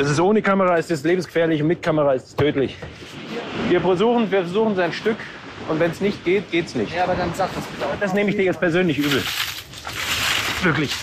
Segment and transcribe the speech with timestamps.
[0.00, 2.74] Das ist ohne Kamera ist das lebensgefährlich und mit Kamera ist es tödlich.
[3.68, 5.18] Wir versuchen, wir versuchen sein Stück
[5.68, 6.94] und wenn es nicht geht, geht es nicht.
[6.94, 7.90] Ja, aber dann sag das bitte auch.
[8.00, 9.22] Das nehme ich dir jetzt persönlich übel.
[10.62, 10.94] Wirklich.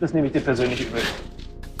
[0.00, 1.02] Das nehme ich dir persönlich übel.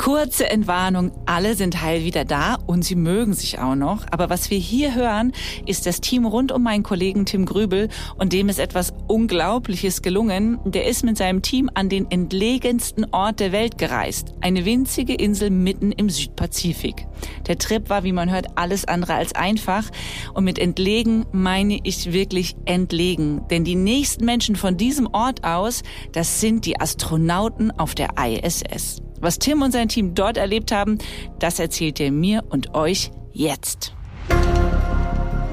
[0.06, 4.06] Kurze Entwarnung, alle sind heil wieder da und sie mögen sich auch noch.
[4.12, 5.32] Aber was wir hier hören,
[5.66, 10.60] ist das Team rund um meinen Kollegen Tim Grübel und dem ist etwas Unglaubliches gelungen.
[10.64, 14.34] Der ist mit seinem Team an den entlegensten Ort der Welt gereist.
[14.40, 17.08] Eine winzige Insel mitten im Südpazifik.
[17.48, 19.90] Der Trip war, wie man hört, alles andere als einfach.
[20.34, 23.40] Und mit entlegen meine ich wirklich entlegen.
[23.50, 25.82] Denn die nächsten Menschen von diesem Ort aus,
[26.12, 29.02] das sind die Astronauten auf der ISS.
[29.26, 30.98] Was Tim und sein Team dort erlebt haben,
[31.40, 33.92] das erzählt er mir und euch jetzt.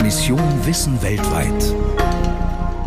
[0.03, 1.73] Mission Wissen weltweit.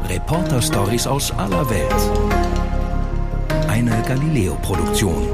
[0.08, 3.68] Reporter-Stories aus aller Welt.
[3.68, 5.26] Eine Galileo-Produktion.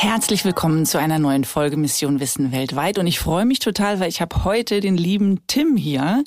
[0.00, 2.98] Herzlich willkommen zu einer neuen Folge Mission Wissen weltweit.
[2.98, 6.22] Und ich freue mich total, weil ich habe heute den lieben Tim hier,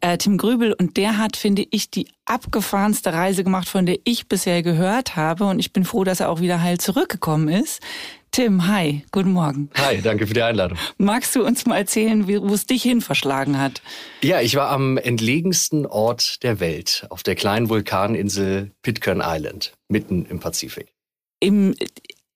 [0.00, 4.26] äh, Tim Grübel, und der hat, finde ich, die abgefahrenste Reise gemacht, von der ich
[4.26, 5.44] bisher gehört habe.
[5.44, 7.80] Und ich bin froh, dass er auch wieder heil zurückgekommen ist.
[8.32, 9.70] Tim, hi, guten Morgen.
[9.76, 10.76] Hi, danke für die Einladung.
[10.98, 13.80] Magst du uns mal erzählen, wo es dich hin verschlagen hat?
[14.24, 20.26] Ja, ich war am entlegensten Ort der Welt, auf der kleinen Vulkaninsel Pitcairn Island, mitten
[20.26, 20.88] im Pazifik.
[21.38, 21.76] Im,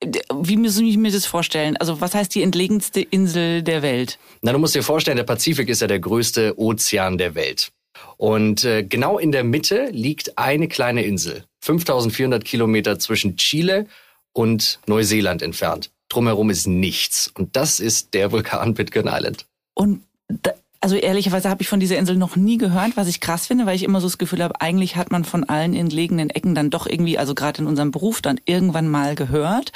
[0.02, 1.76] wie muss ich mir das vorstellen?
[1.76, 4.18] Also was heißt die entlegenste Insel der Welt?
[4.42, 7.72] Na, du musst dir vorstellen, der Pazifik ist ja der größte Ozean der Welt.
[8.16, 13.86] Und äh, genau in der Mitte liegt eine kleine Insel, 5400 Kilometer zwischen Chile
[14.32, 15.90] und Neuseeland entfernt.
[16.08, 17.30] Drumherum ist nichts.
[17.34, 19.46] Und das ist der Vulkan Pitcairn Island.
[19.74, 23.46] Und da, also ehrlicherweise habe ich von dieser Insel noch nie gehört, was ich krass
[23.46, 26.54] finde, weil ich immer so das Gefühl habe, eigentlich hat man von allen entlegenen Ecken
[26.54, 29.72] dann doch irgendwie, also gerade in unserem Beruf dann irgendwann mal gehört.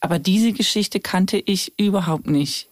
[0.00, 2.68] Aber diese Geschichte kannte ich überhaupt nicht.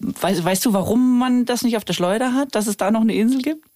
[0.00, 3.02] Weißt, weißt du, warum man das nicht auf der Schleuder hat, dass es da noch
[3.02, 3.67] eine Insel gibt?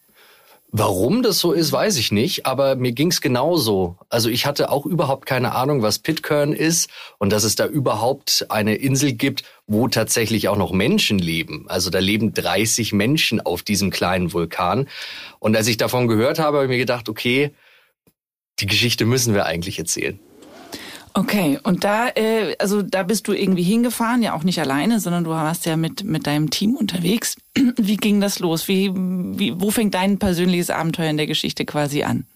[0.75, 3.99] Warum das so ist, weiß ich nicht, aber mir ging's genauso.
[4.09, 6.89] Also ich hatte auch überhaupt keine Ahnung, was Pitcairn ist
[7.19, 11.67] und dass es da überhaupt eine Insel gibt, wo tatsächlich auch noch Menschen leben.
[11.69, 14.89] Also da leben 30 Menschen auf diesem kleinen Vulkan.
[15.41, 17.51] Und als ich davon gehört habe, habe ich mir gedacht, okay,
[18.59, 20.19] die Geschichte müssen wir eigentlich erzählen.
[21.15, 25.25] Okay, und da, äh, also da bist du irgendwie hingefahren, ja auch nicht alleine, sondern
[25.25, 27.37] du warst ja mit mit deinem Team unterwegs.
[27.77, 28.67] Wie ging das los?
[28.67, 32.27] Wie, wie wo fängt dein persönliches Abenteuer in der Geschichte quasi an?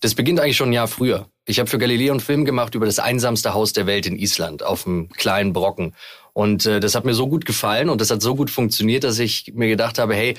[0.00, 1.28] Das beginnt eigentlich schon ein Jahr früher.
[1.46, 4.62] Ich habe für Galileo einen Film gemacht über das einsamste Haus der Welt in Island
[4.62, 5.94] auf einem kleinen Brocken.
[6.32, 9.18] Und äh, das hat mir so gut gefallen und das hat so gut funktioniert, dass
[9.18, 10.34] ich mir gedacht habe, hey,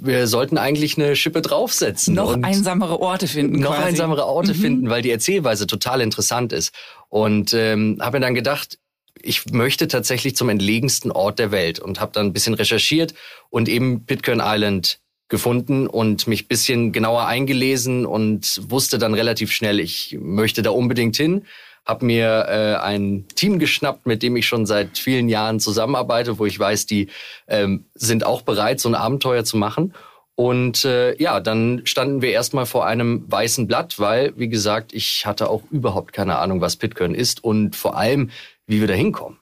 [0.00, 2.14] wir sollten eigentlich eine Schippe draufsetzen.
[2.14, 3.58] Noch einsamere Orte finden.
[3.60, 3.88] Noch quasi.
[3.88, 4.58] einsamere Orte Mhm.
[4.58, 6.72] finden, weil die Erzählweise total interessant ist.
[7.08, 8.78] Und ähm, habe mir dann gedacht,
[9.20, 13.14] ich möchte tatsächlich zum entlegensten Ort der Welt und habe dann ein bisschen recherchiert
[13.50, 19.52] und eben Pitcairn Island gefunden und mich ein bisschen genauer eingelesen und wusste dann relativ
[19.52, 21.44] schnell, ich möchte da unbedingt hin.
[21.88, 26.44] Hab mir äh, ein Team geschnappt, mit dem ich schon seit vielen Jahren zusammenarbeite, wo
[26.44, 27.08] ich weiß, die
[27.48, 29.94] ähm, sind auch bereit, so ein Abenteuer zu machen.
[30.34, 35.26] Und äh, ja, dann standen wir erstmal vor einem weißen Blatt, weil, wie gesagt, ich
[35.26, 38.30] hatte auch überhaupt keine Ahnung, was Pitcairn ist und vor allem,
[38.66, 39.38] wie wir da hinkommen.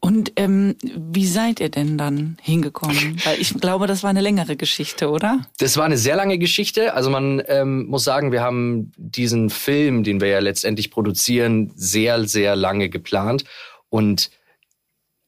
[0.00, 3.20] Und ähm, wie seid ihr denn dann hingekommen?
[3.24, 5.46] Weil ich glaube, das war eine längere Geschichte, oder?
[5.58, 6.94] Das war eine sehr lange Geschichte.
[6.94, 12.26] Also man ähm, muss sagen, wir haben diesen Film, den wir ja letztendlich produzieren, sehr,
[12.26, 13.44] sehr lange geplant.
[13.88, 14.30] Und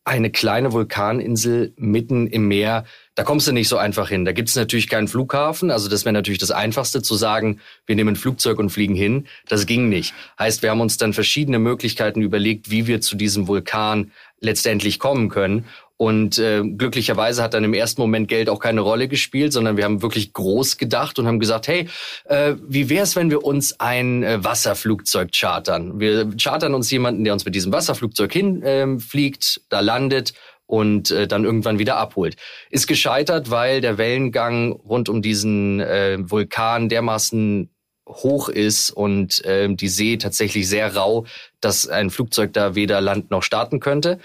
[0.05, 2.84] eine kleine Vulkaninsel mitten im Meer,
[3.15, 4.25] da kommst du nicht so einfach hin.
[4.25, 5.71] Da gibt's natürlich keinen Flughafen.
[5.71, 9.27] Also das wäre natürlich das Einfachste zu sagen, wir nehmen ein Flugzeug und fliegen hin.
[9.49, 10.15] Das ging nicht.
[10.39, 14.11] Heißt, wir haben uns dann verschiedene Möglichkeiten überlegt, wie wir zu diesem Vulkan
[14.41, 15.65] letztendlich kommen können.
[15.97, 19.85] Und äh, glücklicherweise hat dann im ersten Moment Geld auch keine Rolle gespielt, sondern wir
[19.85, 21.89] haben wirklich groß gedacht und haben gesagt, hey,
[22.25, 26.01] äh, wie wär's, wenn wir uns ein äh, Wasserflugzeug chartern?
[26.01, 30.35] Wir chartern uns jemanden, der uns mit diesem Wasserflugzeug hinfliegt, ähm, fliegt, da landet
[30.66, 32.37] und äh, dann irgendwann wieder abholt.
[32.70, 37.70] Ist gescheitert, weil der Wellengang rund um diesen äh, Vulkan dermaßen
[38.06, 41.25] hoch ist und äh, die See tatsächlich sehr rau,
[41.61, 44.19] dass ein Flugzeug da weder landen noch starten könnte.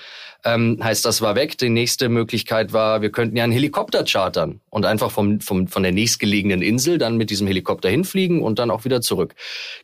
[0.44, 1.58] Ähm, heißt, das war weg.
[1.58, 5.84] Die nächste Möglichkeit war, wir könnten ja einen Helikopter chartern und einfach vom, vom, von
[5.84, 9.36] der nächstgelegenen Insel dann mit diesem Helikopter hinfliegen und dann auch wieder zurück.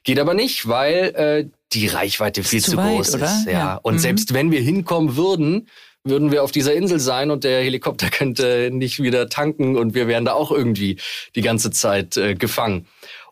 [0.03, 3.25] Geht aber nicht, weil äh, die Reichweite viel zu zu, weit, groß oder?
[3.25, 3.45] ist.
[3.45, 3.51] Ja.
[3.51, 3.75] Ja.
[3.81, 3.99] Und Mhm.
[3.99, 5.67] selbst wenn wir hinkommen würden,
[6.05, 10.07] würden wir auf dieser Insel sein und der Helikopter könnte nicht wieder tanken und wir
[10.07, 10.97] wären da auch irgendwie
[11.35, 12.87] die ganze Zeit äh, gefangen.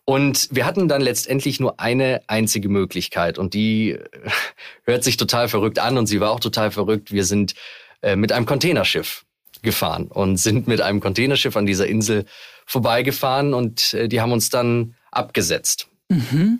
[0.05, 3.99] Und wir hatten dann letztendlich nur eine einzige Möglichkeit und die äh,
[4.83, 7.13] hört sich total verrückt an und sie war auch total verrückt.
[7.13, 7.53] Wir sind
[8.01, 9.23] äh, mit einem Containerschiff
[9.61, 12.25] gefahren und sind mit einem Containerschiff an dieser Insel
[12.65, 15.87] vorbeigefahren und äh, die haben uns dann abgesetzt.
[16.09, 16.59] Mhm.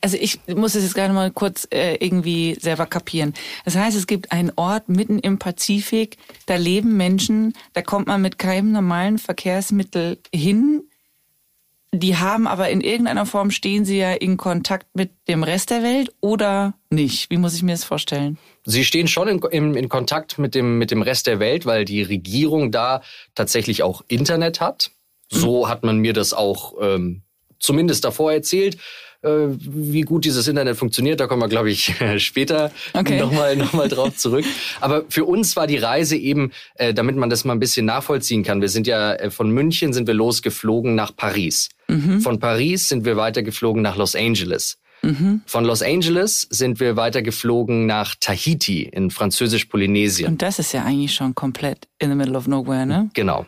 [0.00, 3.34] Also ich muss es jetzt gerade mal kurz äh, irgendwie selber kapieren.
[3.64, 6.16] Das heißt, es gibt einen Ort mitten im Pazifik,
[6.46, 10.82] da leben Menschen, da kommt man mit keinem normalen Verkehrsmittel hin.
[11.92, 15.82] Die haben aber in irgendeiner Form stehen sie ja in Kontakt mit dem Rest der
[15.84, 17.30] Welt oder nicht?
[17.30, 18.36] Wie muss ich mir das vorstellen?
[18.64, 21.84] Sie stehen schon in, in, in Kontakt mit dem, mit dem Rest der Welt, weil
[21.84, 23.02] die Regierung da
[23.36, 24.90] tatsächlich auch Internet hat.
[25.28, 27.22] So hat man mir das auch ähm,
[27.60, 28.78] zumindest davor erzählt.
[29.24, 33.18] Äh, wie gut dieses Internet funktioniert, da kommen wir, glaube ich, später Okay.
[33.18, 34.44] nochmal noch mal drauf zurück.
[34.80, 38.42] Aber für uns war die Reise eben, äh, damit man das mal ein bisschen nachvollziehen
[38.42, 38.60] kann.
[38.60, 41.68] Wir sind ja äh, von München sind wir losgeflogen nach Paris.
[42.20, 44.78] Von Paris sind wir weitergeflogen nach Los Angeles.
[45.44, 50.28] Von Los Angeles sind wir weitergeflogen nach Tahiti in Französisch-Polynesien.
[50.32, 53.10] Und das ist ja eigentlich schon komplett in the middle of nowhere, ne?
[53.12, 53.44] Genau.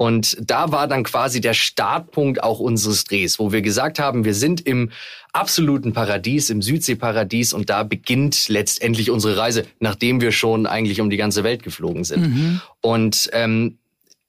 [0.00, 4.32] Und da war dann quasi der Startpunkt auch unseres Drehs, wo wir gesagt haben, wir
[4.32, 4.92] sind im
[5.34, 11.10] absoluten Paradies, im Südseeparadies und da beginnt letztendlich unsere Reise, nachdem wir schon eigentlich um
[11.10, 12.24] die ganze Welt geflogen sind.
[12.80, 13.76] Und ähm,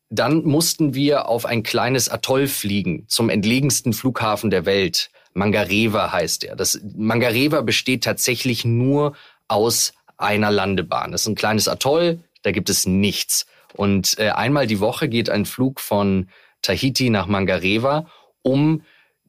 [0.10, 5.10] dann mussten wir auf ein kleines Atoll fliegen, zum entlegensten Flughafen der Welt.
[5.34, 6.58] Mangareva heißt er.
[6.58, 9.16] Das Mangareva besteht tatsächlich nur
[9.48, 11.14] aus einer Landebahn.
[11.14, 13.46] Das ist ein kleines Atoll, da gibt es nichts.
[13.74, 16.28] Und äh, einmal die Woche geht ein Flug von
[16.62, 18.06] Tahiti nach Mangareva,
[18.42, 18.82] um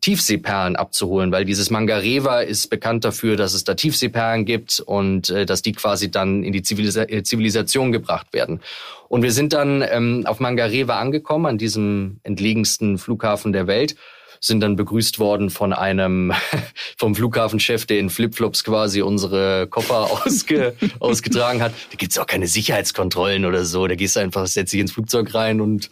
[0.03, 5.47] Tiefseeperlen abzuholen, weil dieses Mangareva ist bekannt dafür, dass es da Tiefseeperlen gibt und äh,
[5.47, 8.61] dass die quasi dann in die Zivilisa äh, Zivilisation gebracht werden.
[9.09, 13.95] Und wir sind dann ähm, auf Mangareva angekommen, an diesem entlegensten Flughafen der Welt,
[14.44, 16.33] sind dann begrüßt worden von einem,
[16.99, 21.73] vom Flughafenchef, der in Flipflops quasi unsere Koffer ausge, ausgetragen hat.
[21.91, 23.87] Da gibt's auch keine Sicherheitskontrollen oder so.
[23.87, 25.89] Da gehst du einfach, setzt dich ins Flugzeug rein und,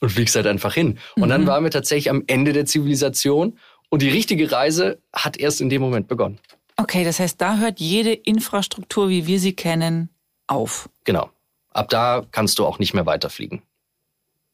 [0.00, 0.98] und fliegst halt einfach hin.
[1.16, 3.58] Und dann waren wir tatsächlich am Ende der Zivilisation
[3.90, 6.38] und die richtige Reise hat erst in dem Moment begonnen.
[6.76, 10.10] Okay, das heißt, da hört jede Infrastruktur, wie wir sie kennen,
[10.46, 10.88] auf.
[11.04, 11.30] Genau.
[11.72, 13.62] Ab da kannst du auch nicht mehr weiterfliegen.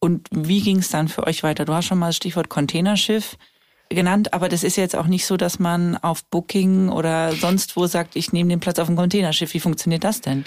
[0.04, 1.64] Und wie ging es dann für euch weiter?
[1.64, 3.38] Du hast schon mal das Stichwort Containerschiff
[3.88, 7.86] genannt, aber das ist jetzt auch nicht so, dass man auf Booking oder sonst wo
[7.86, 9.54] sagt, ich nehme den Platz auf dem Containerschiff.
[9.54, 10.44] Wie funktioniert das denn?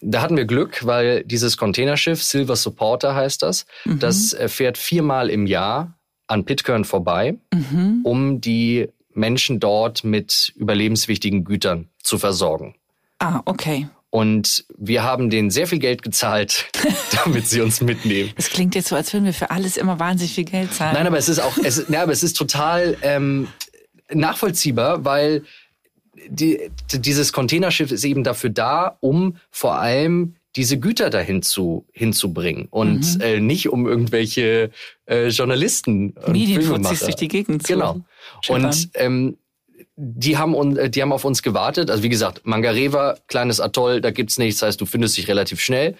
[0.00, 5.28] Da hatten wir Glück, weil dieses Containerschiff, Silver Supporter heißt das, das äh, fährt viermal
[5.28, 7.36] im Jahr an Pitcairn vorbei,
[8.02, 12.76] um die Menschen dort mit überlebenswichtigen Gütern zu versorgen.
[13.18, 13.88] Ah, okay.
[14.14, 16.66] Und wir haben denen sehr viel Geld gezahlt,
[17.24, 18.30] damit sie uns mitnehmen.
[18.36, 20.94] Das klingt jetzt so, als würden wir für alles immer wahnsinnig viel Geld zahlen.
[20.94, 23.48] Nein, aber es ist auch, es, ja, aber es ist total ähm,
[24.12, 25.42] nachvollziehbar, weil
[26.28, 32.68] die, dieses Containerschiff ist eben dafür da, um vor allem diese Güter dahin zu, hinzubringen
[32.70, 34.70] und äh, nicht um irgendwelche
[35.06, 38.04] äh, Journalisten und Medienfuzis durch die Gegend zu Genau.
[38.42, 38.64] schippern.
[38.66, 39.38] Und ähm,
[39.96, 41.90] die haben, un- äh, die haben auf uns gewartet.
[41.90, 44.62] Also wie gesagt, Mangareva, kleines Atoll, da gibt's nichts.
[44.62, 45.96] Heißt, du findest dich relativ schnell.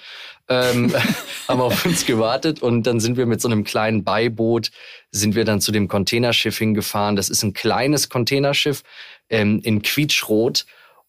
[0.48, 0.92] Ähm,
[1.48, 4.70] haben auf uns gewartet und dann sind wir mit so einem kleinen Beiboot,
[5.10, 7.16] sind wir dann zu dem Containerschiff hingefahren.
[7.16, 8.82] Das ist ein kleines Containerschiff
[9.30, 10.66] ähm, in Quietschrot.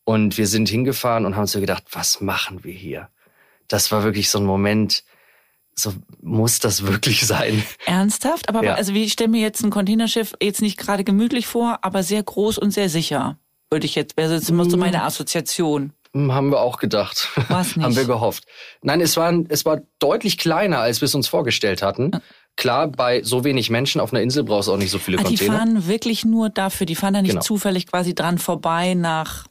[0.08, 3.10] Und wir sind hingefahren und haben so gedacht, was machen wir hier?
[3.68, 5.04] Das war wirklich so ein Moment,
[5.78, 7.64] so muss das wirklich sein?
[7.86, 8.50] Ernsthaft?
[8.50, 8.76] Aber Ja.
[8.76, 12.24] also wie ich stelle mir jetzt ein Containerschiff jetzt nicht gerade gemütlich vor, aber sehr
[12.24, 13.38] groß und sehr sicher.
[13.70, 15.92] Würde ich jetzt, wäre jetzt immer so meine Assoziation.
[16.14, 17.28] Hm, Haben wir auch gedacht.
[17.50, 17.84] War's nicht?
[17.84, 18.46] Haben wir gehofft.
[18.84, 22.12] Nein, es war, es war deutlich kleiner, als wir es uns vorgestellt hatten.
[22.56, 25.24] Klar, bei so wenig Menschen auf einer Insel brauchst du auch nicht so viele Ah,
[25.24, 25.58] die Container.
[25.58, 27.42] fahren wirklich nur dafür, die fahren da nicht Genau.
[27.44, 29.46] zufällig quasi dran vorbei nach,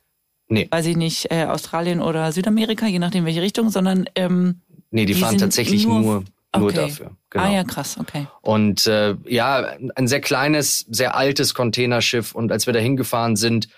[0.49, 4.61] Nee, weiß ich nicht, äh, Australien oder Südamerika, je nachdem welche Richtung, sondern ähm,
[4.95, 6.75] nee, die, die fahren tatsächlich nur, nur, okay.
[6.75, 7.11] dafür.
[7.31, 7.45] Genau.
[7.45, 8.27] Ah ja, krass, okay.
[8.41, 12.35] Und äh, ja, ein sehr kleines, sehr altes Containerschiff.
[12.35, 13.69] Und als wir da hingefahren sind,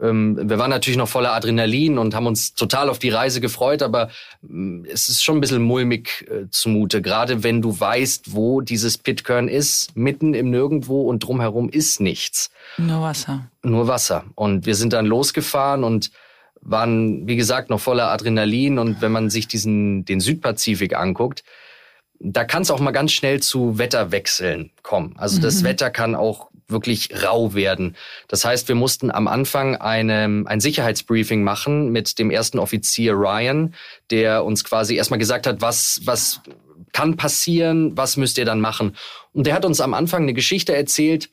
[0.00, 3.82] ähm, wir waren natürlich noch voller Adrenalin und haben uns total auf die Reise gefreut,
[3.82, 4.10] aber
[4.42, 8.98] ähm, es ist schon ein bisschen mulmig äh, zumute, gerade wenn du weißt, wo dieses
[8.98, 13.48] Pitcairn ist, mitten im Nirgendwo und drumherum ist nichts Nur Wasser.
[13.62, 14.24] nur Wasser.
[14.34, 16.10] Und wir sind dann losgefahren und
[16.64, 18.78] waren, wie gesagt, noch voller Adrenalin.
[18.78, 21.44] Und wenn man sich diesen, den Südpazifik anguckt,
[22.20, 25.14] da kann es auch mal ganz schnell zu Wetterwechseln kommen.
[25.18, 27.96] Also das Wetter kann auch wirklich rau werden.
[28.28, 33.74] Das heißt, wir mussten am Anfang eine, ein Sicherheitsbriefing machen mit dem ersten Offizier Ryan,
[34.10, 36.40] der uns quasi erstmal gesagt hat, was, was
[36.92, 38.96] kann passieren, was müsst ihr dann machen.
[39.32, 41.28] Und der hat uns am Anfang eine Geschichte erzählt,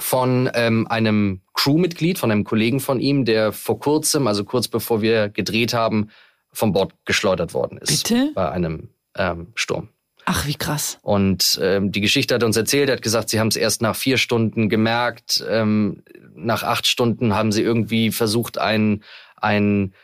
[0.00, 5.02] von ähm, einem Crewmitglied, von einem Kollegen von ihm, der vor kurzem, also kurz bevor
[5.02, 6.10] wir gedreht haben,
[6.52, 8.08] vom Bord geschleudert worden ist.
[8.08, 8.32] Bitte?
[8.34, 9.88] Bei einem ähm, Sturm.
[10.24, 10.98] Ach, wie krass.
[11.02, 13.82] Und ähm, die Geschichte hat er uns erzählt, er hat gesagt, sie haben es erst
[13.82, 15.44] nach vier Stunden gemerkt.
[15.48, 16.02] Ähm,
[16.34, 19.02] nach acht Stunden haben sie irgendwie versucht, einen,
[19.36, 19.94] einen,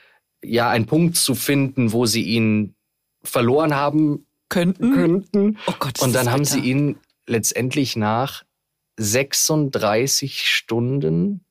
[0.42, 2.74] ja, einen Punkt zu finden, wo sie ihn
[3.22, 4.94] verloren haben Könnten?
[4.94, 5.58] könnten.
[5.66, 6.52] Oh Gott, ist Und dann haben bitter.
[6.52, 8.44] sie ihn letztendlich nach
[8.96, 11.44] 36 Stunden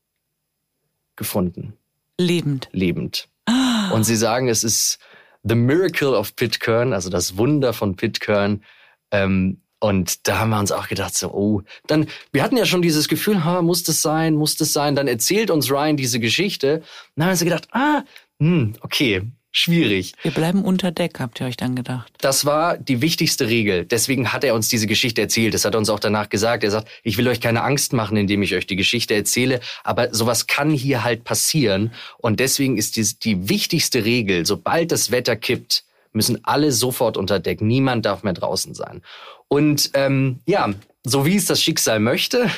[1.16, 1.74] gefunden,
[2.20, 2.70] lebend.
[2.72, 3.30] lebend.
[3.46, 5.00] Ah, Und sie sagen, es ist
[5.44, 8.64] the miracle of Pitcairn, also das Wunder von Pitcairn.
[9.12, 12.82] Ähm, und da haben wir uns auch gedacht, so, oh, dann, wir hatten ja schon
[12.82, 14.96] dieses Gefühl, ha, muss das sein, muss das sein.
[14.96, 16.78] Dann erzählt uns Ryan diese Geschichte.
[16.78, 16.84] Und
[17.16, 18.04] dann haben wir so gedacht, ah,
[18.40, 19.22] hm, okay,
[19.58, 20.14] schwierig.
[20.22, 22.12] wir bleiben unter Deck, habt ihr euch dann gedacht.
[22.20, 23.86] Das war die wichtigste Regel.
[23.86, 25.54] Deswegen hat er uns diese Geschichte erzählt.
[25.54, 26.64] Das hat er uns auch danach gesagt.
[26.64, 29.60] Er sagt, ich will euch keine Angst machen, indem ich euch die Geschichte erzähle.
[29.84, 31.92] Aber sowas kann hier halt passieren.
[32.18, 37.40] Und deswegen ist die, die wichtigste Regel, sobald das Wetter kippt, müssen alle sofort unter
[37.40, 37.62] Deck.
[37.62, 39.02] Niemand darf mehr draußen sein.
[39.48, 42.50] Und ähm, ja, so wie es das Schicksal möchte,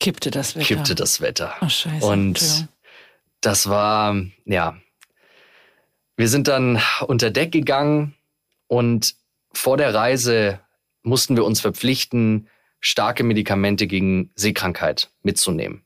[0.00, 0.66] Kippte das Wetter.
[0.66, 1.54] kippte das Wetter.
[1.60, 2.06] Oh, scheiße.
[2.06, 2.68] Und
[3.40, 4.76] das war, ja.
[6.16, 8.14] Wir sind dann unter Deck gegangen
[8.68, 9.14] und
[9.52, 10.60] vor der Reise
[11.02, 12.48] mussten wir uns verpflichten,
[12.80, 15.82] starke Medikamente gegen Seekrankheit mitzunehmen.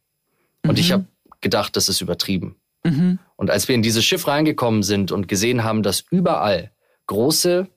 [0.67, 0.93] Und ich Mhm.
[0.93, 1.07] habe
[1.41, 2.57] gedacht, das ist übertrieben.
[2.85, 3.19] Mhm.
[3.37, 6.71] Und als wir in dieses Schiff reingekommen sind und gesehen haben, dass überall
[7.07, 7.69] große,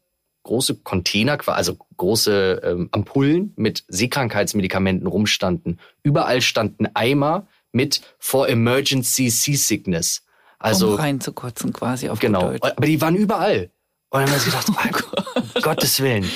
[0.44, 9.30] große Container, also große ähm, Ampullen mit Seekrankheitsmedikamenten rumstanden, überall standen Eimer mit For Emergency
[9.30, 10.24] Seasickness.
[10.64, 12.62] Also um reinzukotzen quasi auf genau, Deutsch.
[12.64, 13.70] aber die waren überall.
[14.10, 14.68] Und dann haben wir gedacht,
[15.36, 16.30] Oh um Gottes Willen.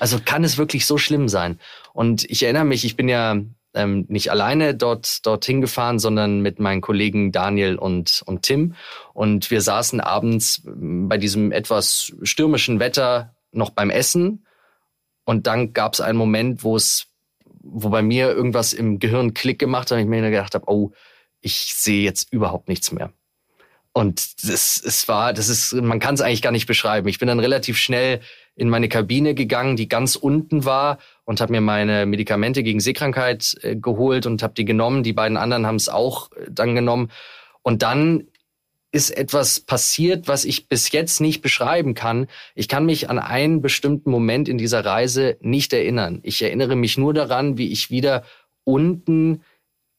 [0.00, 1.58] Also kann es wirklich so schlimm sein?
[1.92, 3.36] Und ich erinnere mich, ich bin ja
[3.74, 8.74] ähm, nicht alleine dort dorthin gefahren, sondern mit meinen Kollegen Daniel und und Tim.
[9.12, 14.46] Und wir saßen abends bei diesem etwas stürmischen Wetter noch beim Essen.
[15.24, 17.06] Und dann gab es einen Moment, wo es,
[17.62, 20.92] wo bei mir irgendwas im Gehirn Klick gemacht hat und ich mir gedacht habe, oh,
[21.40, 23.12] ich sehe jetzt überhaupt nichts mehr.
[23.96, 27.06] Und das, es war, das ist, man kann es eigentlich gar nicht beschreiben.
[27.06, 28.20] Ich bin dann relativ schnell
[28.56, 33.56] in meine Kabine gegangen, die ganz unten war, und habe mir meine Medikamente gegen Seekrankheit
[33.62, 35.04] äh, geholt und habe die genommen.
[35.04, 37.12] Die beiden anderen haben es auch äh, dann genommen.
[37.62, 38.26] Und dann
[38.90, 42.26] ist etwas passiert, was ich bis jetzt nicht beschreiben kann.
[42.56, 46.18] Ich kann mich an einen bestimmten Moment in dieser Reise nicht erinnern.
[46.24, 48.24] Ich erinnere mich nur daran, wie ich wieder
[48.64, 49.42] unten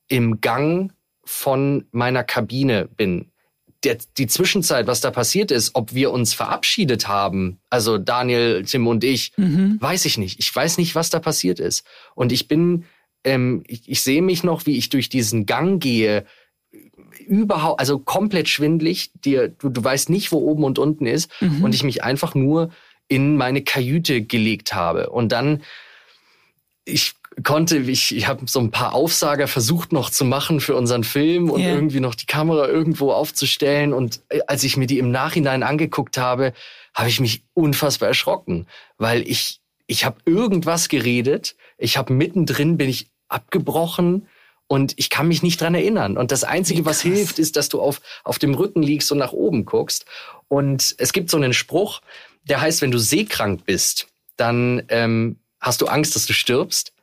[0.10, 0.92] im Gang
[1.24, 3.32] von meiner Kabine bin.
[3.86, 8.88] Der, die Zwischenzeit, was da passiert ist, ob wir uns verabschiedet haben, also Daniel, Tim
[8.88, 9.78] und ich, Mhm.
[9.80, 10.40] weiß ich nicht.
[10.40, 11.86] Ich weiß nicht, was da passiert ist.
[12.16, 12.86] Und ich bin,
[13.24, 16.26] ähm, ich, ich sehe mich noch, wie ich durch diesen Gang gehe,
[17.28, 19.12] überhaupt, also komplett schwindlig.
[19.24, 21.30] Dir, du, du weißt nicht, wo oben und unten ist.
[21.40, 21.64] Mhm.
[21.64, 22.72] Und ich mich einfach nur
[23.08, 25.10] in meine Kajüte gelegt habe.
[25.12, 25.62] Und dann,
[26.86, 27.14] ich
[27.44, 31.50] konnte, ich, ich habe so ein paar Aufsager versucht noch zu machen für unseren Film
[31.50, 31.70] und Ja.
[31.70, 33.94] irgendwie noch die Kamera irgendwo aufzustellen.
[33.94, 36.54] Und äh, als ich mir die im Nachhinein angeguckt habe,
[36.94, 42.90] habe ich mich unfassbar erschrocken, weil ich, ich habe irgendwas geredet, ich habe mittendrin bin
[42.90, 44.28] ich abgebrochen
[44.68, 46.18] und ich kann mich nicht dran erinnern.
[46.18, 49.34] Und das Einzige, was hilft, ist, dass du auf, auf dem Rücken liegst und nach
[49.34, 50.06] oben guckst.
[50.48, 52.02] Und es gibt so einen Spruch,
[52.44, 56.94] der heißt, wenn du seekrank bist, dann ähm, hast du Angst, dass du stirbst.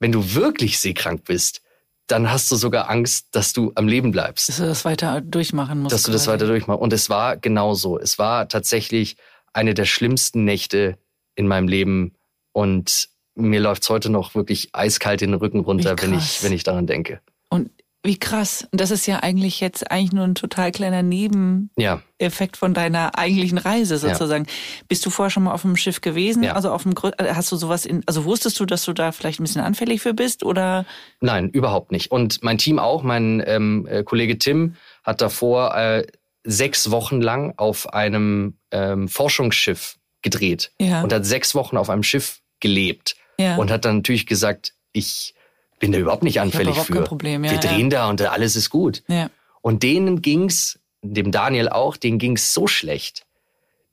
[0.00, 1.62] Wenn du wirklich seekrank bist,
[2.06, 5.80] dann hast du sogar Angst, dass du am Leben bleibst Dass du das weiter durchmachen
[5.80, 5.92] musst.
[5.92, 6.82] dass du das weiter durchmachst.
[6.82, 7.98] Und es war genauso.
[7.98, 9.16] Es war tatsächlich
[9.52, 10.98] eine der schlimmsten Nächte
[11.36, 12.14] in meinem Leben.
[12.52, 16.86] Und mir läuft's heute noch wirklich eiskalt den Rücken runter, wenn ich, wenn ich daran
[16.88, 17.20] denke.
[17.48, 17.70] Und
[18.02, 18.66] wie krass.
[18.70, 23.18] Und das ist ja eigentlich jetzt eigentlich nur ein total kleiner Nebeneffekt Ja, von deiner
[23.18, 24.46] eigentlichen Reise sozusagen.
[24.88, 26.42] Bist du vorher schon mal auf dem Schiff gewesen?
[26.42, 26.54] Ja.
[26.54, 29.38] Also auf dem äh, hast du sowas in, also wusstest du, dass du da vielleicht
[29.40, 30.86] ein bisschen anfällig für bist oder?
[31.20, 32.10] nein, überhaupt nicht.
[32.10, 36.06] Und mein Team auch, mein ähm, äh, Kollege Tim hat davor äh,
[36.44, 41.02] sechs Wochen lang auf einem ähm, Forschungsschiff gedreht Ja.
[41.02, 43.56] und hat sechs Wochen auf einem Schiff gelebt Ja.
[43.56, 45.34] und hat dann natürlich gesagt, ich
[45.80, 47.02] bin da überhaupt nicht anfällig überhaupt für.
[47.02, 47.68] Problem, ja, Wir ja.
[47.68, 49.02] drehen da und alles ist gut.
[49.08, 49.28] ja.
[49.62, 53.26] Und denen ging's, dem Daniel auch, denen ging's so schlecht.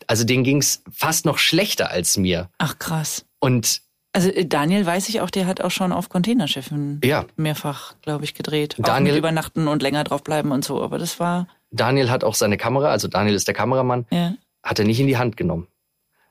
[0.05, 2.49] Also denen ging's fast noch schlechter als mir.
[2.57, 3.25] Ach krass.
[3.39, 3.81] Und
[4.13, 8.23] Also äh, Daniel weiß ich auch, der hat auch schon auf Containerschiffen ja, mehrfach, glaube
[8.23, 8.75] ich, gedreht.
[8.79, 10.81] auch Daniel- mit übernachten und länger draufbleiben und so.
[10.81, 14.35] Aber das war, Daniel hat auch seine Kamera, also Daniel ist der Kameramann, ja.
[14.63, 15.67] hat er nicht in die Hand genommen.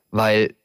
[0.09, 0.55] Weil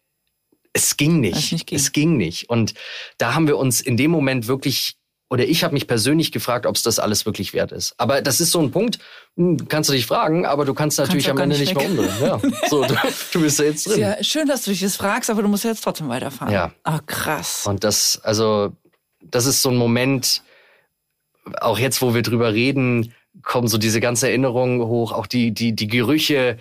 [0.72, 1.36] es ging nicht.
[1.36, 1.78] Es nicht ging.
[1.78, 2.48] Es ging nicht.
[2.48, 2.74] Und
[3.18, 4.96] da haben wir uns in dem Moment wirklich
[5.32, 7.94] oder ich habe mich persönlich gefragt, ob es das alles wirklich wert ist.
[7.96, 8.98] Aber das ist so ein Punkt,
[9.36, 12.04] hm, kannst du dich fragen, aber du kannst natürlich Kannst am Ende nicht nicht mehr
[12.04, 12.12] umdrehen.
[12.20, 12.68] Ja.
[12.68, 12.94] So, du,
[13.32, 13.98] du bist ja jetzt drin.
[13.98, 16.52] Ja, schön, dass du dich das fragst, aber du musst ja jetzt trotzdem weiterfahren.
[16.52, 16.72] Ja.
[16.82, 17.66] Ah, krass.
[17.66, 18.76] Und das, also,
[19.22, 20.42] das ist so ein Moment,
[21.62, 25.74] auch jetzt, wo wir drüber reden, kommen so diese ganze Erinnerungen hoch, auch die, die,
[25.74, 26.58] die Gerüche.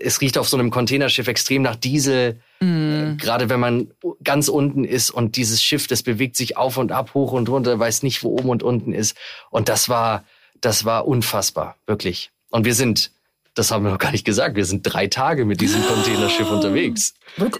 [0.00, 2.40] Es riecht auf so einem Containerschiff extrem nach Diesel.
[2.60, 3.16] Mhm.
[3.18, 3.92] Gerade wenn man
[4.22, 7.78] ganz unten ist und dieses Schiff, das bewegt sich auf und ab, hoch und runter,
[7.78, 9.16] weiß nicht, wo oben und unten ist.
[9.50, 10.24] Und das war,
[10.60, 12.30] das war unfassbar, wirklich.
[12.50, 13.10] Und wir sind,
[13.54, 17.14] das haben wir noch gar nicht gesagt, wir sind drei Tage mit diesem Containerschiff unterwegs.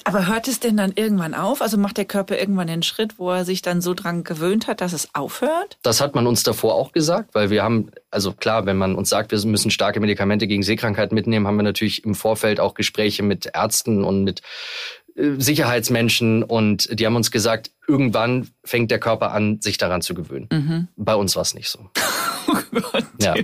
[0.05, 1.63] Aber hört es denn dann irgendwann auf?
[1.63, 4.81] Also macht der Körper irgendwann den Schritt, wo er sich dann so dran gewöhnt hat,
[4.81, 5.79] dass es aufhört?
[5.83, 9.09] Das hat man uns davor auch gesagt, weil wir haben, also klar, wenn man uns
[9.09, 13.23] sagt, wir müssen starke Medikamente gegen Seekrankheit mitnehmen, haben wir natürlich im Vorfeld auch Gespräche
[13.23, 14.43] mit Ärzten und mit
[15.17, 20.89] Sicherheitsmenschen und die haben uns gesagt, irgendwann fängt der Körper an, sich daran zu gewöhnen.
[20.97, 21.91] Bei uns war es nicht so.
[22.47, 23.05] Oh Gott.
[23.21, 23.35] Ja.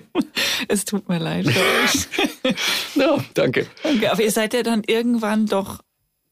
[0.69, 1.47] Es tut mir leid.
[2.95, 3.67] Ja, danke.
[3.83, 5.81] Okay, aber ihr seid ja dann irgendwann doch,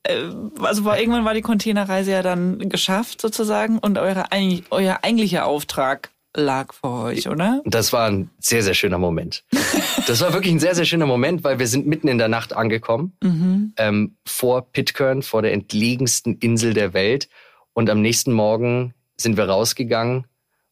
[0.02, 0.24] äh,
[0.60, 4.24] also war, irgendwann war die Containerreise ja dann geschafft sozusagen und eure,
[4.70, 7.62] euer eigentlicher Auftrag lag vor euch, oder?
[7.64, 9.44] Das war ein sehr, sehr schöner Moment.
[10.06, 12.54] Das war wirklich ein sehr, sehr schöner Moment, weil wir sind mitten in der Nacht
[12.54, 13.12] angekommen,
[13.76, 17.28] ähm, vor Pitcairn, vor der entlegensten Insel der Welt.
[17.74, 20.24] Und am nächsten Morgen sind wir rausgegangen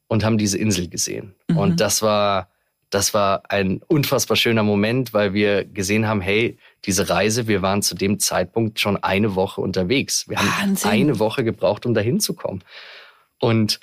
[0.08, 1.34] und haben diese Insel gesehen.
[1.48, 2.48] Und das war,
[2.88, 6.56] das war ein unfassbar schöner Moment, weil wir gesehen haben, hey,
[6.86, 10.28] diese Reise, wir waren zu dem Zeitpunkt schon eine Woche unterwegs.
[10.28, 10.90] Wir haben Wahnsinn.
[10.90, 12.64] eine Woche gebraucht, um da hinzukommen.
[13.38, 13.80] Und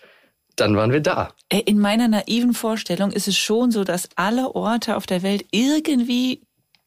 [0.56, 1.30] dann waren wir da.
[1.50, 5.46] Äh, In meiner naiven Vorstellung ist es schon so, dass alle Orte auf der Welt
[5.52, 6.42] irgendwie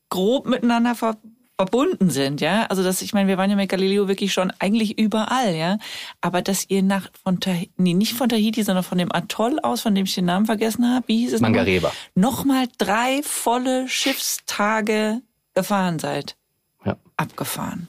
[0.08, 1.16] grob miteinander ver
[1.58, 2.66] verbunden sind, ja.
[2.66, 5.78] Also dass ich meine, wir waren ja mit Galileo wirklich schon eigentlich überall, ja.
[6.20, 9.80] Aber dass ihr nach von Tahiti, nee, nicht von Tahiti, sondern von dem Atoll aus,
[9.80, 11.92] von dem ich den Namen vergessen habe, wie hieß es Mangareva.
[12.14, 15.23] Nochmal drei volle Schiffstage
[15.54, 16.37] gefahren seid.
[16.85, 16.99] Ja.
[17.16, 17.88] Abgefahren.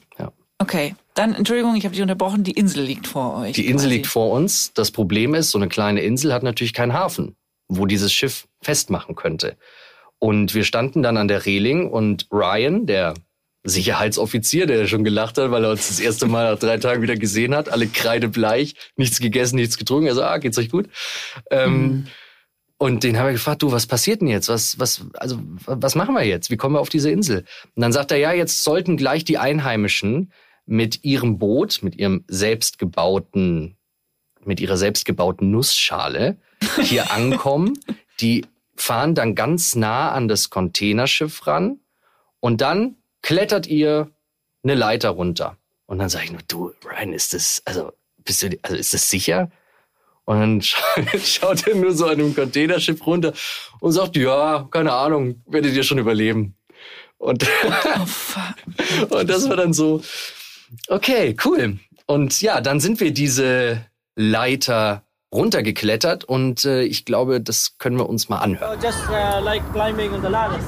[0.68, 2.44] Okay, dann Entschuldigung, ich habe dich unterbrochen.
[2.44, 3.54] Die Insel liegt vor euch.
[3.54, 3.96] Die Insel quasi.
[3.96, 4.74] liegt vor uns.
[4.74, 7.36] Das Problem ist, so eine kleine Insel hat natürlich keinen Hafen,
[7.68, 9.56] wo dieses Schiff festmachen könnte.
[10.18, 13.14] Und wir standen dann an der Reling und Ryan, der
[13.64, 17.16] Sicherheitsoffizier, der schon gelacht hat, weil er uns das erste Mal nach drei Tagen wieder
[17.16, 20.06] gesehen hat, alle kreidebleich, nichts gegessen, nichts getrunken.
[20.06, 20.90] Er so, ah, geht's euch gut?
[21.50, 22.08] Ähm,
[22.76, 24.50] und den haben wir gefragt, du, was passiert denn jetzt?
[24.50, 26.50] Was, was, also, was machen wir jetzt?
[26.50, 27.44] Wie kommen wir auf diese Insel?
[27.74, 30.30] Und dann sagt er, ja, jetzt sollten gleich die Einheimischen
[30.68, 33.76] mit ihrem Boot, mit ihrem selbstgebauten,
[34.44, 36.36] mit ihrer selbstgebauten Nussschale
[36.82, 37.78] hier ankommen.
[38.20, 41.80] Die fahren dann ganz nah an das Containerschiff ran
[42.40, 44.10] und dann klettert ihr
[44.62, 45.56] eine Leiter runter.
[45.86, 47.92] Und dann sage ich nur, du, Ryan, ist das, also,
[48.24, 49.50] bist du, also ist das sicher?
[50.26, 53.32] Und dann scha- schaut er nur so an einem Containerschiff runter
[53.80, 56.54] und sagt, ja, keine Ahnung, werdet ihr schon überleben.
[57.16, 57.46] Und,
[59.10, 60.02] Oh, und das war dann so,
[60.88, 61.78] okay, cool.
[62.06, 63.84] Und ja, dann sind wir diese
[64.16, 65.02] Leiter
[65.32, 68.80] runtergeklettert und äh, ich glaube, das können wir uns mal anhören.
[68.80, 70.64] So just uh, like climbing on the ladders.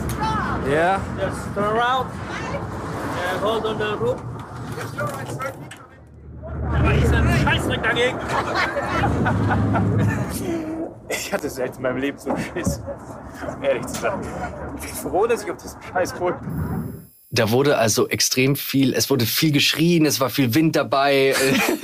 [0.70, 1.00] Ja.
[1.18, 2.10] Just turn around
[3.32, 4.20] and hold on the rope.
[6.72, 8.18] Aber ist ein Scheißdreck dagegen.
[11.08, 12.82] Ich hatte selten in meinem Leben so einen Schiss.
[13.56, 14.20] Um ehrlich zu sein.
[14.76, 16.79] Ich bin froh, dass ich auf diesem scheiß Boot bin.
[17.32, 21.34] Da wurde also extrem viel, es wurde viel geschrien, es war viel Wind dabei.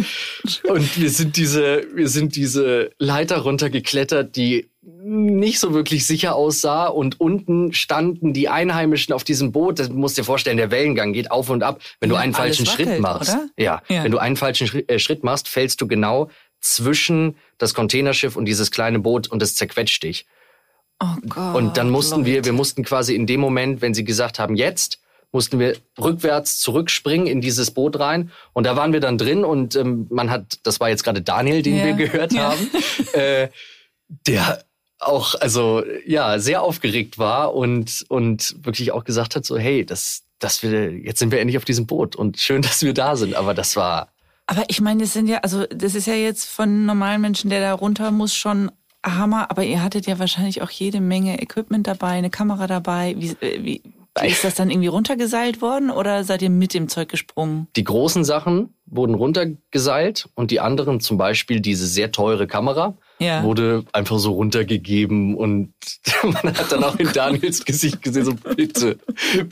[0.68, 6.87] und wir sind diese, wir sind diese Leiter runtergeklettert, die nicht so wirklich sicher aussah.
[6.87, 9.78] Und unten standen die Einheimischen auf diesem Boot.
[9.78, 11.80] Das musst dir vorstellen, der Wellengang geht auf und ab.
[12.00, 13.30] Wenn du einen falschen Schritt wackelt, machst.
[13.35, 13.48] oder?
[13.56, 14.02] Ja, Ja.
[14.02, 16.28] wenn du einen falschen Schritt, äh, Schritt machst, fällst du genau
[16.61, 20.26] zwischen das Containerschiff und dieses kleine Boot und es zerquetscht dich.
[20.98, 21.54] Oh Gott.
[21.54, 22.46] Und dann mussten wir, Leute.
[22.46, 24.98] wir mussten quasi in dem Moment, wenn sie gesagt haben, jetzt,
[25.32, 28.30] mussten wir rückwärts zurückspringen in dieses Boot rein.
[28.52, 31.62] Und da waren wir dann drin und ähm, man hat, das war jetzt gerade Daniel,
[31.62, 32.50] den Ja, wir gehört ja.
[32.50, 32.70] haben,
[33.12, 33.48] äh,
[34.26, 34.64] der
[34.98, 40.22] auch, also ja, sehr aufgeregt war und, und wirklich auch gesagt hat, so, hey, das,
[40.38, 43.34] das wir, jetzt sind wir endlich auf diesem Boot und schön, dass wir da sind.
[43.34, 44.08] Aber das war,
[44.46, 47.60] Aber ich meine, das sind ja, also das ist ja jetzt von normalen Menschen, der
[47.60, 48.70] da runter muss, schon
[49.04, 49.50] Hammer.
[49.50, 53.14] Aber ihr hattet ja wahrscheinlich auch jede Menge Equipment dabei, eine Kamera dabei.
[53.18, 53.82] Wie, äh, wie
[54.24, 57.66] ist das dann irgendwie runtergeseilt worden oder seid ihr mit dem Zeug gesprungen?
[57.76, 63.42] die großen Sachen wurden runtergeseilt und die anderen, zum Beispiel diese sehr teure Kamera, Ja.
[63.42, 65.72] wurde einfach so runtergegeben und
[66.22, 68.96] man hat dann auch in Daniels Gesicht gesehen, so bitte,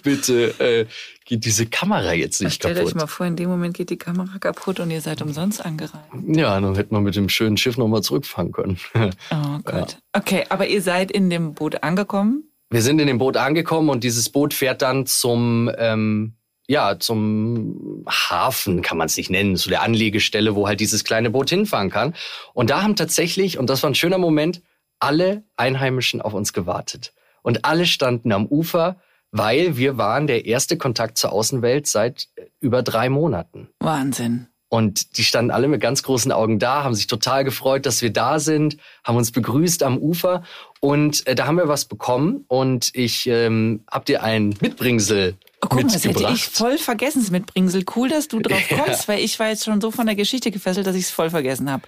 [0.03, 0.87] bitte, äh,
[1.25, 3.01] geht diese Kamera jetzt nicht Stellt euch kaputt.
[3.01, 5.95] mal vor, in dem Moment geht die Kamera kaputt und ihr seid umsonst angereist.
[6.29, 8.79] Ja, dann hätte man mit dem schönen Schiff nochmal zurückfahren können.
[8.95, 9.99] Oh Gott.
[10.13, 12.45] Okay, aber ihr seid in dem Boot angekommen.
[12.75, 16.35] Wir sind in dem Boot angekommen und dieses Boot fährt dann zum, ähm,
[16.67, 21.31] ja, zum Hafen, kann man es nicht nennen, zu der Anlegestelle, wo halt dieses kleine
[21.31, 22.17] Boot hinfahren kann.
[22.53, 24.61] Und da haben tatsächlich, und das war ein schöner Moment,
[24.99, 27.15] alle Einheimischen auf uns gewartet.
[27.43, 28.97] Und alle standen am Ufer,
[29.31, 33.69] weil wir waren der erste Kontakt zur Außenwelt seit äh, über drei Monaten.
[33.79, 34.49] Wahnsinn.
[34.75, 38.13] Und die standen alle mit ganz großen Augen da, haben sich total gefreut, dass wir
[38.13, 40.43] da sind, haben uns begrüßt am Ufer.
[40.81, 42.45] Und äh, da haben wir was bekommen.
[42.49, 47.21] Und ich ähm, hab dir ein Mitbringsel Oh, guck mal, das hätte ich voll vergessen,
[47.23, 47.85] das mit Bringsel.
[47.95, 48.79] Cool, dass du drauf Ja.
[48.85, 51.31] kommst, weil ich war jetzt schon so von der Geschichte gefesselt, dass ich es voll
[51.31, 51.85] vergessen habe.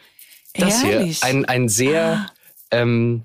[0.54, 2.30] das hier, ein, ein sehr,
[2.70, 3.24] ähm,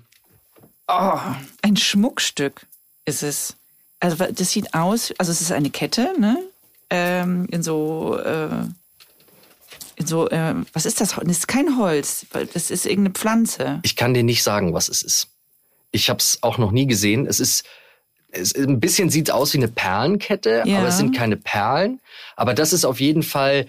[0.88, 1.18] oh,
[1.62, 2.66] ein Schmuckstück
[3.04, 3.54] ist es.
[4.00, 6.36] Also das sieht aus, also es ist eine Kette, ne?
[6.90, 8.66] Ähm, in so, äh,
[9.98, 11.10] so, äh, was ist das?
[11.16, 13.80] Das ist kein Holz, das ist irgendeine Pflanze.
[13.82, 15.28] ich kann dir nicht sagen, was es ist.
[15.90, 17.26] Ich habe es auch noch nie gesehen.
[17.26, 17.64] Es ist,
[18.30, 20.78] es, ein bisschen sieht aus wie eine Perlenkette, Ja.
[20.78, 22.00] aber es sind keine Perlen.
[22.36, 23.66] Aber das ist auf jeden Fall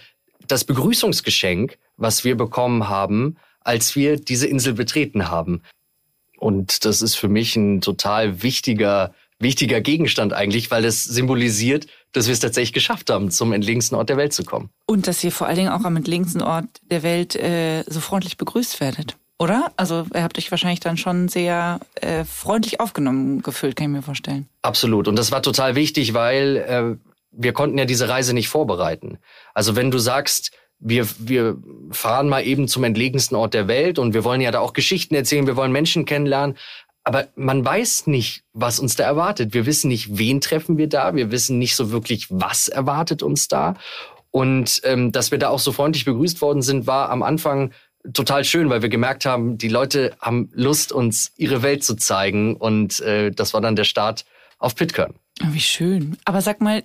[0.47, 5.61] das Begrüßungsgeschenk, was wir bekommen haben, als wir diese Insel betreten haben.
[6.37, 12.27] Und das ist für mich ein total wichtiger, wichtiger Gegenstand eigentlich, weil es symbolisiert, dass
[12.27, 14.69] wir es tatsächlich geschafft haben, zum entlegensten Ort der Welt zu kommen.
[14.85, 18.37] Und dass ihr vor allen Dingen auch am entlegensten Ort der Welt äh, so freundlich
[18.37, 19.17] begrüßt werdet.
[19.39, 19.71] Oder?
[19.75, 24.01] Also ihr habt euch wahrscheinlich dann schon sehr äh, freundlich aufgenommen gefühlt, kann ich mir
[24.01, 24.47] vorstellen.
[24.61, 25.07] Absolut.
[25.07, 26.95] Und das war total wichtig, weil äh,
[27.31, 29.17] wir konnten ja diese Reise nicht vorbereiten.
[29.53, 31.57] Also wenn du sagst, wir, wir
[31.91, 35.15] fahren mal eben zum entlegensten Ort der Welt und wir wollen ja da auch Geschichten
[35.15, 36.57] erzählen, wir wollen Menschen kennenlernen,
[37.03, 39.53] aber man weiß nicht, was uns da erwartet.
[39.53, 43.47] Wir wissen nicht, wen treffen wir da, wir wissen nicht so wirklich, was erwartet uns
[43.47, 43.75] da.
[44.31, 47.71] Und ähm, dass wir da auch so freundlich begrüßt worden sind, war am Anfang
[48.11, 52.55] total schön, weil wir gemerkt haben, die Leute haben Lust, uns ihre Welt zu zeigen.
[52.55, 54.25] Und äh, das war dann der Start
[54.57, 55.13] auf Pitcairn.
[55.41, 56.17] Oh, wie schön.
[56.25, 56.83] Aber sag mal,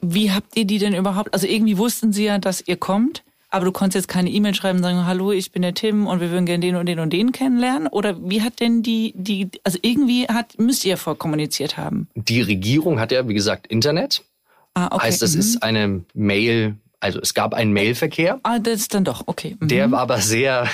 [0.00, 1.32] wie habt ihr die denn überhaupt?
[1.32, 3.22] Also irgendwie wussten sie ja, dass ihr kommt,
[3.56, 6.20] aber du konntest jetzt keine E-Mail schreiben und sagen, hallo, ich bin der Tim und
[6.20, 7.88] wir würden gerne den und den und den kennenlernen.
[7.88, 12.06] Oder wie hat denn die, die, also irgendwie hat, müsst ihr vorkommuniziert haben.
[12.14, 14.22] Die Regierung hat ja, wie gesagt, Internet.
[14.74, 15.06] Ah, okay.
[15.06, 15.40] Heißt, es mhm.
[15.40, 18.40] ist eine Mail, also es gab einen Mailverkehr.
[18.42, 19.56] Ah, das ist dann doch, okay.
[19.58, 19.68] Mhm.
[19.68, 20.68] Der war aber sehr,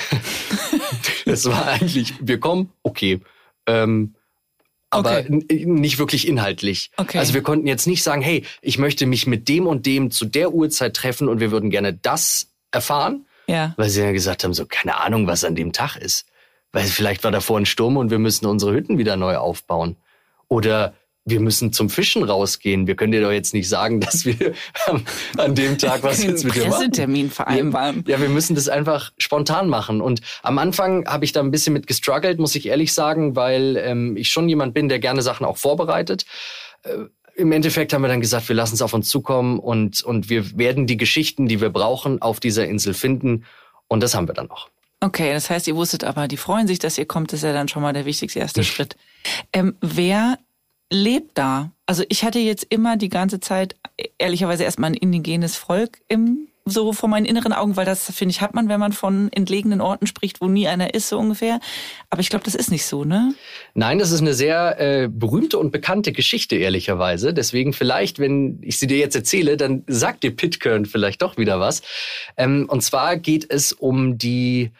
[1.25, 3.21] es war eigentlich, wir kommen, okay.
[3.65, 4.13] Ähm,
[4.89, 5.65] aber Okay.
[5.65, 6.91] nicht wirklich inhaltlich.
[6.97, 7.17] Okay.
[7.17, 10.25] Also wir konnten jetzt nicht sagen, hey, ich möchte mich mit dem und dem zu
[10.25, 13.73] der Uhrzeit treffen und wir würden gerne das erfahren, Ja.
[13.77, 16.25] weil sie ja gesagt haben, so keine Ahnung, was an dem Tag ist.
[16.71, 19.95] Weil vielleicht war davor ein Sturm und wir müssen unsere Hütten wieder neu aufbauen.
[20.47, 20.93] Oder
[21.25, 22.85] wir müssen zum Fischen rausgehen.
[22.85, 24.53] Wir können dir doch jetzt nicht sagen, dass wir
[25.37, 26.71] an dem Tag was jetzt mit dir machen.
[26.71, 28.03] Pressetermin vereinbaren.
[28.07, 30.01] Ja, wir müssen das einfach spontan machen.
[30.01, 33.77] Und am Anfang habe ich da ein bisschen mit gestruggelt, muss ich ehrlich sagen, weil
[33.77, 36.25] ähm, ich schon jemand bin, der gerne Sachen auch vorbereitet.
[36.83, 37.05] Äh,
[37.35, 40.57] Im Endeffekt haben wir dann gesagt, wir lassen es auf uns zukommen und, und wir
[40.57, 43.45] werden die Geschichten, die wir brauchen, auf dieser Insel finden.
[43.87, 44.69] Und das haben wir dann auch.
[44.99, 47.53] Okay, das heißt, ihr wusstet aber, die freuen sich, dass ihr kommt, das ist ja
[47.53, 48.95] dann schon mal der wichtigste erste Schritt.
[49.51, 50.37] Ähm, wer
[50.89, 51.71] lebt da?
[51.85, 53.75] Also ich hatte jetzt immer die ganze Zeit
[54.17, 58.41] ehrlicherweise erstmal ein indigenes Volk im so vor meinen inneren Augen, weil das finde ich
[58.41, 61.59] hat man, wenn man von entlegenen Orten spricht, wo nie einer ist so ungefähr.
[62.09, 63.33] Aber ich glaube, das ist nicht so, ne?
[63.73, 67.33] Nein, das ist eine sehr äh, berühmte und bekannte Geschichte, ehrlicherweise.
[67.33, 71.59] Deswegen vielleicht, wenn ich sie dir jetzt erzähle, dann sagt dir Pitcairn vielleicht doch wieder
[71.59, 71.81] was.
[72.37, 74.71] Ähm, und zwar geht es um die,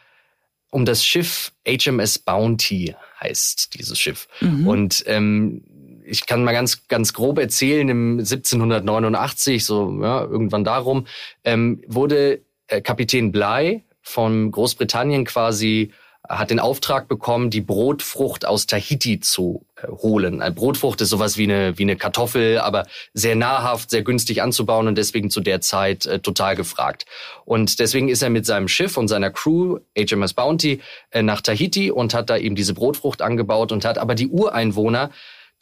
[0.72, 4.28] um das Schiff HMS Bounty heißt dieses Schiff.
[4.68, 5.64] Und ähm,
[6.06, 11.08] ich kann mal ganz, ganz grob erzählen, im 1789, so ja, irgendwann darum,
[11.44, 15.92] ähm, wurde äh, Kapitän Bligh von Großbritannien quasi
[16.28, 20.42] hat den Auftrag bekommen, die Brotfrucht aus Tahiti zu äh, holen.
[20.42, 24.88] Eine Brotfrucht ist sowas wie eine, wie eine Kartoffel, aber sehr nahrhaft, sehr günstig anzubauen
[24.88, 27.06] und deswegen zu der Zeit äh, total gefragt.
[27.44, 30.80] Und deswegen ist er mit seinem Schiff und seiner Crew, HMS Bounty,
[31.12, 35.12] äh, nach Tahiti und hat da eben diese Brotfrucht angebaut und hat aber die Ureinwohner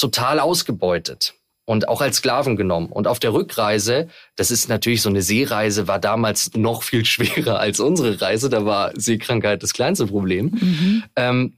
[0.02, 1.36] total ausgebeutet
[1.66, 2.88] und auch als Sklaven genommen.
[2.88, 7.60] Und auf der Rückreise, das ist natürlich so eine Seereise, war damals noch viel schwerer
[7.60, 8.50] als unsere Reise.
[8.50, 11.04] Da war Seekrankheit das kleinste Problem.
[11.16, 11.54] Ähm,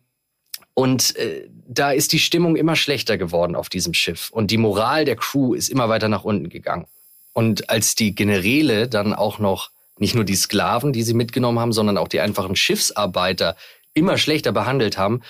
[0.76, 4.30] und äh, da ist die Stimmung immer schlechter geworden auf diesem Schiff.
[4.32, 6.86] Und die Moral der Crew ist immer weiter nach unten gegangen.
[7.34, 11.74] Und als die Generäle dann auch noch nicht nur die Sklaven, die sie mitgenommen haben,
[11.74, 13.56] sondern auch die einfachen Schiffsarbeiter
[13.94, 15.22] immer schlechter behandelt haben,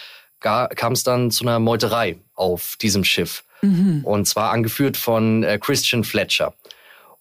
[0.43, 3.43] kam es dann zu einer Meuterei auf diesem Schiff.
[3.61, 4.01] Mhm.
[4.03, 6.53] Und zwar angeführt von äh, Christian Fletcher.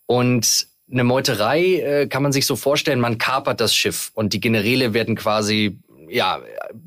[0.06, 4.40] Und eine Meuterei äh, kann man sich so vorstellen, man kapert das Schiff und die
[4.40, 5.78] Generäle werden quasi
[6.12, 6.40] ja,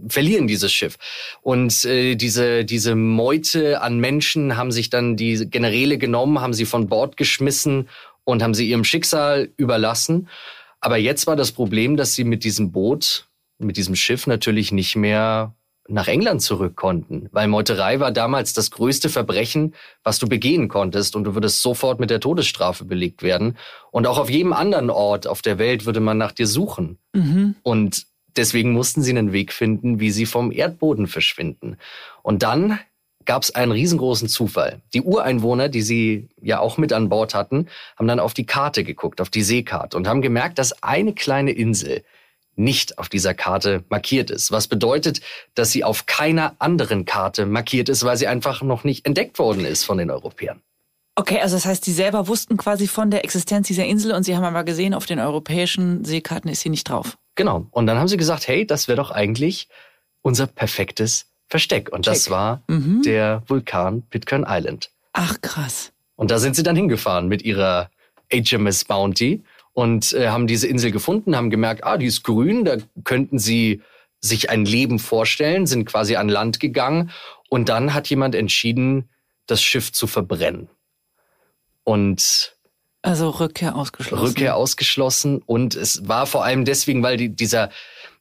[0.08, 0.98] verlieren dieses Schiff.
[1.42, 6.66] Und äh, diese, diese Meute an Menschen haben sich dann die Generäle genommen, haben sie
[6.66, 7.90] von Bord geschmissen
[8.24, 10.30] und haben sie ihrem Schicksal überlassen.
[10.80, 14.96] Aber jetzt war das Problem, dass sie mit diesem Boot, mit diesem Schiff natürlich nicht
[14.96, 15.56] mehr
[15.88, 21.16] nach England zurück konnten, weil Meuterei war damals das größte Verbrechen, was du begehen konntest
[21.16, 23.58] und du würdest sofort mit der Todesstrafe belegt werden
[23.92, 26.98] und auch auf jedem anderen Ort auf der Welt würde man nach dir suchen.
[27.14, 27.56] Mhm.
[27.62, 31.78] Und deswegen mussten sie einen Weg finden, wie sie vom Erdboden verschwinden.
[32.24, 32.80] Und dann
[33.26, 34.82] gab es einen riesengroßen Zufall.
[34.94, 37.68] Die Ureinwohner, die sie ja auch mit an Bord hatten,
[37.98, 41.52] haben dann auf die Karte geguckt, auf die Seekarte und haben gemerkt, dass eine kleine
[41.52, 42.04] Insel
[42.56, 44.52] nicht auf dieser Karte markiert ist.
[44.52, 45.22] Was bedeutet,
[45.54, 49.66] dass sie auf keiner anderen Karte markiert ist, weil sie einfach noch nicht entdeckt worden
[49.66, 50.62] ist von den Europäern.
[51.16, 54.36] Okay, also das heißt, die selber wussten quasi von der Existenz dieser Insel und sie
[54.36, 57.18] haben aber gesehen, auf den europäischen Seekarten ist sie nicht drauf.
[57.36, 57.68] Genau.
[57.72, 59.70] Und dann haben sie gesagt, hey, das wäre doch eigentlich
[60.22, 61.90] unser perfektes Versteck.
[61.92, 62.14] Und Check.
[62.14, 63.02] das war mhm.
[63.04, 64.90] der Vulkan Pitcairn Island.
[65.14, 65.94] Ach, krass.
[66.18, 67.90] Und da sind sie dann hingefahren mit ihrer
[68.34, 69.44] HMS Bounty
[69.76, 73.82] und äh, haben diese Insel gefunden, haben gemerkt, ah, die ist grün, da könnten sie
[74.22, 77.12] sich ein Leben vorstellen, sind quasi an Land gegangen
[77.50, 79.10] und dann hat jemand entschieden,
[79.48, 80.70] das Schiff zu verbrennen.
[81.84, 82.56] Und
[83.02, 84.26] also Rückkehr ausgeschlossen.
[84.26, 87.70] Rückkehr ausgeschlossen und es war vor allem deswegen, weil die, dieser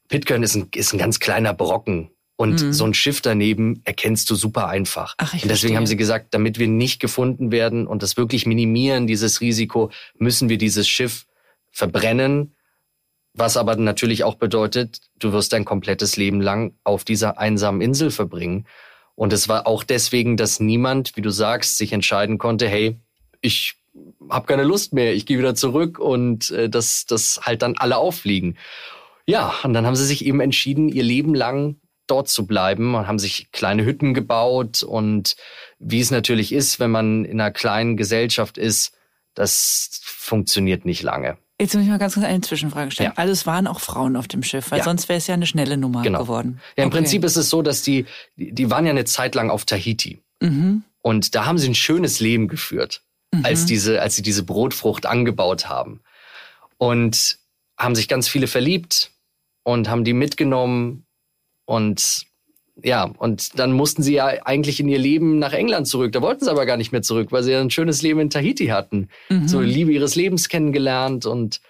[0.08, 2.72] Pitcairn ist ein, ist ein ganz kleiner Brocken und mhm.
[2.72, 5.14] so ein Schiff daneben erkennst du super einfach.
[5.18, 5.76] Ach, ich und deswegen verstehe.
[5.76, 10.48] haben sie gesagt, damit wir nicht gefunden werden und das wirklich minimieren, dieses Risiko, müssen
[10.48, 11.26] wir dieses Schiff
[11.74, 12.54] verbrennen,
[13.34, 18.10] was aber natürlich auch bedeutet, du wirst dein komplettes Leben lang auf dieser einsamen Insel
[18.10, 18.66] verbringen.
[19.16, 22.96] Und es war auch deswegen, dass niemand, wie du sagst, sich entscheiden konnte, hey,
[23.40, 23.74] ich
[24.30, 27.98] habe keine Lust mehr, ich gehe wieder zurück und äh, dass das halt dann alle
[27.98, 28.56] auffliegen.
[29.26, 33.06] Ja, und dann haben sie sich eben entschieden, ihr Leben lang dort zu bleiben und
[33.06, 35.36] haben sich kleine Hütten gebaut und
[35.78, 38.96] wie es natürlich ist, wenn man in einer kleinen Gesellschaft ist,
[39.34, 41.38] das funktioniert nicht lange.
[41.60, 43.12] Jetzt muss ich mal ganz kurz eine Zwischenfrage stellen.
[43.14, 43.18] Ja.
[43.18, 44.84] Also es waren auch Frauen auf dem Schiff, weil ja.
[44.84, 46.20] sonst wäre es ja eine schnelle Nummer genau.
[46.20, 46.60] geworden.
[46.76, 46.98] Ja, im okay.
[46.98, 50.20] Prinzip ist es so, dass die, die waren ja eine Zeit lang auf Tahiti.
[50.40, 50.82] Mhm.
[51.00, 53.44] Und da haben sie ein schönes Leben geführt, mhm.
[53.44, 56.00] als diese, als sie diese Brotfrucht angebaut haben.
[56.76, 57.38] Und
[57.78, 59.12] haben sich ganz viele verliebt
[59.62, 61.06] und haben die mitgenommen
[61.66, 62.26] und
[62.82, 66.12] ja, und dann mussten sie ja eigentlich in ihr Leben nach England zurück.
[66.12, 68.30] Da wollten sie aber gar nicht mehr zurück, weil sie ja ein schönes Leben in
[68.30, 69.08] Tahiti hatten.
[69.28, 69.46] Mhm.
[69.46, 71.60] So Liebe ihres Lebens kennengelernt und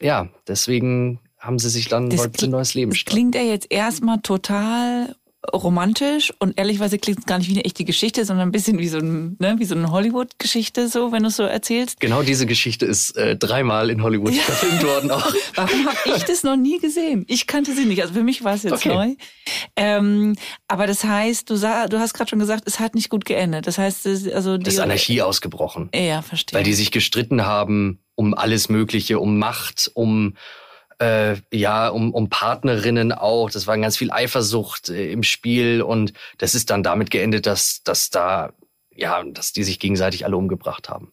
[0.00, 3.14] ja, deswegen haben sie sich dann das ein neues Leben starten.
[3.14, 5.14] Klingt ja jetzt erstmal total
[5.52, 8.88] romantisch und ehrlichweise klingt es gar nicht wie eine echte Geschichte, sondern ein bisschen wie
[8.88, 12.00] so, ein, ne, wie so eine Hollywood-Geschichte, so, wenn du es so erzählst.
[12.00, 14.42] Genau diese Geschichte ist äh, dreimal in Hollywood ja.
[14.42, 15.32] verfilmt worden auch.
[15.54, 17.24] Warum habe ich das noch nie gesehen?
[17.28, 18.02] Ich kannte sie nicht.
[18.02, 18.88] Also für mich war es jetzt okay.
[18.88, 19.14] neu.
[19.76, 20.34] Ähm,
[20.66, 23.68] aber das heißt, du, sah, du hast gerade schon gesagt, es hat nicht gut geendet.
[23.68, 25.88] Das heißt, also die es ist Anarchie ausgebrochen.
[25.94, 26.58] Ja, verstehe.
[26.58, 30.34] Weil die sich gestritten haben um alles Mögliche, um Macht, um
[31.00, 33.50] äh, ja, um, um Partnerinnen auch.
[33.50, 37.82] Das war ganz viel Eifersucht äh, im Spiel und das ist dann damit geendet, dass,
[37.84, 38.52] dass da,
[38.94, 41.12] ja, dass die sich gegenseitig alle umgebracht haben.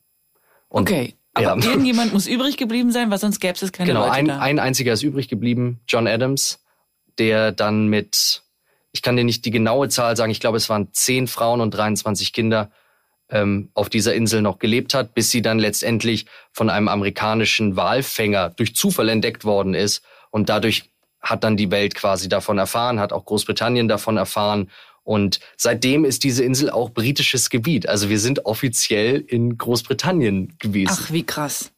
[0.69, 1.15] Und, okay.
[1.33, 1.69] Aber ja.
[1.69, 4.39] irgendjemand muss übrig geblieben sein, weil sonst gäbe es keine genau, Leute ein, da.
[4.39, 6.63] ein einziger ist übrig geblieben, John Adams,
[7.19, 8.43] der dann mit,
[8.91, 11.71] ich kann dir nicht die genaue Zahl sagen, ich glaube, es waren zehn Frauen und
[11.71, 12.71] 23 Kinder,
[13.29, 18.51] ähm, auf dieser Insel noch gelebt hat, bis sie dann letztendlich von einem amerikanischen Walfänger
[18.51, 20.03] durch Zufall entdeckt worden ist.
[20.31, 24.69] Und dadurch hat dann die Welt quasi davon erfahren, hat auch Großbritannien davon erfahren.
[25.03, 27.87] Und seitdem ist diese Insel auch britisches Gebiet.
[27.87, 30.97] Also wir sind offiziell in Großbritannien gewesen.
[30.99, 31.71] Ach, wie krass.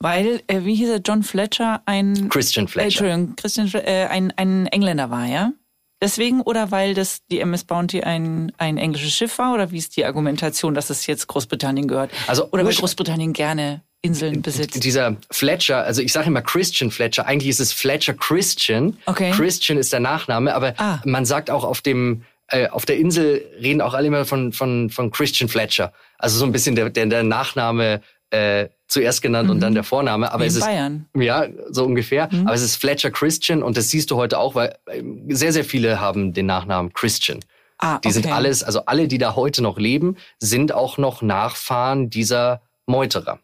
[0.00, 2.28] Weil, äh, wie hieß er, John Fletcher, ein...
[2.28, 3.04] Christian Fletcher.
[3.04, 5.52] Äh, Entschuldigung, Christian, äh, ein, ein Engländer war, ja?
[6.00, 9.96] Deswegen oder weil das die MS Bounty ein, ein englisches Schiff war oder wie ist
[9.96, 12.12] die Argumentation, dass es jetzt Großbritannien gehört?
[12.28, 14.84] Also oder weil Großbritannien gerne Inseln besitzt.
[14.84, 18.96] Dieser Fletcher, also ich sage immer Christian Fletcher, eigentlich ist es Fletcher Christian.
[19.06, 19.32] Okay.
[19.32, 21.00] Christian ist der Nachname, aber ah.
[21.04, 24.90] man sagt auch auf dem äh, auf der Insel reden auch alle immer von von
[24.90, 25.92] von Christian Fletcher.
[26.16, 29.54] Also so ein bisschen der der, der Nachname äh, zuerst genannt mhm.
[29.54, 30.32] und dann der Vorname.
[30.32, 31.06] Aber Wie es ist Bayern.
[31.14, 32.28] ja so ungefähr.
[32.30, 32.46] Mhm.
[32.46, 35.64] Aber es ist Fletcher Christian und das siehst du heute auch, weil äh, sehr sehr
[35.64, 37.40] viele haben den Nachnamen Christian.
[37.78, 38.08] Ah, okay.
[38.08, 42.60] Die sind alles, also alle, die da heute noch leben, sind auch noch Nachfahren dieser
[42.86, 43.38] Meuterer.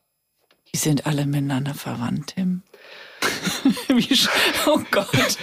[0.73, 2.62] Die sind alle miteinander verwandt, Tim.
[4.66, 5.38] Oh Gott.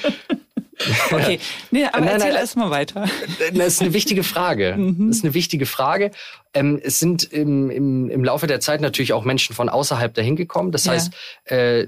[1.12, 1.39] Okay,
[1.72, 3.06] nee, aber Nein, erzähl nein, erst mal weiter.
[3.54, 4.76] Das ist eine wichtige Frage.
[5.00, 6.12] Das ist eine wichtige Frage.
[6.54, 10.36] Ähm, es sind im, im, im Laufe der Zeit natürlich auch Menschen von außerhalb dahin
[10.36, 10.72] gekommen.
[10.72, 10.94] Das Ja.
[10.94, 11.12] heißt,
[11.46, 11.88] äh,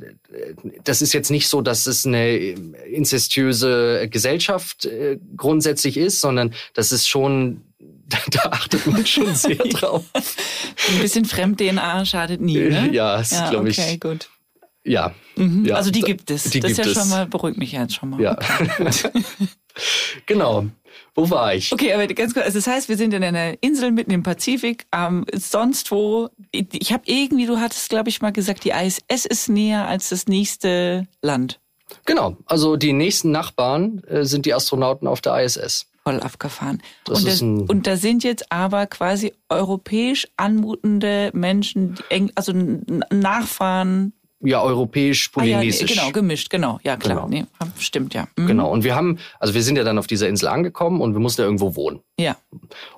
[0.85, 6.91] das ist jetzt nicht so, dass es eine inzestiöse Gesellschaft äh, grundsätzlich ist, sondern das
[6.91, 7.61] ist schon,
[8.07, 10.03] da, da achtet man schon sehr drauf.
[10.13, 12.89] Ein bisschen Fremd-DNA schadet nie, ne?
[12.93, 13.99] Ja, das ja glaube okay, ich.
[13.99, 14.29] gut.
[14.83, 15.13] Ja.
[15.35, 15.65] Mhm.
[15.65, 15.75] ja.
[15.75, 16.43] also die gibt es.
[16.49, 16.97] Die das gibt ist ja es.
[16.97, 18.21] schon mal, beruhigt mich jetzt schon mal.
[18.21, 18.37] Ja.
[20.25, 20.65] genau.
[21.15, 21.71] Wo war ich?
[21.71, 24.85] Okay, aber ganz kurz, also das heißt, wir sind in einer Insel mitten im Pazifik,
[24.93, 29.49] ähm, sonst wo, ich habe irgendwie, du hattest, glaube ich, mal gesagt, die ISS ist
[29.49, 31.59] näher als das nächste Land.
[32.05, 32.37] Genau.
[32.45, 35.87] Also die nächsten Nachbarn äh, sind die Astronauten auf der ISS.
[36.03, 36.81] Voll abgefahren.
[37.05, 42.53] Das und, ein- und da sind jetzt aber quasi europäisch anmutende Menschen, die eng, also
[43.11, 44.13] Nachfahren.
[44.43, 45.93] Ja, Ah, ja, europäisch-polynesisch.
[45.95, 46.79] genau, gemischt, genau.
[46.83, 47.27] Ja, klar.
[47.27, 47.27] Genau.
[47.29, 47.45] Nee,
[47.79, 48.27] stimmt, ja.
[48.37, 48.47] Mhm.
[48.47, 48.71] Genau.
[48.71, 51.41] Und wir haben, also wir sind ja dann auf dieser Insel angekommen und wir mussten
[51.41, 51.99] ja irgendwo wohnen.
[52.19, 52.35] Ja.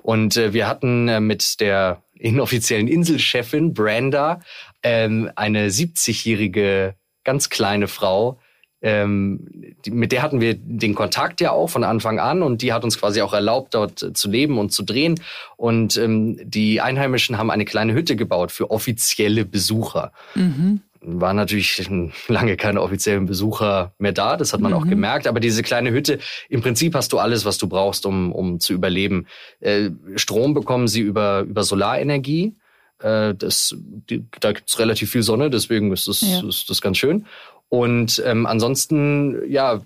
[0.02, 4.40] Und äh, wir hatten äh, mit der inoffiziellen Inselchefin Branda
[4.82, 8.38] ähm, eine 70-jährige, ganz kleine Frau.
[8.82, 12.72] Ähm, die, mit der hatten wir den Kontakt ja auch von Anfang an und die
[12.72, 15.20] hat uns quasi auch erlaubt, dort zu leben und zu drehen.
[15.56, 20.12] Und ähm, die Einheimischen haben eine kleine Hütte gebaut für offizielle Besucher.
[20.34, 20.82] Mhm.
[21.08, 21.88] War natürlich
[22.26, 25.28] lange keine offiziellen Besucher mehr da, das hat man auch gemerkt.
[25.28, 28.72] Aber diese kleine Hütte, im Prinzip hast du alles, was du brauchst, um, um zu
[28.72, 29.26] überleben.
[29.60, 32.56] Äh, Strom bekommen sie über, über Solarenergie.
[32.98, 36.46] Äh, das, die, da gibt's relativ viel Sonne, deswegen ist das, Ja.
[36.46, 37.26] ist das ganz schön.
[37.68, 39.82] Und ähm, ansonsten, ja,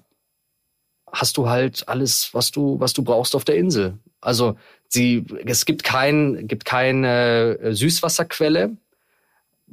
[1.12, 3.98] hast du halt alles, was du, was du brauchst auf der Insel.
[4.20, 4.56] Also
[4.88, 8.76] sie, es gibt kein, gibt keine äh, Süßwasserquelle,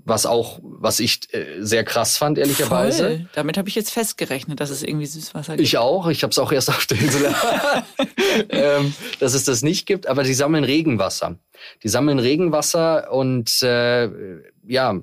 [0.05, 3.03] was auch, was ich äh, sehr krass fand, ehrlicherweise.
[3.03, 3.29] Voll.
[3.33, 5.67] Damit habe ich jetzt festgerechnet, dass es irgendwie Süßwasser gibt.
[5.67, 6.07] Ich auch.
[6.07, 7.35] Ich habe es auch erst auf der Insel,
[8.49, 10.07] ähm, dass es das nicht gibt.
[10.07, 11.37] Aber die sammeln Regenwasser.
[11.83, 14.09] Die sammeln Regenwasser und äh,
[14.65, 15.01] ja,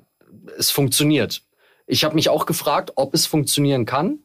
[0.57, 1.41] es funktioniert.
[1.87, 4.24] Ich habe mich auch gefragt, ob es funktionieren kann.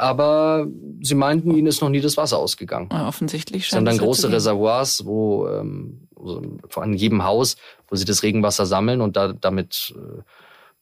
[0.00, 0.66] Aber
[1.02, 2.88] sie meinten, ihnen ist noch nie das Wasser ausgegangen.
[2.90, 4.32] Ja, offensichtlich dann es ja zu große.
[4.32, 7.56] Reservoirs, wo ähm, so, vor allem in jedem Haus,
[7.88, 10.22] wo sie das Regenwasser sammeln und da, damit äh,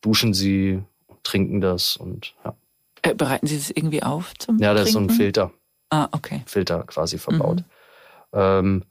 [0.00, 0.82] duschen sie,
[1.24, 2.54] trinken das und ja.
[3.02, 5.10] Äh, bereiten Sie das irgendwie auf zum Ja, da ist so ein?
[5.10, 5.52] Filter.
[5.90, 6.42] Ah, okay.
[6.46, 7.64] Filter quasi verbaut.
[8.32, 8.84] Ähm,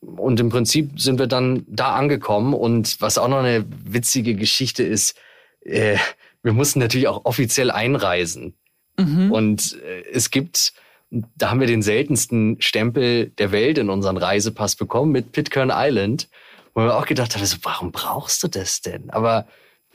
[0.00, 4.82] und im Prinzip sind wir dann da angekommen und was auch noch eine witzige Geschichte
[4.82, 5.16] ist,
[5.60, 5.96] äh,
[6.42, 8.54] wir mussten natürlich auch offiziell einreisen.
[8.98, 9.32] Mhm.
[9.32, 10.72] Und äh, es gibt,
[11.10, 16.28] da haben wir den seltensten Stempel der Welt in unseren Reisepass bekommen mit Pitcairn Island,
[16.74, 19.10] wo wir auch gedacht haben, so, warum brauchst du das denn?
[19.10, 19.46] Aber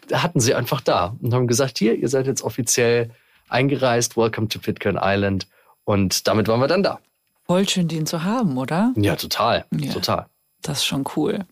[0.08, 3.12] da hatten sie einfach da und haben gesagt, hier, ihr seid jetzt offiziell
[3.50, 5.48] eingereist, welcome to Pitcairn Island.
[5.86, 7.00] Und damit waren wir dann da.
[7.46, 8.94] Voll schön, den zu haben, oder?
[8.98, 9.66] Ja, total.
[9.72, 9.94] Ja.
[9.94, 10.26] Total.
[10.62, 11.46] Das ist schon cool.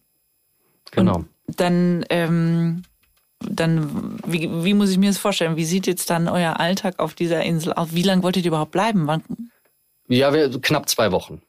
[0.92, 1.26] Genau.
[1.48, 2.84] Dann, ähm,
[3.40, 5.56] dann wie, wie muss ich mir das vorstellen?
[5.56, 7.90] Wie sieht jetzt dann euer Alltag auf dieser Insel aus?
[7.94, 9.08] Wie lange wolltet ihr überhaupt bleiben?
[9.08, 9.24] Wann,
[10.08, 11.42] Ja, wir, knapp zwei Wochen.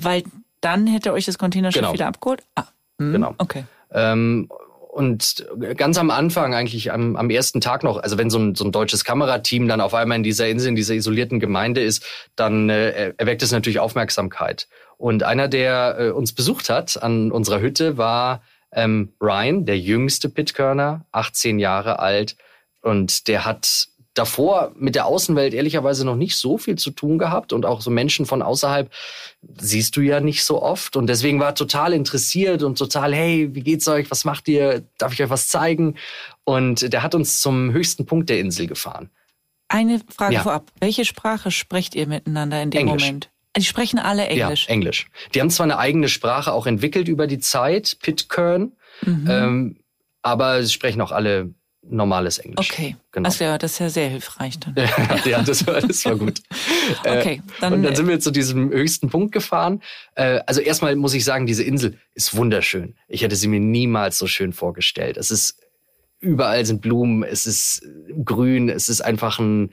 [0.00, 0.22] weil
[0.60, 1.92] dann hätte euch das Containerschiff Genau.
[1.94, 2.42] wieder abgeholt?
[2.54, 2.64] Ah,
[2.98, 3.34] hm, Genau.
[3.38, 3.64] Okay.
[3.92, 4.48] Ähm,
[4.92, 8.64] und ganz am Anfang, eigentlich am, am ersten Tag noch, also wenn so ein, so
[8.64, 12.04] ein deutsches Kamerateam dann auf einmal in dieser Insel, in dieser isolierten Gemeinde ist,
[12.36, 14.68] dann äh, erweckt es natürlich Aufmerksamkeit.
[14.98, 20.28] Und einer, der äh, uns besucht hat an unserer Hütte, war ähm, Ryan, der jüngste
[20.28, 22.36] Pitkerner, 18 Jahre alt.
[22.82, 27.52] Und der hat davor mit der Außenwelt ehrlicherweise noch nicht so viel zu tun gehabt
[27.52, 28.90] und auch so Menschen von außerhalb
[29.58, 33.54] siehst du ja nicht so oft und deswegen war er total interessiert und total, hey,
[33.54, 34.10] wie geht's euch?
[34.10, 34.82] Was macht ihr?
[34.98, 35.96] Darf ich euch was zeigen?
[36.44, 39.10] Und der hat uns zum höchsten Punkt der Insel gefahren.
[39.68, 40.42] Eine Frage Ja.
[40.42, 40.72] vorab.
[40.80, 43.04] Welche Sprache sprecht ihr miteinander in dem Englisch.
[43.04, 43.29] Moment?
[43.56, 44.66] Die sprechen alle Englisch.
[44.68, 45.06] Ja, Englisch.
[45.34, 49.26] Die haben zwar eine eigene Sprache auch entwickelt über die Zeit, Pitcairn, Mhm.
[49.30, 49.76] ähm,
[50.22, 52.70] aber sie sprechen auch alle normales Englisch.
[52.70, 52.96] okay.
[53.12, 53.26] Genau.
[53.26, 54.74] Also ja, das ist ja sehr hilfreich dann.
[55.24, 56.40] ja, das war, das war gut.
[57.06, 59.80] Okay, dann- und dann sind wir zu diesem höchsten Punkt gefahren.
[60.14, 62.96] Äh, also erstmal muss ich sagen, diese Insel ist wunderschön.
[63.08, 65.16] Ich hätte sie mir niemals so schön vorgestellt.
[65.16, 65.58] Es ist
[66.20, 67.82] überall sind Blumen, es ist
[68.24, 69.70] grün, es ist einfach ein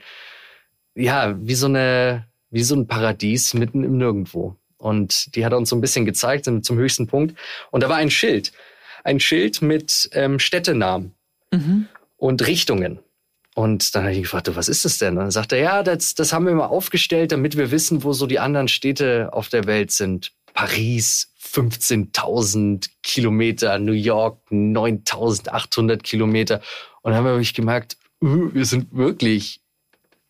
[0.94, 4.56] ja wie so eine wie so ein Paradies mitten im Nirgendwo.
[4.78, 7.36] Und die hat er uns so ein bisschen gezeigt sind zum höchsten Punkt.
[7.70, 8.52] Und da war ein Schild,
[9.04, 11.14] ein Schild mit ähm, Städtenamen
[11.52, 11.88] Mhm.
[12.16, 12.98] und Richtungen.
[13.54, 15.14] Und dann habe ich gefragt, was ist das denn?
[15.14, 18.12] Und dann sagt er, ja, das, das haben wir mal aufgestellt, damit wir wissen, wo
[18.12, 20.32] so die anderen Städte auf der Welt sind.
[20.54, 26.60] Paris, 15.000 Kilometer, New York, 9.800 Kilometer.
[27.02, 29.60] Und dann haben wir wirklich gemerkt, uh, wir sind wirklich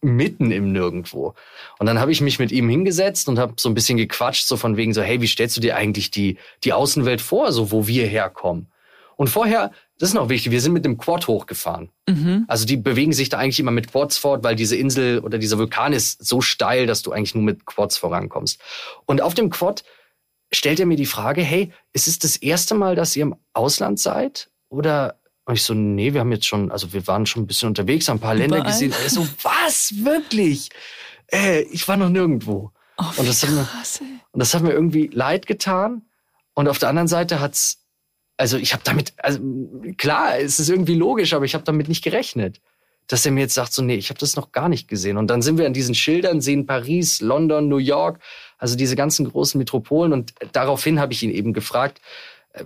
[0.01, 1.35] mitten im Nirgendwo.
[1.79, 4.57] Und dann habe ich mich mit ihm hingesetzt und habe so ein bisschen gequatscht, so
[4.57, 7.87] von wegen so, hey, wie stellst du dir eigentlich die, die Außenwelt vor, so wo
[7.87, 8.69] wir herkommen?
[9.17, 11.91] Und vorher, das ist noch wichtig, wir sind mit dem Quad hochgefahren.
[12.47, 15.59] Also die bewegen sich da eigentlich immer mit Quads fort, weil diese Insel oder dieser
[15.59, 18.61] Vulkan ist so steil, dass du eigentlich nur mit Quads vorankommst.
[19.07, 19.83] Und auf dem Quad
[20.53, 23.99] stellt er mir die Frage, hey, ist es das erste Mal, dass ihr im Ausland
[23.99, 24.51] seid?
[24.69, 25.19] Oder
[25.49, 28.07] und ich so, nee, wir haben jetzt schon, also wir waren schon ein bisschen unterwegs,
[28.09, 28.71] haben ein paar Länder Überall?
[28.73, 28.93] gesehen.
[29.03, 29.93] Er so, was?
[30.05, 30.69] Wirklich?
[31.33, 32.71] Äh, ich war noch nirgendwo.
[32.99, 34.07] Oh, Und das hat mir- krass, ey.
[34.33, 36.03] Und das hat mir irgendwie leid getan.
[36.55, 37.79] Und auf der anderen Seite hat's,
[38.37, 39.41] also ich habe damit, also
[39.97, 42.61] klar, es ist irgendwie logisch, aber ich habe damit nicht gerechnet,
[43.07, 45.17] dass er mir jetzt sagt, so nee, ich habe das noch gar nicht gesehen.
[45.17, 48.21] Und dann sind wir an diesen Schildern, sehen Paris, London, New York,
[48.59, 50.13] also diese ganzen großen Metropolen.
[50.13, 52.03] Und daraufhin habe ich ihn eben gefragt,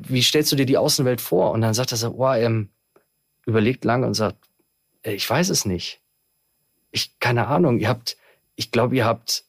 [0.01, 1.51] wie stellst du dir die Außenwelt vor?
[1.53, 2.71] Und dann sagt er so, oh, ähm,
[3.47, 4.39] überlegt lange und sagt,
[5.03, 6.01] äh, ich weiß es nicht.
[6.91, 8.17] Ich, keine Ahnung, ihr habt,
[8.57, 9.45] ich glaube, ihr habt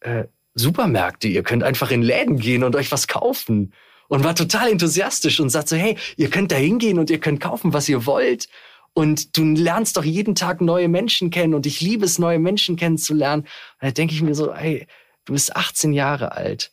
[0.00, 0.24] äh,
[0.54, 3.72] Supermärkte, ihr könnt einfach in Läden gehen und euch was kaufen.
[4.08, 7.40] Und war total enthusiastisch und sagt so, hey, ihr könnt da hingehen und ihr könnt
[7.40, 8.48] kaufen, was ihr wollt.
[8.92, 12.76] Und du lernst doch jeden Tag neue Menschen kennen und ich liebe es, neue Menschen
[12.76, 13.42] kennenzulernen.
[13.42, 13.48] Und
[13.82, 14.86] da denke ich mir so, hey,
[15.24, 16.72] du bist 18 Jahre alt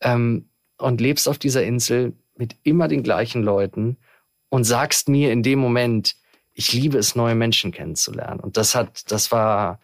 [0.00, 3.96] ähm, und lebst auf dieser Insel mit immer den gleichen Leuten
[4.48, 6.16] und sagst mir in dem Moment,
[6.52, 8.40] ich liebe es, neue Menschen kennenzulernen.
[8.40, 9.80] Und das hat, das war,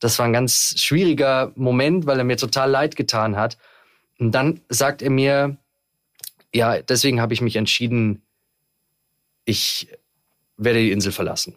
[0.00, 3.58] das war ein ganz schwieriger Moment, weil er mir total leid getan hat.
[4.18, 5.56] Und dann sagt er mir,
[6.52, 8.22] ja, deswegen habe ich mich entschieden,
[9.44, 9.88] ich
[10.56, 11.56] werde die Insel verlassen,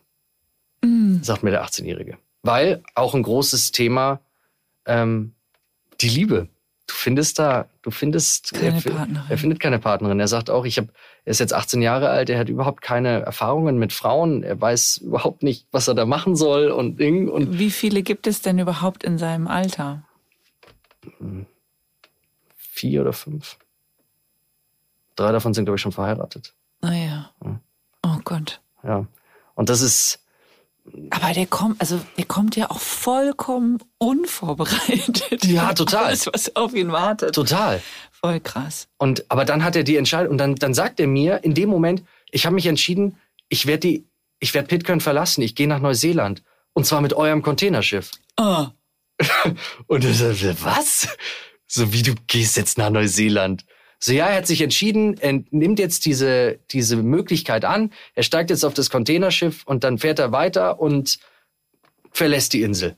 [0.83, 1.21] Mm.
[1.23, 2.17] sagt mir der 18-Jährige.
[2.43, 4.21] Weil auch ein großes Thema,
[4.85, 5.33] ähm,
[6.01, 6.49] die Liebe.
[6.87, 10.19] Du findest da, du findest, Keine er, er findet keine Partnerin.
[10.19, 10.87] Er sagt auch, ich habe,
[11.25, 14.97] er ist jetzt 18 Jahre alt, er hat überhaupt keine Erfahrungen mit Frauen, er weiß
[14.97, 18.57] überhaupt nicht, was er da machen soll und Ding und Wie viele gibt es denn
[18.57, 20.03] überhaupt in seinem Alter?
[22.55, 23.57] vier oder fünf.
[25.15, 26.53] Drei davon sind, glaube ich, schon verheiratet.
[26.81, 27.31] Naja.
[27.41, 27.59] Hm.
[28.03, 28.61] Oh Gott.
[28.83, 29.07] Ja.
[29.55, 30.19] Und das ist,
[31.09, 35.45] Aber der kommt, also der kommt ja auch vollkommen unvorbereitet.
[35.45, 36.05] Ja, total.
[36.05, 37.35] Alles, was auf ihn wartet.
[37.35, 37.81] total.
[38.11, 38.87] Voll krass.
[38.97, 41.69] Und aber dann hat er die Entscheidung und dann, dann sagt er mir in dem
[41.69, 43.17] Moment, ich habe mich entschieden,
[43.49, 44.07] ich werde die,
[44.39, 48.11] ich werde Pitcairn verlassen, ich gehe nach Neuseeland und zwar mit eurem Containerschiff.
[48.37, 48.67] Oh.
[49.87, 51.07] Und er sagt, was?
[51.65, 53.65] So wie du gehst jetzt nach Neuseeland.
[53.99, 58.49] So ja, er hat sich entschieden, er nimmt jetzt diese diese Möglichkeit an, er steigt
[58.49, 61.19] jetzt auf das Containerschiff und dann fährt er weiter und
[62.11, 62.95] verlässt die Insel.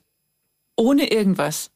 [0.76, 1.72] Ohne irgendwas.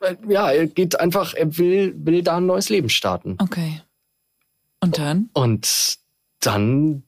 [0.00, 3.36] Äh, Ja, er geht einfach, er will will da ein neues Leben starten.
[3.38, 3.80] Okay.
[4.80, 5.30] Und dann?
[5.32, 5.98] Und
[6.40, 7.04] dann,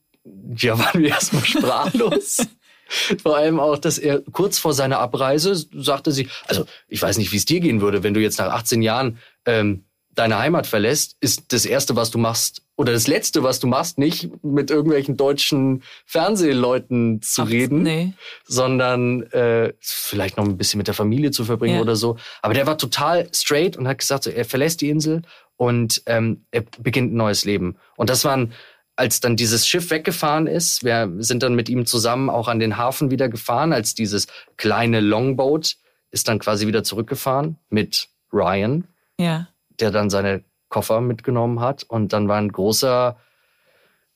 [0.55, 2.47] ja, waren wir erstmal sprachlos.
[3.21, 7.31] Vor allem auch, dass er kurz vor seiner Abreise sagte sie, also ich weiß nicht,
[7.31, 9.85] wie es dir gehen würde, wenn du jetzt nach 18 Jahren ähm,
[10.15, 13.97] deine Heimat verlässt, ist das Erste, was du machst, oder das Letzte, was du machst,
[13.97, 18.13] nicht mit irgendwelchen deutschen Fernsehleuten zu Ach, reden, Nee.
[18.45, 21.81] sondern äh, vielleicht noch ein bisschen mit der Familie zu verbringen Ja.
[21.81, 22.17] oder so.
[22.41, 25.21] Aber der war total straight und hat gesagt, so, er verlässt die Insel
[25.55, 27.77] und ähm, er beginnt ein neues Leben.
[27.95, 28.53] Und das waren,
[28.97, 32.77] als dann dieses Schiff weggefahren ist, wir sind dann mit ihm zusammen auch an den
[32.77, 35.75] Hafen wieder gefahren, als dieses kleine Longboat
[36.11, 38.85] ist dann quasi wieder zurückgefahren mit Ryan,
[39.19, 39.47] Ja.
[39.79, 41.83] Der dann seine Koffer mitgenommen hat.
[41.83, 43.17] Und dann war ein großer,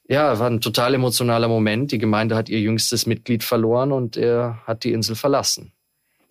[0.07, 1.91] ja, war ein total emotionaler Moment.
[1.91, 5.71] Die Gemeinde hat ihr jüngstes Mitglied verloren und er hat die Insel verlassen.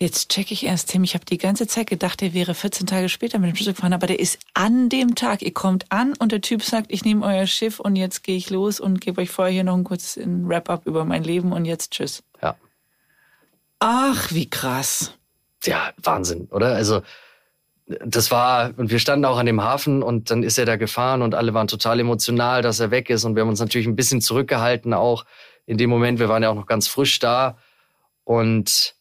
[0.01, 1.03] Jetzt check ich erst, Tim.
[1.03, 3.93] Ich habe die ganze Zeit gedacht, der wäre 14 Tage später mit dem Schiff gefahren,
[3.93, 5.43] aber der ist an dem Tag.
[5.43, 8.49] Ihr kommt an und der Typ sagt, ich nehme euer Schiff und jetzt gehe ich
[8.49, 11.91] los und gebe euch vorher hier noch ein kurzes Wrap-up über mein Leben und jetzt
[11.91, 12.23] tschüss.
[12.41, 12.57] Ja.
[13.81, 15.15] Ach, wie krass.
[15.65, 16.77] ja, Wahnsinn, oder?
[16.77, 17.03] Also
[17.89, 21.23] das war, und wir standen auch an dem Hafen und dann ist er da gefahren
[21.23, 23.97] und alle waren total emotional, dass er weg ist und wir haben uns natürlich ein
[23.97, 25.25] bisschen zurückgehalten auch
[25.65, 26.19] in dem Moment.
[26.19, 27.57] Wir waren ja auch noch ganz frisch da
[28.25, 28.95] und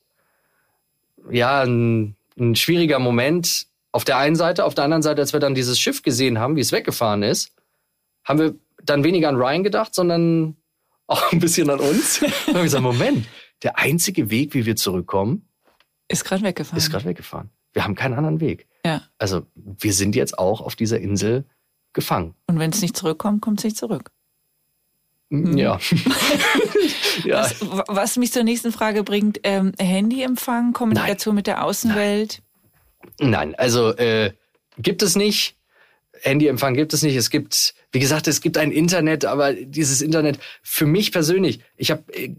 [1.29, 4.63] ja, ein, ein schwieriger Moment auf der einen Seite.
[4.63, 7.51] Auf der anderen Seite, als wir dann dieses Schiff gesehen haben, wie es weggefahren ist,
[8.23, 10.55] haben wir dann weniger an Ryan gedacht, sondern
[11.07, 12.21] auch ein bisschen an uns.
[12.47, 13.27] Und haben gesagt, Moment,
[13.63, 15.49] der einzige Weg, wie wir zurückkommen,
[16.07, 16.77] Ist gerade weggefahren.
[16.77, 17.49] ist gerade weggefahren.
[17.77, 18.65] Wir haben keinen anderen Weg.
[18.83, 19.03] ja.
[19.19, 21.45] Also wir sind jetzt auch auf dieser Insel
[21.93, 22.33] gefangen.
[22.47, 24.09] Und wenn es nicht zurückkommt, kommt es nicht zurück.
[25.29, 25.79] Ja.
[27.23, 27.41] ja.
[27.43, 32.41] Was, was mich zur nächsten Frage bringt, ähm, Handyempfang, Kommunikation mit der Außenwelt.
[33.19, 34.33] Nein, also äh,
[34.79, 35.55] gibt es nicht.
[36.21, 37.15] Handyempfang gibt es nicht.
[37.15, 41.91] Es gibt, wie gesagt, es gibt ein Internet, aber dieses Internet für mich persönlich, ich
[41.91, 42.33] habe äh,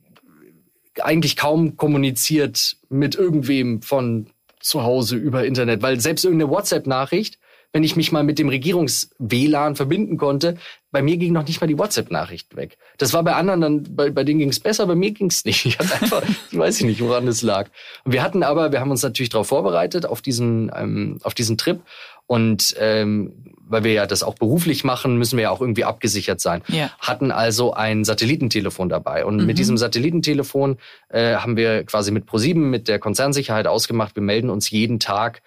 [1.01, 4.31] eigentlich kaum kommuniziert mit irgendwem von
[4.61, 7.39] zu Hause über Internet, weil selbst irgendeine WhatsApp-Nachricht,
[7.73, 10.57] wenn ich mich mal mit dem Regierungs-WLAN verbinden konnte,
[10.91, 12.79] bei mir ging noch nicht mal die WhatsApp-Nachricht weg.
[12.97, 15.45] Das war bei anderen dann, bei, bei denen ging es besser, bei mir ging es
[15.45, 15.67] nicht.
[15.67, 17.69] Ich hatte einfach, ich weiß nicht, woran es lag.
[18.05, 21.59] Und wir hatten aber, wir haben uns natürlich darauf vorbereitet, auf diesen, ähm, auf diesen
[21.59, 21.81] Trip.
[22.27, 26.41] Und ähm, weil wir ja das auch beruflich machen, müssen wir ja auch irgendwie abgesichert
[26.41, 26.63] sein.
[26.69, 26.91] Ja.
[26.99, 29.25] Hatten also ein Satellitentelefon dabei.
[29.25, 34.23] Und mit diesem Satellitentelefon äh, haben wir quasi mit ProSieben, mit der Konzernsicherheit ausgemacht, wir
[34.23, 35.43] melden uns jeden Tag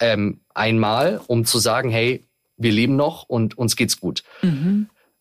[0.00, 2.24] ähm, einmal, um zu sagen, hey,
[2.56, 4.24] wir leben noch und uns geht's gut.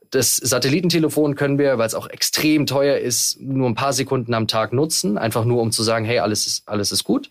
[0.09, 4.47] Das Satellitentelefon können wir, weil es auch extrem teuer ist, nur ein paar Sekunden am
[4.47, 7.29] Tag nutzen, einfach nur um zu sagen, hey, alles ist, alles ist gut.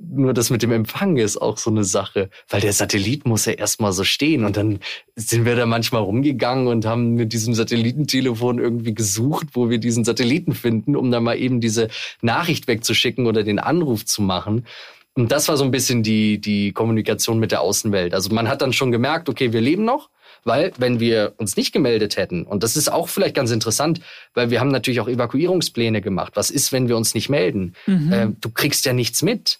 [0.00, 3.54] Nur das mit dem Empfang ist auch so eine Sache, weil der Satellit muss ja
[3.54, 4.78] erstmal so stehen und dann
[5.16, 10.04] sind wir da manchmal rumgegangen und haben mit diesem Satellitentelefon irgendwie gesucht, wo wir diesen
[10.04, 11.88] Satelliten finden, um dann mal eben diese
[12.22, 14.66] Nachricht wegzuschicken oder den Anruf zu machen.
[15.14, 18.14] Und das war so ein bisschen die, die Kommunikation mit der Außenwelt.
[18.14, 20.10] Also man hat dann schon gemerkt, okay, wir leben noch,
[20.44, 24.00] weil wenn wir uns nicht gemeldet hätten, und das ist auch vielleicht ganz interessant,
[24.34, 26.34] weil wir haben natürlich auch Evakuierungspläne gemacht.
[26.36, 27.74] Was ist, wenn wir uns nicht melden?
[28.12, 29.58] Äh, du kriegst ja nichts mit.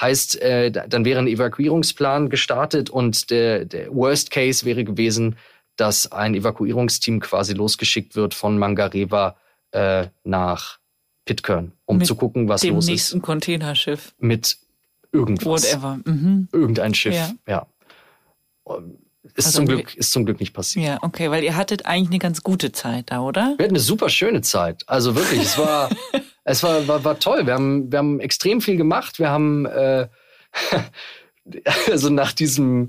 [0.00, 5.36] Heißt, äh, da- dann wäre ein Evakuierungsplan gestartet und der, der Worst Case wäre gewesen,
[5.76, 9.36] dass ein Evakuierungsteam quasi losgeschickt wird von Mangareva
[9.72, 10.78] äh, nach
[11.24, 14.14] Pitcairn, um Mit zu gucken, was Dem los nächsten ist Containerschiff.
[14.18, 14.56] mit
[15.12, 15.46] irgendwas.
[15.72, 15.98] Whatever.
[16.04, 16.48] Mhm.
[16.52, 17.30] Irgendein Schiff, Ja.
[17.46, 17.66] ja.
[19.34, 20.86] Ist, Also zum Glück, ist zum Glück nicht passiert.
[20.86, 23.54] Ja, okay, weil ihr hattet eigentlich eine ganz gute Zeit da, oder?
[23.58, 24.84] Wir hatten eine super schöne Zeit.
[24.86, 25.90] Also wirklich, es war,
[26.48, 27.46] es war, war, war toll.
[27.46, 29.18] Wir haben, wir haben extrem viel gemacht.
[29.18, 30.08] Wir haben, äh,
[31.90, 32.88] also nach diesem,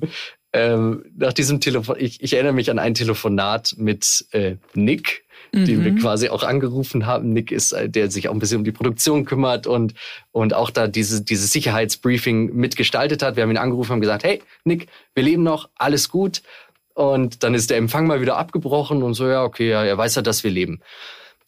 [0.53, 5.83] ähm, nach diesem Telefon, ich, ich erinnere mich an ein Telefonat mit äh, Nick, den
[5.83, 7.33] wir quasi auch angerufen haben.
[7.33, 9.93] Nick ist, äh, der sich auch ein bisschen um die Produktion kümmert und,
[10.31, 13.35] und auch da diese, dieses Sicherheitsbriefing mitgestaltet hat.
[13.35, 16.43] Wir haben ihn angerufen und gesagt, hey, Nick, wir leben noch, alles gut.
[16.93, 20.15] Und dann ist der Empfang mal wieder abgebrochen und so, ja, okay, ja, er weiß
[20.15, 20.81] ja, dass wir leben.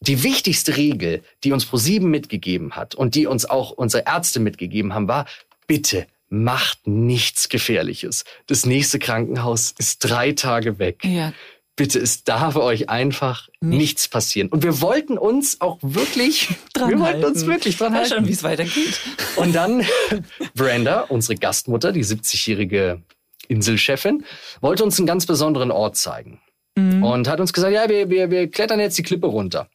[0.06, 4.94] Die wichtigste Regel, die uns ProSieben mitgegeben hat und die uns auch unsere Ärzte mitgegeben
[4.94, 5.26] haben, war,
[5.66, 8.24] bitte macht nichts Gefährliches.
[8.46, 11.04] Das nächste Krankenhaus ist drei Tage weg.
[11.04, 11.32] Ja.
[11.76, 14.48] Bitte, es darf euch einfach nichts passieren.
[14.48, 17.50] Und wir wollten uns auch wirklich, Dran wir wollten uns halten.
[17.50, 18.28] wirklich dran Weiß schon, halten.
[18.28, 19.00] wie es weitergeht.
[19.36, 19.86] Und dann
[20.54, 23.02] Brenda, unsere Gastmutter, die 70-jährige
[23.48, 24.24] Inselchefin,
[24.60, 26.40] wollte uns einen ganz besonderen Ort zeigen.
[26.74, 29.68] Und hat uns gesagt, ja, wir, wir, wir klettern jetzt die Klippe runter.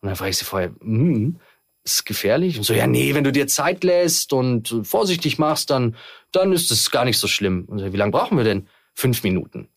[0.00, 1.36] Und dann frage ich sie vorher, hm,
[1.84, 2.58] ist es gefährlich?
[2.58, 5.96] Und so, ja, nee, wenn du dir Zeit lässt und vorsichtig machst, dann,
[6.32, 7.64] dann ist es gar nicht so schlimm.
[7.66, 8.68] Und so, wie lange brauchen wir denn?
[8.94, 9.68] Fünf Minuten.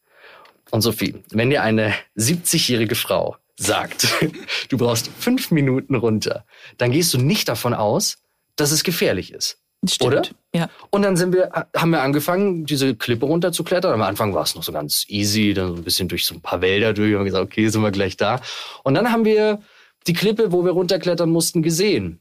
[0.72, 4.07] Und Sophie, wenn dir eine 70-jährige Frau sagt,
[4.69, 6.45] du brauchst fünf Minuten runter,
[6.78, 8.17] dann gehst du nicht davon aus,
[8.55, 9.57] dass es gefährlich ist.
[9.88, 10.13] Stimmt.
[10.13, 10.22] Oder?
[10.53, 10.69] Ja.
[10.91, 13.93] Und dann sind wir, haben wir angefangen, diese Klippe runterzuklettern.
[13.93, 16.41] Am Anfang war es noch so ganz easy, dann so ein bisschen durch so ein
[16.41, 17.15] paar Wälder durch.
[17.15, 18.41] Haben gesagt, okay, sind wir gleich da.
[18.84, 19.61] Und dann haben wir
[20.08, 22.20] die Klippe, wo wir runterklettern mussten, gesehen.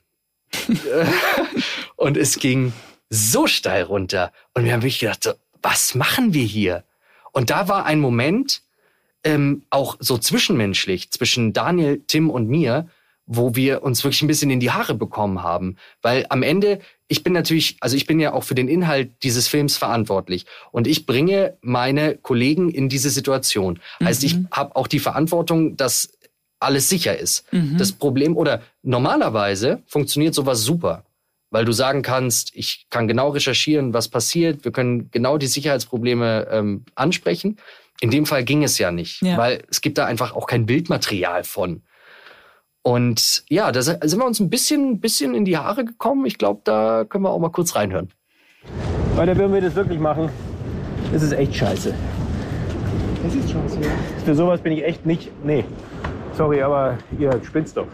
[1.97, 2.73] und es ging
[3.09, 4.33] so steil runter.
[4.55, 6.85] Und wir haben wirklich gedacht, so, was machen wir hier?
[7.33, 8.63] Und da war ein Moment,
[9.25, 12.89] ähm, auch so zwischenmenschlich, zwischen Daniel, Tim und mir,
[13.27, 15.77] wo wir uns wirklich ein bisschen in die Haare bekommen haben.
[16.03, 19.47] Weil am Ende, ich bin natürlich, also ich bin ja auch für den Inhalt dieses
[19.47, 20.47] Films verantwortlich.
[20.73, 23.79] Und ich bringe meine Kollegen in diese Situation.
[24.03, 26.11] Heißt, ich habe auch die Verantwortung, dass
[26.61, 27.45] alles sicher ist.
[27.79, 31.05] Das Problem, oder normalerweise funktioniert sowas super.
[31.53, 36.47] Weil du sagen kannst, ich kann genau recherchieren, was passiert, wir können genau die Sicherheitsprobleme
[36.51, 37.57] ähm, ansprechen.
[38.01, 39.37] In dem Fall ging es ja nicht, Ja.
[39.37, 41.83] weil es gibt da einfach auch kein Bildmaterial von.
[42.83, 46.25] Und ja, da sind wir uns ein bisschen, bisschen in die Haare gekommen.
[46.25, 48.11] Ich glaube, da können wir auch mal kurz reinhören.
[49.17, 50.31] Weil wenn wir das wirklich machen,
[51.13, 51.95] ist es echt scheiße.
[53.25, 53.59] Das ist so.
[54.25, 55.31] Für sowas bin ich echt nicht.
[55.45, 55.65] Nee.
[56.33, 57.87] Sorry, aber ihr spinnt's doch.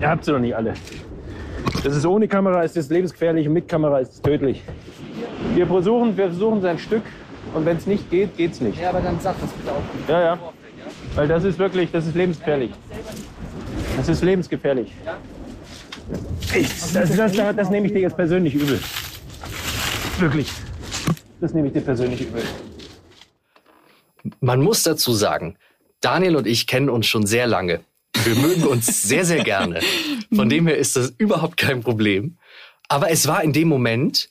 [0.00, 0.74] Ihr habt sie doch nicht alle.
[1.82, 4.62] Das ist ohne Kamera ist das lebensgefährlich und mit Kamera ist es tödlich.
[5.54, 7.02] Wir versuchen, wir versuchen sein Stück
[7.54, 8.80] und wenn es nicht geht, geht's nicht.
[8.80, 10.08] Ja, aber dann sag das bitte auch.
[10.08, 10.38] Ja, ja.
[11.14, 12.72] Weil das ist wirklich, das ist lebensgefährlich.
[13.96, 14.92] Das ist lebensgefährlich.
[16.54, 18.80] Ich, das, das, das, das nehme ich dir jetzt persönlich übel.
[20.18, 20.52] Wirklich.
[21.40, 22.42] Das nehme ich dir persönlich übel.
[24.40, 25.56] Man muss dazu sagen,
[26.04, 27.80] Daniel und ich kennen uns schon sehr lange.
[28.24, 29.80] Wir mögen uns sehr, sehr gerne.
[30.34, 32.36] Von dem her ist das überhaupt kein Problem.
[32.88, 34.28] Aber es war in dem Moment,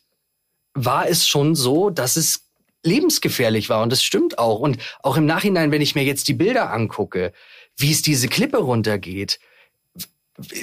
[0.74, 2.44] war es schon so, dass es
[2.84, 3.82] lebensgefährlich war.
[3.82, 4.60] Und das stimmt auch.
[4.60, 7.34] Und auch im Nachhinein, wenn ich mir jetzt die Bilder angucke,
[7.78, 9.40] wie es diese Klippe runtergeht,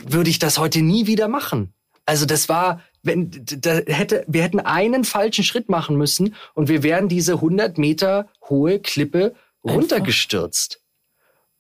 [0.07, 1.73] würde ich das heute nie wieder machen.
[2.07, 6.83] Also das war, wenn da hätte, wir hätten einen falschen Schritt machen müssen und wir
[6.83, 9.35] wären diese 100 Meter hohe Klippe
[9.65, 10.80] runtergestürzt.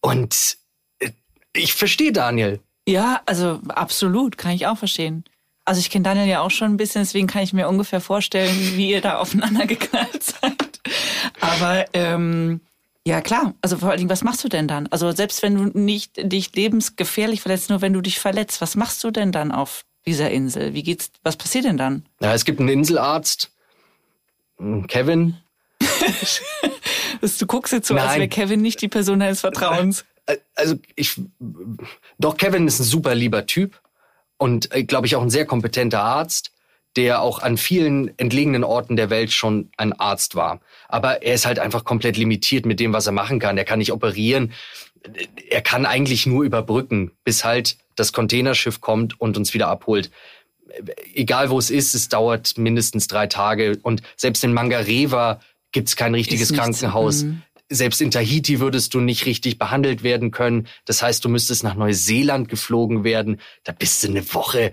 [0.01, 0.59] Und
[0.99, 1.11] äh,
[1.53, 2.61] ich verstehe Daniel.
[2.87, 5.25] Ja, also absolut, kann ich auch verstehen.
[5.65, 8.57] Also ich kenne Daniel ja auch schon ein bisschen, deswegen kann ich mir ungefähr vorstellen,
[8.75, 10.81] wie ihr da aufeinander geknallt seid.
[11.41, 12.61] Aber ähm,
[13.07, 14.87] ja klar, also vor allen Dingen, was machst du denn dann?
[14.89, 19.05] Also selbst wenn du nicht dich lebensgefährlich verletzt, nur wenn du dich verletzt, was machst
[19.05, 20.75] du denn dann auf dieser Insel?
[20.75, 21.11] Wie geht's?
[21.23, 22.05] Was passiert denn dann?
[22.21, 23.53] Ja, es gibt einen Inselarzt,
[24.89, 25.37] Kevin.
[27.21, 28.19] du guckst jetzt so, als Nein.
[28.21, 30.05] wäre Kevin nicht die Person deines Vertrauens.
[30.55, 31.21] Also ich,
[32.19, 33.81] doch Kevin ist ein super lieber Typ
[34.37, 36.53] und glaube ich auch ein sehr kompetenter Arzt,
[36.97, 40.61] der auch an vielen entlegenen Orten der Welt schon ein Arzt war.
[40.89, 43.59] Aber er ist halt einfach komplett limitiert mit dem, was er machen kann.
[43.59, 44.53] Er kann nicht operieren.
[45.49, 50.11] Er kann eigentlich nur überbrücken, bis halt das Containerschiff kommt und uns wieder abholt.
[51.15, 53.79] Egal wo es ist, es dauert mindestens drei Tage.
[53.83, 55.41] Und selbst in Mangareva
[55.73, 56.53] gibt's kein richtiges.
[56.53, 57.25] Krankenhaus.
[57.25, 57.43] Mhm.
[57.73, 60.67] Selbst in Tahiti würdest du nicht richtig behandelt werden können.
[60.87, 63.41] Das heißt, du müsstest nach Neuseeland geflogen werden.
[63.63, 64.73] Da bist du eine Woche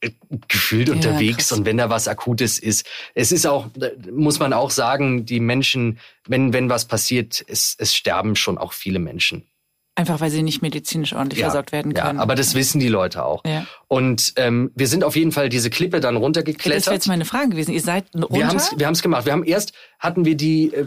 [0.00, 0.10] äh,
[0.48, 1.58] gefühlt Ja, unterwegs krass.
[1.58, 2.84] und wenn da was Akutes ist.
[3.14, 3.68] Es ist auch,
[4.10, 8.72] muss man auch sagen, die Menschen, wenn, wenn was passiert, es, es sterben schon auch
[8.72, 9.46] viele Menschen.
[9.94, 12.16] Einfach weil sie nicht medizinisch ordentlich versorgt werden können.
[12.16, 13.44] Ja, aber das wissen die Leute auch.
[13.44, 13.66] Ja.
[13.88, 16.94] Und ähm, wir sind auf jeden Fall diese Klippe dann das wäre runtergeklettert.
[16.94, 17.72] jetzt meine Frage gewesen.
[17.72, 18.34] Ihr seid runter?
[18.34, 19.26] Wir haben es wir haben's gemacht.
[19.26, 20.86] Wir haben erst, hatten wir die, äh,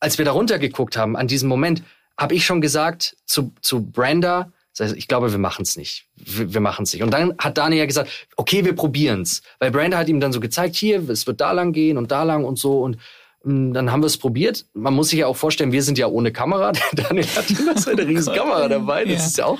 [0.00, 1.82] als wir da runtergeguckt haben, an diesem Moment,
[2.18, 6.06] habe ich schon gesagt zu, zu Brenda, ich glaube, wir machen es nicht.
[6.16, 7.02] Wir, wir machen es nicht.
[7.02, 9.42] Und dann hat Daniel ja gesagt, okay, wir probieren's.
[9.58, 12.22] Weil Brenda hat ihm dann so gezeigt, hier, es wird da lang gehen und da
[12.22, 12.82] lang und so.
[12.82, 12.96] Und
[13.44, 14.66] dann haben wir es probiert.
[14.72, 16.72] Man muss sich ja auch vorstellen, wir sind ja ohne Kamera.
[16.92, 19.04] Daniel hat immer so eine riesen Kamera dabei.
[19.04, 19.26] Das Ja.
[19.26, 19.58] ist ja auch,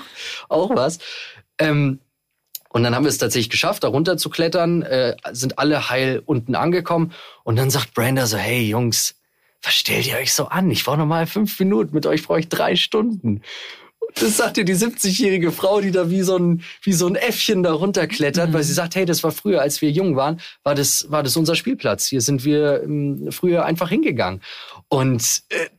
[0.49, 0.99] auch was.
[1.59, 1.99] Ähm,
[2.69, 6.23] und dann haben wir es tatsächlich geschafft, da runter zu klettern, äh, sind alle heil
[6.25, 7.11] unten angekommen.
[7.43, 9.15] Und dann sagt Brenda so, hey Jungs,
[9.61, 10.71] was stellt ihr euch so an?
[10.71, 13.41] Ich brauche noch mal fünf Minuten, mit euch brauche ich drei Stunden.
[14.19, 17.63] Das sagt ihr die 70-jährige Frau, die da wie so ein, wie so ein Äffchen
[17.63, 21.09] da runterklettert, weil sie sagt, hey, das war früher, als wir jung waren, war das,
[21.11, 22.07] war das unser Spielplatz.
[22.07, 24.41] Hier sind wir ähm, früher einfach hingegangen.
[24.89, 25.69] Und äh,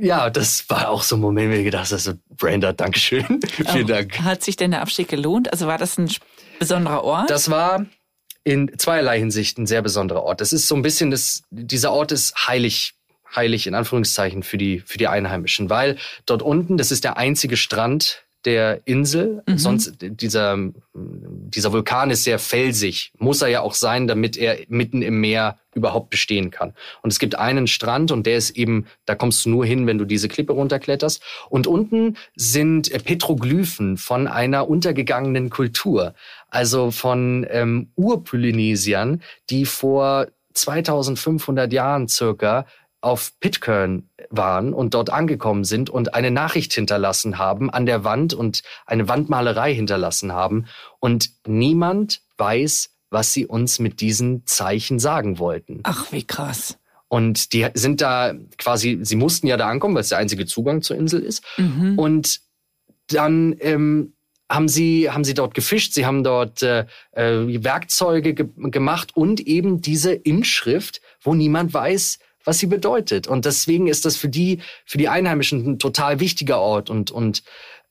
[0.00, 3.40] ja, das war auch so ein Moment, wo ich gedacht habe, so, Brenda, Dankeschön.
[3.72, 4.20] Vielen Dank.
[4.20, 5.52] Hat sich denn der Abstieg gelohnt?
[5.52, 6.10] Also war das ein
[6.58, 7.30] besonderer Ort?
[7.30, 7.86] Das war
[8.44, 10.40] in zweierlei Hinsicht ein sehr besonderer Ort.
[10.40, 12.94] Das ist so ein bisschen das, dieser Ort ist heilig,
[13.34, 17.56] heilig in Anführungszeichen für die, für die Einheimischen, weil dort unten, das ist der einzige
[17.56, 19.42] Strand der Insel.
[19.56, 20.56] Sonst, dieser,
[20.94, 23.12] dieser Vulkan ist sehr felsig.
[23.18, 26.72] Muss er ja auch sein, damit er mitten im Meer überhaupt bestehen kann.
[27.02, 29.98] Und es gibt einen Strand und der ist eben, da kommst du nur hin, wenn
[29.98, 31.22] du diese Klippe runterkletterst.
[31.50, 36.14] Und unten sind Petroglyphen von einer untergegangenen Kultur.
[36.48, 42.66] Also von ähm, Urpolynesiern, die vor 2500 Jahren circa
[43.00, 48.34] auf Pitcairn waren und dort angekommen sind und eine Nachricht hinterlassen haben an der Wand
[48.34, 50.66] und eine Wandmalerei hinterlassen haben.
[50.98, 55.80] Und niemand weiß, was sie uns mit diesen Zeichen sagen wollten.
[55.84, 56.78] Ach, wie krass.
[57.08, 60.82] Und die sind da quasi, sie mussten ja da ankommen, weil es der einzige Zugang
[60.82, 61.42] zur Insel ist.
[61.96, 62.40] Und
[63.06, 64.12] dann ähm,
[64.50, 69.40] haben sie haben sie dort gefischt, sie haben dort äh, äh, Werkzeuge ge gemacht und
[69.40, 72.18] eben diese Inschrift, wo niemand weiß,
[72.48, 73.26] was sie bedeutet.
[73.26, 77.42] Und deswegen ist das für die für die Einheimischen ein total wichtiger Ort und und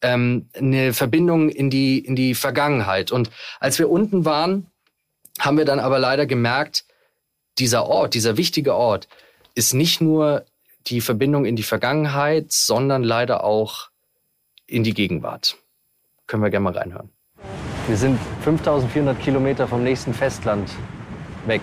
[0.02, 3.12] ähm, eine Verbindung in die in die Vergangenheit.
[3.12, 3.30] Und
[3.60, 4.66] als wir unten waren,
[5.40, 6.86] haben wir dann aber leider gemerkt,
[7.60, 9.08] dieser Ort, dieser wichtige Ort,
[9.54, 10.46] ist nicht nur
[10.88, 13.90] die Verbindung in die Vergangenheit, sondern leider auch
[14.66, 15.56] in die Gegenwart.
[16.26, 17.10] Können wir gerne mal reinhören.
[17.88, 20.70] Wir sind 5400 Kilometer vom nächsten Festland
[21.46, 21.62] weg.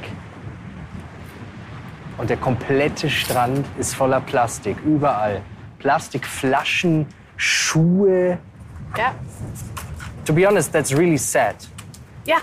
[2.18, 5.42] Und der komplette Strand ist voller Plastik, überall.
[5.78, 7.06] Plastikflaschen,
[7.36, 8.38] Schuhe.
[8.96, 9.14] Yeah,
[10.24, 11.56] To be honest, that's really sad.
[12.24, 12.40] yeah.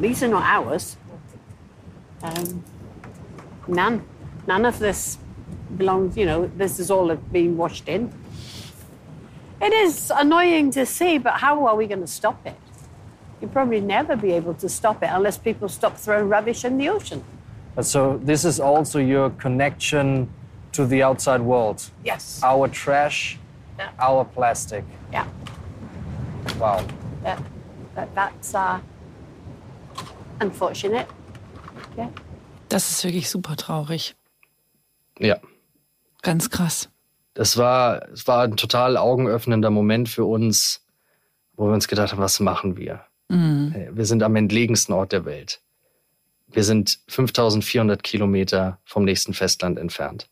[0.00, 0.96] These are not ours.
[2.22, 2.62] Um,
[3.66, 4.02] none.
[4.46, 5.18] None of this
[5.76, 8.12] belongs, you know, this is all being washed in.
[9.60, 12.54] It is annoying to see, but how are we going to stop it?
[13.40, 16.88] You'll probably never be able to stop it unless people stop throwing rubbish in the
[16.90, 17.24] ocean.
[17.80, 20.28] So this is also your connection
[20.72, 21.82] to the outside world.
[22.04, 22.40] Yes.
[22.42, 23.38] Our trash,
[23.78, 23.90] Yeah.
[24.00, 24.84] our plastic.
[25.12, 25.26] Yeah.
[26.58, 26.80] Wow.
[27.22, 27.38] That,
[27.94, 28.80] that, that's uh,
[30.40, 31.06] unfortunate.
[31.96, 32.08] Yeah.
[32.68, 34.14] Das ist wirklich super traurig.
[35.18, 35.36] Ja.
[36.22, 36.88] Ganz krass.
[37.34, 40.80] Das war, es war ein total augenöffnender Moment für uns.
[41.56, 43.00] wo wir uns gedacht haben, was machen wir?
[43.28, 43.70] Mhm.
[43.72, 45.60] Hey, Wir sind am entlegensten Ort der Welt.
[46.50, 50.28] Wir sind 5400 Kilometer vom nächsten Festland entfernt.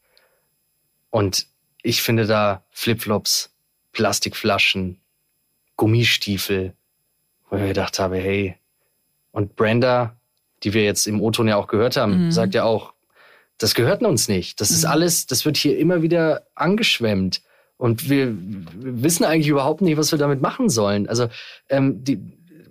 [1.11, 1.47] Und
[1.83, 3.51] ich finde da Flipflops,
[3.93, 5.01] Plastikflaschen,
[5.77, 6.75] Gummistiefel,
[7.49, 8.57] wo ich mir gedacht habe, hey,
[9.33, 10.17] und Brenda,
[10.63, 12.33] die wir jetzt im O-Ton ja auch gehört haben, Mhm.
[12.33, 12.95] sagt ja auch,
[13.59, 14.61] das gehört uns nicht.
[14.61, 14.91] Das ist Mhm.
[14.91, 17.43] alles, das wird hier immer wieder angeschwemmt.
[17.79, 21.07] Und wir, wir wissen eigentlich überhaupt nicht, was wir damit machen sollen.
[21.09, 21.29] Also,
[21.69, 22.19] ähm, die,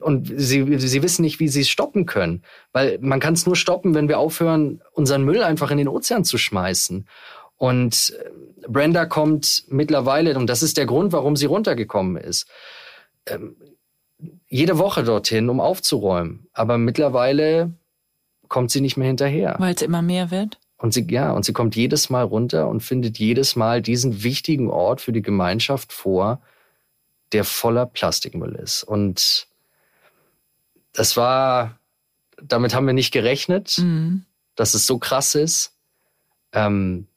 [0.05, 2.43] und sie, sie wissen nicht, wie sie es stoppen können.
[2.73, 6.23] Weil man kann es nur stoppen, wenn wir aufhören, unseren Müll einfach in den Ozean
[6.23, 7.07] zu schmeißen.
[7.57, 12.47] Und äh, Brenda kommt mittlerweile, und das ist der Grund, warum sie runtergekommen ist,
[13.25, 13.55] ähm,
[14.47, 16.47] jede Woche dorthin, um aufzuräumen.
[16.53, 17.73] Aber mittlerweile
[18.47, 19.55] kommt sie nicht mehr hinterher.
[19.57, 20.59] Weil es immer mehr wird.
[20.77, 24.69] Und sie, ja, und sie kommt jedes Mal runter und findet jedes Mal diesen wichtigen
[24.69, 26.41] Ort für die Gemeinschaft vor,
[27.31, 28.83] der voller Plastikmüll ist.
[28.83, 29.47] Und
[30.95, 31.79] das war,
[32.41, 34.23] damit haben wir nicht gerechnet, Mhm.
[34.55, 35.73] dass es so krass ist.
[36.53, 37.07] Ähm,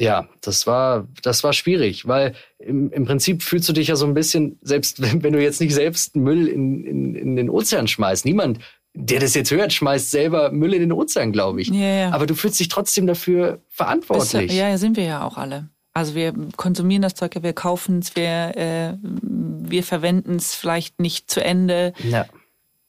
[0.00, 4.06] ja, das war, das war schwierig, weil im, im Prinzip fühlst du dich ja so
[4.06, 7.88] ein bisschen, selbst wenn, wenn du jetzt nicht selbst Müll in, in, in den Ozean
[7.88, 8.58] schmeißt, niemand,
[8.94, 11.68] der das jetzt hört, schmeißt selber Müll in den Ozean, glaube ich.
[11.68, 12.10] Ja, ja.
[12.10, 14.52] Aber du fühlst dich trotzdem dafür verantwortlich.
[14.52, 15.68] ja, ja, sind wir ja auch alle.
[15.94, 21.30] Also wir konsumieren das Zeug, wir kaufen es, wir, äh, wir verwenden es vielleicht nicht
[21.30, 21.92] zu Ende.
[22.08, 22.26] Ja.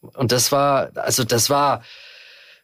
[0.02, 1.82] Und das war, also das war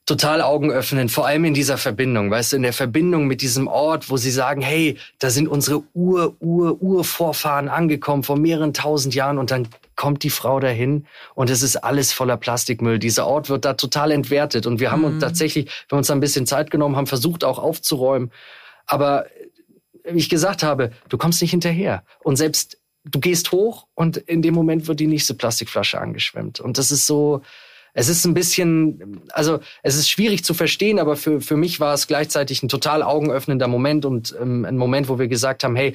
[0.06, 4.10] total augenöffnend, vor allem in dieser Verbindung, weißt du, in der Verbindung mit diesem Ort,
[4.10, 9.40] wo sie sagen, hey, da sind unsere Ur, Ur, Urvorfahren angekommen vor mehreren tausend Jahren
[9.40, 13.00] und dann kommt die Frau dahin und es ist alles voller Plastikmüll.
[13.00, 16.20] Dieser Ort wird da total entwertet und wir haben uns tatsächlich, wir haben uns ein
[16.20, 18.32] bisschen Zeit genommen, haben versucht auch aufzuräumen,
[18.86, 19.26] aber
[20.04, 22.04] wie ich gesagt habe, du kommst nicht hinterher.
[22.24, 26.60] Und selbst du gehst hoch und in dem Moment wird die nächste Plastikflasche angeschwemmt.
[26.60, 27.42] Und das ist so,
[27.94, 31.94] es ist ein bisschen, also es ist schwierig zu verstehen, aber für, für mich war
[31.94, 35.94] es gleichzeitig ein total augenöffnender Moment und ähm, ein Moment, wo wir gesagt haben, hey,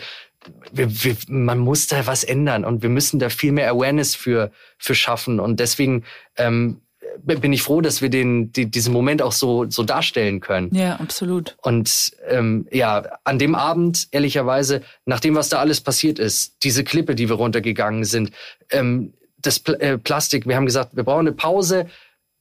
[0.73, 4.51] wir, wir, man muss da was ändern und wir müssen da viel mehr Awareness für,
[4.79, 5.41] für schaffen.
[5.41, 6.05] Und deswegen
[6.37, 6.81] ähm,
[7.19, 10.75] bin ich froh, dass wir den, die, diesen Moment auch so, so darstellen können.
[10.75, 11.57] Ja, absolut.
[11.63, 16.85] Und ähm, ja, an dem Abend, ehrlicherweise, nach dem, was da alles passiert ist, diese
[16.85, 18.31] Klippe, die wir runtergegangen sind,
[18.71, 21.87] ähm, das Pl äh, Plastik, wir haben gesagt, wir brauchen eine Pause,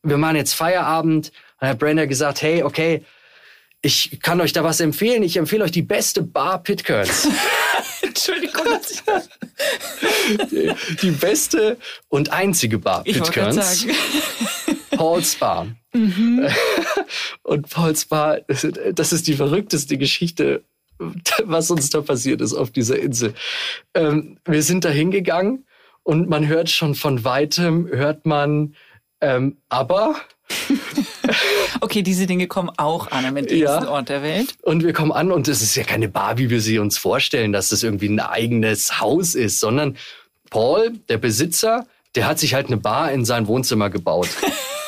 [0.03, 1.31] wir machen jetzt Feierabend.
[1.59, 3.03] Dann hat Brenda gesagt, hey, okay,
[3.81, 5.23] ich kann euch da was empfehlen.
[5.23, 7.27] Ich empfehle euch die beste Bar Pitcairns.
[8.01, 8.65] Entschuldigung.
[10.51, 11.77] die, die beste
[12.09, 13.85] und einzige Bar Pitcairns.
[14.91, 15.67] Paul's Bar.
[17.43, 20.63] Und Paul's Bar, das ist die verrückteste Geschichte,
[21.43, 23.33] was uns da passiert ist auf dieser Insel.
[23.93, 25.65] Ähm, wir sind da hingegangen
[26.03, 28.75] und man hört schon von weitem, hört man,
[29.21, 30.15] ähm, aber
[31.81, 33.89] Okay, diese Dinge kommen auch an am entlegensten Ja.
[33.89, 34.55] Ort der Welt.
[34.63, 37.53] Und wir kommen an und es ist ja keine Bar, wie wir sie uns vorstellen,
[37.53, 39.97] dass das irgendwie ein eigenes Haus ist, sondern
[40.49, 41.85] Paul, der Besitzer,
[42.15, 44.29] der hat sich halt eine Bar in sein Wohnzimmer gebaut.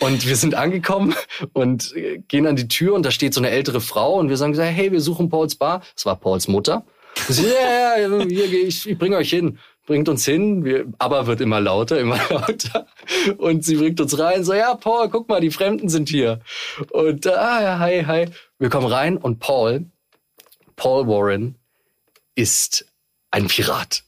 [0.00, 1.14] und wir sind angekommen
[1.52, 4.36] und äh, gehen an die Tür und da steht so eine ältere Frau und wir
[4.36, 5.82] sagen, hey, wir suchen Pauls Bar.
[5.94, 6.84] Das war Pauls Mutter.
[7.28, 9.58] Sie, ja, ja, ja, ich, ich bringe euch hin.
[9.84, 12.86] Bringt uns hin, wir, aber wird immer lauter, immer lauter.
[13.38, 16.40] Und sie bringt uns rein, so, ja, Paul, guck mal, die Fremden sind hier.
[16.90, 18.28] Und, ah, ja, hi, hi.
[18.58, 19.86] Wir kommen rein und Paul,
[20.76, 21.56] Paul Warren,
[22.36, 22.86] ist
[23.32, 24.04] ein Pirat.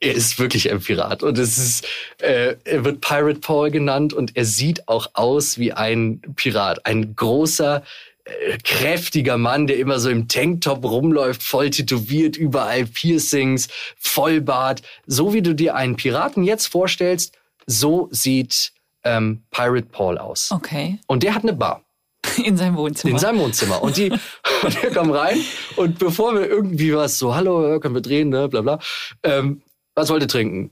[0.00, 1.86] Er ist wirklich ein Pirat und es ist,
[2.18, 7.16] äh, er wird Pirate Paul genannt und er sieht auch aus wie ein Pirat, ein
[7.16, 7.82] großer,
[8.24, 14.82] äh, kräftiger Mann, der immer so im Tanktop rumläuft, voll tätowiert, überall Piercings, Vollbart.
[15.06, 17.34] So wie du dir einen Piraten jetzt vorstellst,
[17.66, 18.72] so sieht
[19.04, 20.50] ähm, Pirate Paul aus.
[20.50, 20.98] Okay.
[21.06, 21.86] Und der hat eine Bar
[22.44, 23.12] In seinem Wohnzimmer.
[23.12, 23.82] in seinem Wohnzimmer.
[23.82, 24.10] Und die,
[24.62, 25.38] und wir kommen rein
[25.76, 28.78] und bevor wir irgendwie was so, hallo, können wir drehen, ne, bla bla.
[29.22, 29.62] Ähm,
[29.96, 30.70] was wollt ihr trinken?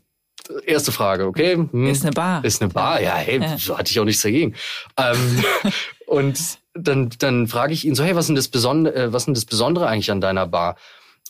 [0.67, 1.55] Erste Frage, okay?
[1.57, 1.87] Hm.
[1.89, 2.45] Ist eine Bar.
[2.45, 3.57] Ist eine Bar, ja, hey, Ja.
[3.59, 4.55] so hatte ich auch nichts dagegen.
[4.99, 5.43] Ähm,
[6.07, 6.39] und
[6.75, 9.27] dann, dann frage ich ihn so, hey, was ist denn das Besondere, äh, was ist
[9.27, 10.77] denn das Besondere eigentlich an deiner Bar?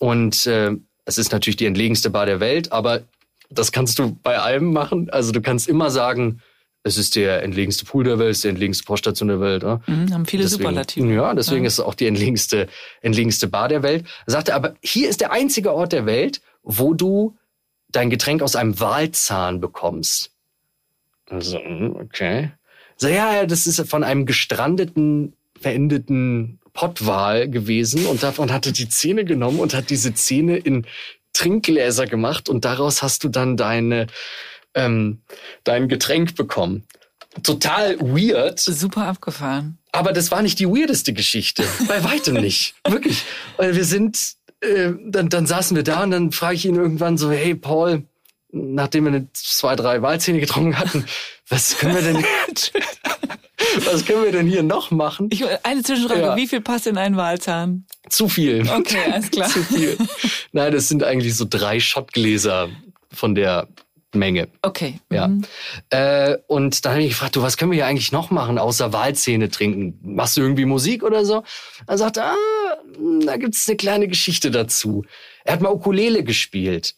[0.00, 0.72] Und äh,
[1.04, 3.02] es ist natürlich die entlegenste Bar der Welt, aber
[3.50, 5.10] das kannst du bei allem machen.
[5.10, 6.40] Also du kannst immer sagen,
[6.82, 9.62] es ist der entlegenste Pool der Welt, es ist die entlegenste Poststation der Welt.
[9.62, 9.80] Ne?
[9.86, 11.12] Mhm, haben viele Deswegen- Superlative.
[11.14, 11.68] Ja, deswegen Ja.
[11.68, 12.68] ist es auch die entlegenste,
[13.00, 14.06] entlegenste Bar der Welt.
[14.26, 17.36] Er sagte, aber hier ist der einzige Ort der Welt, wo du
[17.94, 20.30] dein Getränk aus einem Walzahn bekommst.
[21.28, 22.50] Also, okay.
[22.96, 28.88] So, ja, ja, das ist von einem gestrandeten, verendeten Pottwal gewesen und davon hatte die
[28.88, 30.86] Zähne genommen und hat diese Zähne in
[31.32, 34.06] Trinkgläser gemacht und daraus hast du dann deine,
[34.74, 35.22] ähm,
[35.64, 36.84] dein Getränk bekommen.
[37.42, 38.60] Total weird.
[38.60, 39.78] Super abgefahren.
[39.92, 41.64] Aber das war nicht die weirdeste Geschichte.
[41.88, 42.74] Bei weitem nicht.
[42.86, 43.22] Wirklich.
[43.56, 44.34] Weil wir sind,
[44.64, 48.02] äh, dann, dann saßen wir da und dann frage ich ihn irgendwann so, hey Paul,
[48.52, 51.04] nachdem wir eine zwei, drei Walzähne getrunken hatten,
[51.48, 52.24] was können wir denn,
[53.84, 55.28] was können wir denn hier noch machen?
[55.30, 56.36] Ich, eine Zwischenfrage, Ja.
[56.36, 57.84] wie viel passt in einen Walzahn?
[58.08, 58.68] Zu viel.
[58.68, 59.48] Okay, alles klar.
[59.50, 59.96] Zu viel.
[60.52, 62.68] Nein, das sind eigentlich so drei Schottgläser
[63.12, 63.68] von der
[64.14, 64.48] Menge.
[64.62, 65.00] Okay.
[65.10, 65.28] Ja.
[65.28, 65.44] Mhm.
[65.90, 68.92] Äh, und dann habe ich gefragt, du, was können wir hier eigentlich noch machen, außer
[68.92, 69.98] Walzähne trinken?
[70.02, 71.44] Machst du irgendwie Musik oder so?
[71.86, 72.76] Dann sagte er, ah,
[73.24, 75.04] da gibt's eine kleine Geschichte dazu.
[75.44, 76.94] Er hat mal Ukulele gespielt.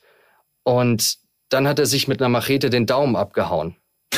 [0.63, 3.77] Und dann hat er sich mit einer Machete den Daumen abgehauen.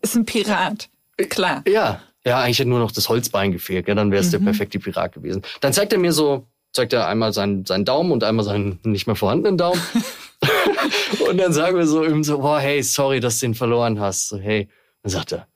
[0.00, 0.88] Ist ein Pirat.
[1.28, 1.62] Klar.
[1.66, 3.88] Ja, ja, eigentlich hat nur noch das Holzbein gefehlt.
[3.88, 5.42] Ja, dann wäre es der perfekte Pirat gewesen.
[5.60, 9.06] Dann zeigt er mir so, zeigt er einmal seinen, seinen Daumen und einmal seinen nicht
[9.06, 9.80] mehr vorhandenen Daumen.
[11.28, 14.28] und dann sagen wir so ihm so, boah, hey, sorry, dass du ihn verloren hast.
[14.28, 14.68] So, hey.
[15.02, 15.48] Dann sagt er,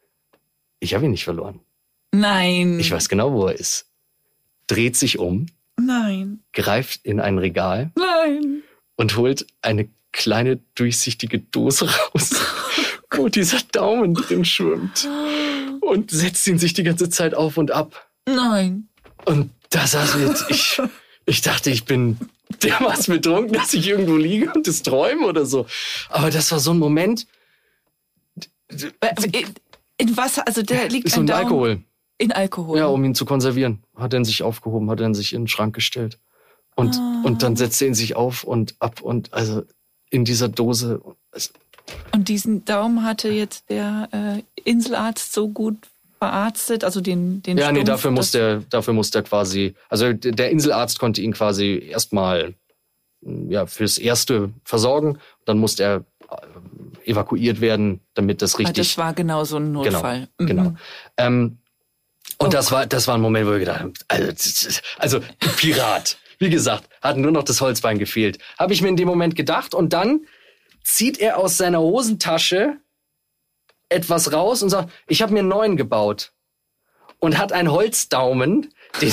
[0.80, 1.61] ich habe ihn nicht verloren.
[2.12, 2.78] Nein.
[2.78, 3.86] Ich weiß genau, wo er ist.
[4.66, 5.46] Dreht sich um,
[5.76, 6.42] Nein.
[6.52, 8.62] greift in ein Regal Nein.
[8.96, 12.30] und holt eine kleine durchsichtige Dose raus,
[13.11, 15.09] wo dieser Daumen drin schwimmt.
[15.80, 18.09] Und setzt ihn sich die ganze Zeit auf und ab.
[18.26, 18.88] Nein.
[19.24, 20.80] Und da saß ich jetzt, ich,
[21.26, 22.18] ich dachte, ich bin
[22.62, 25.66] dermaßen betrunken, dass ich irgendwo liege und das träume oder so.
[26.09, 27.26] Aber das war so ein Moment,
[29.01, 29.55] Äh, In,
[29.99, 30.38] in was?
[30.38, 31.82] Also der liegt so ein Daumen Alkohol.
[32.18, 32.78] in Alkohol.
[32.78, 33.82] Ja, um ihn zu konservieren.
[33.95, 36.18] Hat er ihn sich aufgehoben, hat er ihn sich in den Schrank gestellt.
[36.76, 39.62] Und, und dann setzte er ihn sich auf und ab und also
[40.11, 41.01] in dieser Dose.
[42.12, 45.76] Und diesen Daumen hatte jetzt der äh, Inselarzt so gut
[46.18, 50.12] verarztet, also den den Ja, nee, Stumpf, dafür muss der, dafür muss der quasi, also
[50.12, 52.54] der Inselarzt konnte ihn quasi erstmal
[53.48, 55.18] ja, fürs Erste versorgen.
[55.44, 59.72] Dann musste er äh, evakuiert werden, damit das Ah, richtig Das war genau so ein
[59.72, 60.28] Notfall.
[60.38, 60.70] Genau, genau.
[60.70, 60.78] Mhm.
[61.16, 61.58] Ähm,
[62.38, 64.32] und Oh das war, das war ein Moment, wo wir gedacht haben, also,
[64.98, 65.20] also
[65.56, 68.38] Pirat, wie gesagt, hat nur noch das Holzbein gefehlt.
[68.58, 70.26] Habe ich mir in dem Moment gedacht und dann
[70.82, 72.78] zieht er aus seiner Hosentasche
[73.95, 76.32] etwas raus und sagt, ich habe mir einen neuen gebaut.
[77.20, 79.12] Und hat einen Holzdaumen, den,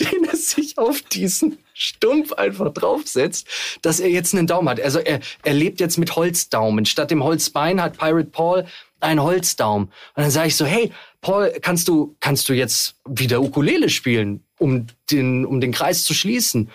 [0.00, 3.46] den er sich auf diesen Stumpf einfach draufsetzt,
[3.82, 4.80] dass er jetzt einen Daumen hat.
[4.80, 6.86] Also er, er lebt jetzt mit Holzdaumen.
[6.86, 8.66] Statt dem Holzbein hat Pirate Paul
[9.00, 9.88] einen Holzdaumen.
[9.88, 14.44] Und dann sage ich so, hey, Paul, kannst du, kannst du jetzt wieder Ukulele spielen,
[14.58, 16.70] um den, um den Kreis zu schließen?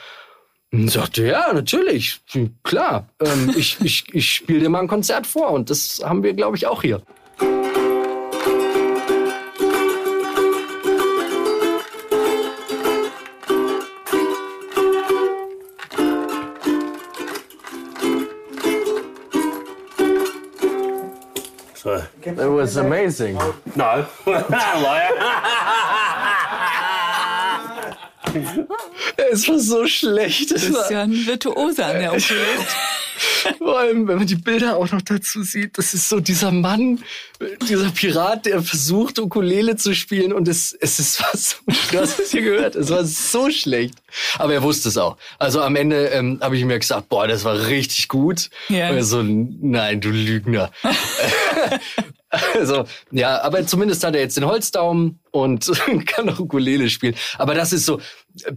[0.72, 2.20] Und sagte, ja, natürlich,
[2.64, 3.08] klar.
[3.22, 6.58] Ähm, ich ich, ich spiele dir mal ein Konzert vor und das haben wir, glaube
[6.58, 7.02] ich, auch hier.
[22.28, 23.38] It was amazing.
[23.76, 24.06] No.
[24.26, 25.12] Liar.
[29.32, 30.52] Es war so schlecht.
[30.52, 32.66] Es Das ist ja ein Virtuose an der Ukulele.
[33.58, 37.04] vor allem, wenn man die Bilder auch noch dazu sieht, das ist so dieser Mann,
[37.68, 41.58] dieser Pirat, der versucht, Ukulele zu spielen und es, es ist was,
[41.92, 43.96] du hast es hier gehört, es war so schlecht.
[44.38, 45.18] Aber er wusste es auch.
[45.40, 48.50] Also am Ende ähm, habe ich mir gesagt, boah, das war richtig gut.
[48.70, 48.90] Ja.
[48.90, 50.72] Und er so, nein, du Lügner.
[52.30, 55.72] Also, ja, aber zumindest hat er jetzt den Holzdaumen und
[56.08, 57.16] kann auch Ukulele spielen.
[57.38, 58.00] Aber das ist so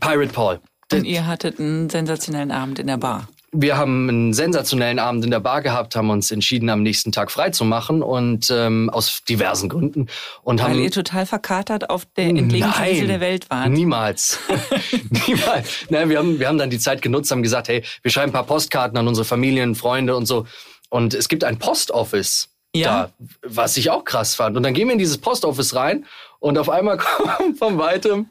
[0.00, 0.60] Pirate Paul.
[0.92, 3.28] Und ihr hattet einen sensationellen Abend in der Bar.
[3.52, 7.32] Wir haben einen sensationellen Abend in der Bar gehabt, haben uns entschieden, am nächsten Tag
[7.32, 10.06] frei zu machen und ähm, aus diversen Gründen
[10.42, 13.68] und haben Weil ihr total verkatert auf der entlegensten Insel der Welt wart.
[13.70, 14.38] Niemals.
[15.26, 15.86] Niemals.
[15.88, 18.32] Nein, wir haben, wir haben dann die Zeit genutzt, haben gesagt, hey, wir schreiben ein
[18.32, 20.46] paar Postkarten an unsere Familien, Freunde und so.
[20.88, 23.10] Und es gibt ein Postoffice Ja.
[23.18, 24.56] da, was ich auch krass fand.
[24.56, 26.06] Und dann gehen wir in dieses Postoffice rein
[26.38, 26.98] und auf einmal
[27.36, 28.28] kommt von weitem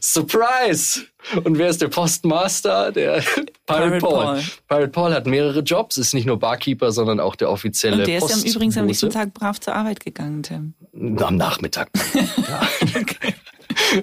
[0.00, 1.06] Surprise.
[1.44, 2.92] Und wer ist der Postmaster?
[2.92, 4.24] Der Pirate, Pirate Paul.
[4.24, 4.42] Paul.
[4.68, 8.18] Pirate Paul hat mehrere Jobs, ist nicht nur Barkeeper, sondern auch der offizielle Und der
[8.18, 10.74] ist Post ja übrigens am nächsten Tag brav zur Arbeit gegangen, Tim.
[11.20, 11.90] am Nachmittag.
[12.14, 12.68] ja.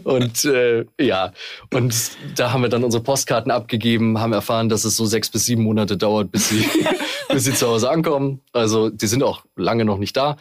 [0.03, 1.31] Und äh, ja,
[1.73, 5.45] und da haben wir dann unsere Postkarten abgegeben, haben erfahren, dass es so sechs bis
[5.45, 6.65] sieben Monate dauert, bis sie,
[7.29, 8.41] bis sie zu Hause ankommen.
[8.53, 10.37] Also die sind auch lange noch nicht da.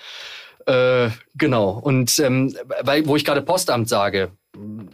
[0.67, 1.71] Äh, genau.
[1.71, 4.33] Und ähm, weil, wo ich gerade Postamt sage,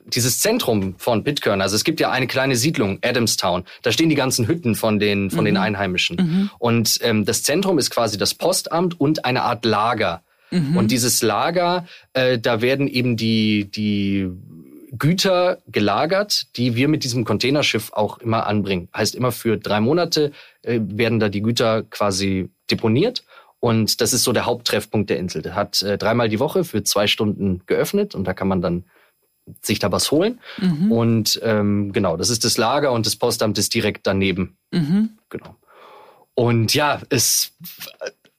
[0.06, 4.14] dieses Zentrum von Pitcairn, also es gibt ja eine kleine Siedlung, Adamstown, da stehen die
[4.14, 6.50] ganzen Hütten von den, von den Einheimischen.
[6.58, 10.22] Und ähm, das Zentrum ist quasi das Postamt und eine Art Lager.
[10.76, 14.28] Und dieses Lager, äh, da werden eben die, die
[14.96, 18.88] Güter gelagert, die wir mit diesem Containerschiff auch immer anbringen.
[18.94, 20.32] Heißt immer für drei Monate
[20.62, 23.24] äh, werden da die Güter quasi deponiert.
[23.60, 25.40] Und das ist so der Haupttreffpunkt der Insel.
[25.40, 28.84] Der hat äh, dreimal die Woche für zwei Stunden geöffnet und da kann man dann
[29.62, 30.40] sich da was holen.
[30.90, 34.56] Und ähm, genau, das ist das Lager und das Postamt ist direkt daneben.
[35.30, 35.56] Genau.
[36.34, 37.52] Und ja, es,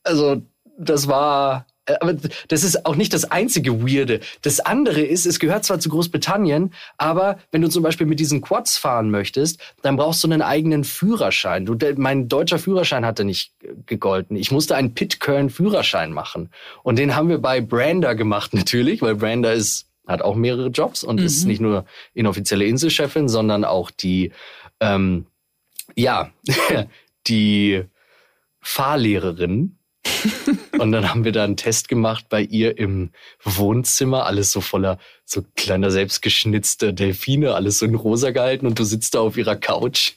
[0.03, 0.41] also
[0.77, 1.67] das war,
[1.99, 2.15] aber
[2.47, 4.21] das ist auch nicht das einzige Weirde.
[4.41, 8.41] Das andere ist, es gehört zwar zu Großbritannien, aber wenn du zum Beispiel mit diesen
[8.41, 11.65] Quads fahren möchtest, dann brauchst du einen eigenen Führerschein.
[11.65, 13.53] Du, mein deutscher Führerschein hatte nicht
[13.85, 14.37] gegolten.
[14.37, 16.49] Ich musste einen Pitcairn-Führerschein machen.
[16.83, 21.03] Und den haben wir bei Brander gemacht natürlich, weil Brander ist, hat auch mehrere Jobs
[21.03, 24.31] und ist nicht nur inoffizielle Inselchefin, sondern auch die,
[24.79, 25.27] ähm,
[25.95, 26.31] ja,
[27.27, 27.83] die
[28.61, 29.77] Fahrlehrerin.
[30.79, 33.11] Und dann haben wir da einen Test gemacht bei ihr im
[33.43, 38.83] Wohnzimmer, alles so voller so kleiner selbstgeschnitzter Delfine, alles so in rosa gehalten und du
[38.83, 40.13] sitzt da auf ihrer Couch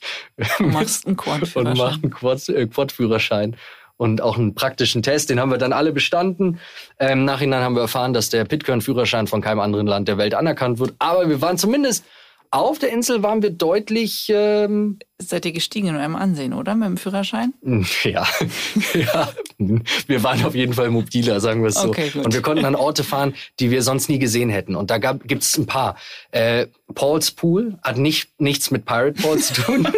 [0.59, 1.77] Und machst einen und Quad-Führerschein.
[1.77, 3.55] macht einen Quad, äh, Quad-Führerschein
[3.97, 5.29] und auch einen praktischen Test.
[5.29, 6.59] Den haben wir dann alle bestanden.
[6.99, 10.35] Ähm, Im Nachhinein haben wir erfahren, dass der Pitcairn-Führerschein von keinem anderen Land der Welt
[10.35, 10.93] anerkannt wird.
[10.99, 12.05] Aber wir waren zumindest
[12.51, 16.75] auf der Insel waren wir deutlich ähm, Seid ihr gestiegen in eurem Ansehen, oder?
[16.75, 17.51] Mit dem Führerschein?
[18.03, 18.27] Ja,
[18.93, 21.89] ja, wir waren auf jeden Fall mobiler, sagen wir es so.
[21.89, 22.11] Okay.
[22.13, 24.75] Und wir konnten an Orte fahren, die wir sonst nie gesehen hätten.
[24.75, 25.95] Und da gab, gibt's ein paar.
[26.29, 29.87] Äh, Paul's Pool hat nicht, nichts mit Pirate Paul zu tun.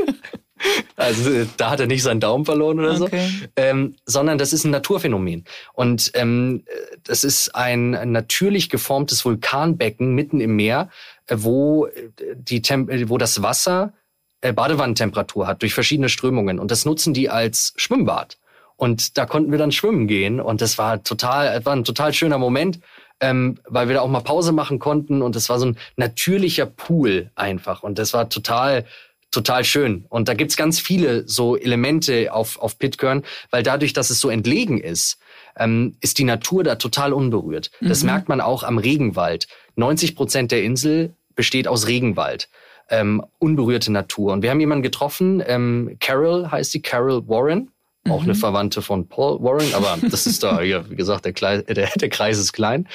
[0.97, 3.29] Also äh, da hat er nicht seinen Daumen verloren oder Okay.
[3.29, 5.45] so, ähm, sondern das ist ein Naturphänomen.
[5.71, 10.89] Und ähm, äh, das ist ein natürlich geformtes Vulkanbecken mitten im Meer,
[11.29, 13.93] wo, äh, die Tem äh, wo das Wasser
[14.41, 16.59] äh, Badewannentemperatur hat durch verschiedene Strömungen.
[16.59, 18.37] Und das nutzen die als Schwimmbad.
[18.77, 20.39] Und da konnten wir dann schwimmen gehen.
[20.39, 22.79] Und das war total, war ein total schöner Moment,
[23.19, 25.21] ähm, weil wir da auch mal Pause machen konnten.
[25.21, 27.83] Und das war so ein natürlicher Pool einfach.
[27.83, 28.85] Und das war total,
[29.31, 30.05] total schön.
[30.07, 34.29] Und da gibt's ganz viele so Elemente auf, auf Pitcairn, weil dadurch, dass es so
[34.29, 35.19] entlegen ist,
[35.57, 37.71] ähm, ist die Natur da total unberührt.
[37.81, 39.47] Das merkt man auch am Regenwald.
[39.75, 42.49] 90 Prozent der Insel besteht aus Regenwald.
[42.89, 44.33] Ähm, unberührte Natur.
[44.33, 47.71] Und wir haben jemanden getroffen, ähm, Carol heißt sie, Carol Warren.
[48.09, 51.61] Auch eine Verwandte von Paul Warren, aber das ist da, ja, wie gesagt, der, Klei-
[51.61, 52.89] der, der Kreis ist klein.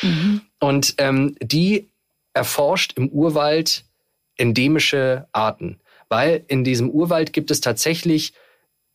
[0.61, 1.89] Und ähm, die
[2.35, 3.87] erforscht im Urwald
[4.37, 5.81] endemische Arten.
[6.11, 8.35] Weil in diesem Urwald gibt es tatsächlich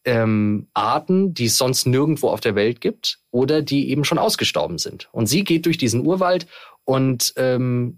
[0.05, 4.77] ähm, Arten, die es sonst nirgendwo auf der Welt gibt oder die eben schon ausgestorben
[4.77, 5.09] sind.
[5.11, 6.45] Und sie geht durch diesen Urwald
[6.85, 7.97] und ähm,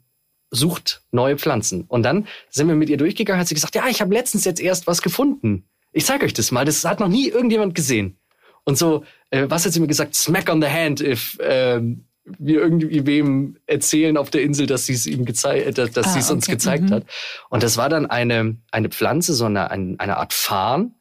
[0.52, 1.86] sucht neue Pflanzen.
[1.88, 4.62] Und dann sind wir mit ihr durchgegangen, hat sie gesagt, ja, ich habe letztens jetzt
[4.62, 5.66] erst was gefunden.
[5.94, 8.18] Ich zeige euch das mal, das hat noch nie irgendjemand gesehen.
[8.64, 10.14] Und so, äh, was hat sie mir gesagt?
[10.14, 14.94] Smack on the hand, if ähm, wir irgendwie wem erzählen auf der Insel, dass sie
[14.94, 16.92] es ihm gezeigt, dass, dass Ah, sie es uns okay, gezeigt mhm.
[16.92, 17.06] hat.
[17.50, 20.94] Und das war dann eine eine Pflanze, so eine eine, eine Art Farn.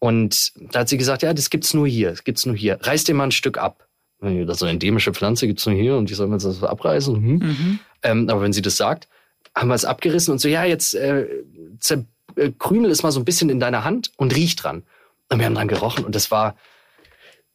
[0.00, 2.78] Und da hat sie gesagt, ja, das gibt's nur hier, das gibt's nur hier.
[2.80, 3.87] Reiß dir mal ein Stück ab.
[4.20, 7.14] Das so eine endemische Pflanze, gibt's nur hier und die sollen wir jetzt das abreißen.
[7.14, 7.38] Hm.
[7.38, 7.78] Mhm.
[8.02, 9.08] Ähm, aber wenn sie das sagt,
[9.54, 11.26] haben wir es abgerissen und so, ja, jetzt äh,
[12.36, 14.82] äh, krümel es mal so ein bisschen in deiner Hand und riech dran.
[15.28, 16.56] Und wir haben dran gerochen und das war,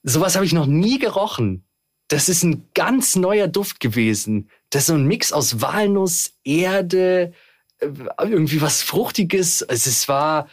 [0.03, 1.63] sowas habe ich noch nie gerochen.
[2.07, 4.49] Das ist ein ganz neuer Duft gewesen.
[4.69, 7.33] Das ist so ein Mix aus Walnuss, Erde,
[7.79, 7.87] äh,
[8.19, 9.61] irgendwie was Fruchtiges.
[9.61, 10.47] Es es war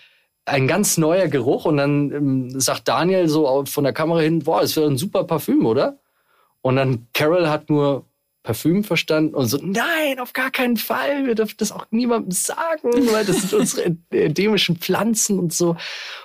[0.51, 4.63] ein ganz neuer Geruch und dann ähm, sagt Daniel so von der Kamera hin, boah,
[4.63, 5.99] es wäre ein super Parfüm, oder?
[6.61, 8.05] Und dann Carol hat nur
[8.43, 12.91] Parfüm verstanden und so, nein, auf gar keinen Fall, wir dürfen das auch niemandem sagen,
[13.13, 15.77] weil das sind unsere endemischen Pflanzen und so.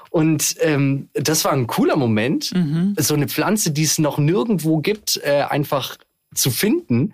[0.09, 2.51] Und ähm, das war ein cooler Moment,
[2.97, 5.97] so eine Pflanze, die es noch nirgendwo gibt, äh, einfach
[6.33, 7.13] zu finden.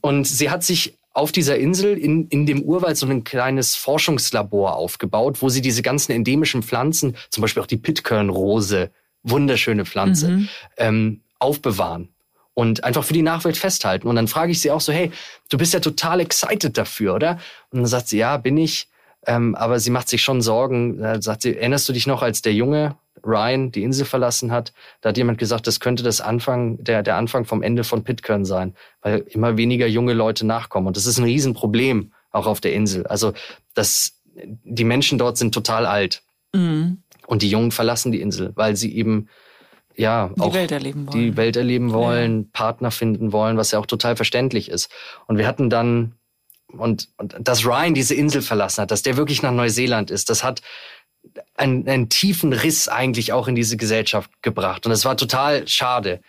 [0.00, 4.76] Und sie hat sich auf dieser Insel in, in dem Urwald so ein kleines Forschungslabor
[4.76, 8.90] aufgebaut, wo sie diese ganzen endemischen Pflanzen, zum Beispiel auch die Pitcairn-Rose,
[9.24, 10.28] wunderschöne Pflanze,
[10.76, 12.08] ähm, aufbewahren
[12.54, 14.08] und einfach für die Nachwelt festhalten.
[14.08, 15.12] Und dann frage ich sie auch so, hey,
[15.48, 17.38] du bist ja total excited dafür, oder?
[17.70, 18.88] Und dann sagt sie, ja, bin ich.
[19.28, 20.98] Ähm, aber sie macht sich schon Sorgen.
[21.00, 24.72] Da sagt sie, erinnerst du dich noch, als der Junge Ryan die Insel verlassen hat?
[25.02, 28.46] Da hat jemand gesagt, das könnte das Anfang, der, der Anfang vom Ende von Pitcairn
[28.46, 30.86] sein, weil immer weniger junge Leute nachkommen.
[30.86, 33.06] Und das ist ein Riesenproblem auch auf der Insel.
[33.06, 33.34] Also
[33.74, 34.14] das,
[34.64, 36.22] die Menschen dort sind total alt.
[36.54, 37.02] Mhm.
[37.26, 39.28] Und die Jungen verlassen die Insel, weil sie eben
[39.94, 41.20] ja Die auch Welt erleben wollen.
[41.20, 44.90] die Welt erleben wollen, Partner finden wollen, was ja auch total verständlich ist.
[45.26, 46.14] Und wir hatten dann
[46.72, 50.44] und, und dass Ryan diese Insel verlassen hat, dass der wirklich nach Neuseeland ist, das
[50.44, 50.62] hat
[51.54, 54.86] einen, einen tiefen Riss eigentlich auch in diese Gesellschaft gebracht.
[54.86, 56.20] Und es war total schade.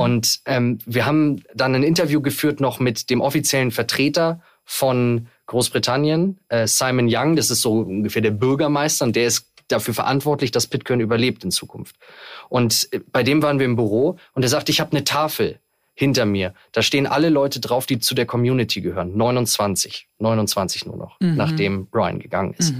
[0.00, 6.38] Und ähm, wir haben dann ein Interview geführt noch mit dem offiziellen Vertreter von Großbritannien.
[6.48, 10.66] Äh, Simon Young, das ist so ungefähr der Bürgermeister und der ist dafür verantwortlich, dass
[10.66, 11.96] Pitcairn überlebt in Zukunft.
[12.48, 15.58] Und äh, bei dem waren wir im Büro und er sagt, ich habe eine Tafel
[15.98, 16.54] hinter mir.
[16.70, 19.16] Da stehen alle Leute drauf, die zu der Community gehören.
[19.16, 20.06] 29.
[20.20, 21.34] 29 nur noch, Mhm.
[21.34, 22.72] nachdem Brian gegangen ist.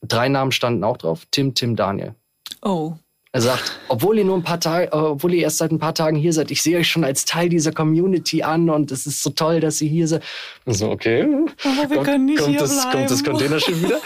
[0.00, 1.26] Drei Namen standen auch drauf.
[1.30, 2.14] Tim, Tim, Daniel.
[2.62, 2.94] Oh.
[3.32, 5.92] Er sagt, obwohl ihr nur ein paar Tage, äh, obwohl ihr erst seit ein paar
[5.94, 9.22] Tagen hier seid, ich sehe euch schon als Teil dieser Community an und es ist
[9.22, 10.22] so toll, dass ihr hier seid.
[10.66, 11.24] So, okay.
[11.64, 12.90] Aber wir Kommt- können nicht kommt hier das, bleiben.
[12.92, 14.00] Kommt das Containerschiff wieder?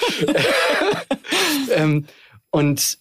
[1.74, 2.06] ähm,
[2.50, 2.98] und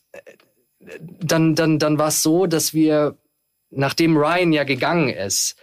[1.21, 3.15] dann, dann, dann war es so, dass wir,
[3.69, 5.55] nachdem Ryan ja gegangen ist,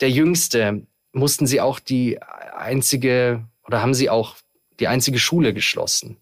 [0.00, 4.36] der Jüngste, mussten sie auch die einzige, oder haben sie auch
[4.78, 6.18] die einzige Schule geschlossen.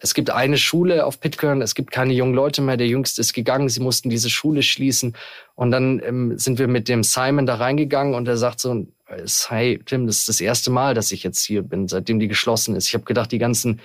[0.00, 3.32] Es gibt eine Schule auf Pitcairn, es gibt keine jungen Leute mehr, der Jüngste ist
[3.32, 5.16] gegangen, sie mussten diese Schule schließen.
[5.54, 8.86] Und dann ähm, sind wir mit dem Simon da reingegangen und er sagt so,
[9.48, 12.74] hey Tim, das ist das erste Mal, dass ich jetzt hier bin, seitdem die geschlossen
[12.74, 12.88] ist.
[12.88, 13.80] Ich habe gedacht, die ganzen,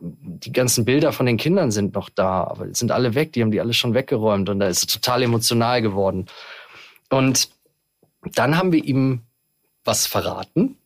[0.00, 3.50] die ganzen Bilder von den Kindern sind noch da, aber sind alle weg, die haben
[3.50, 6.26] die alle schon weggeräumt und da ist er total emotional geworden.
[7.10, 7.50] Und
[8.34, 9.22] dann haben wir ihm
[9.84, 10.76] was verraten,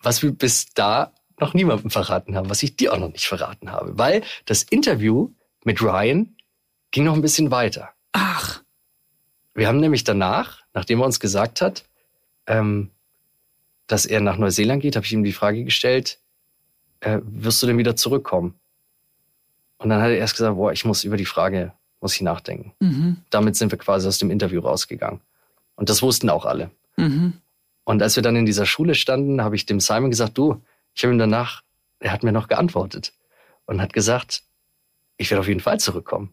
[0.00, 3.70] was wir bis da noch niemandem verraten haben, was ich dir auch noch nicht verraten
[3.70, 3.98] habe.
[3.98, 5.30] Weil das Interview
[5.64, 6.36] mit Ryan
[6.90, 7.90] ging noch ein bisschen weiter.
[8.12, 8.62] Ach,
[9.54, 11.84] Wir haben nämlich danach, nachdem er uns gesagt hat,
[12.46, 12.90] ähm,
[13.86, 16.18] dass er nach Neuseeland geht, habe ich ihm die Frage gestellt,
[17.06, 18.58] äh, wirst du denn wieder zurückkommen?
[19.78, 22.72] Und dann hat er erst gesagt, boah, ich muss über die Frage, muss ich nachdenken.
[22.80, 23.18] mhm.
[23.30, 25.20] Damit sind wir quasi aus dem Interview rausgegangen.
[25.76, 26.70] Und das wussten auch alle.
[26.96, 27.34] Mhm.
[27.84, 30.62] Und als wir dann in dieser Schule standen, habe ich dem Simon gesagt, du,
[30.94, 31.62] ich habe ihm danach,
[32.00, 33.12] er hat mir noch geantwortet
[33.66, 34.42] und hat gesagt,
[35.18, 36.32] ich werde auf jeden Fall zurückkommen.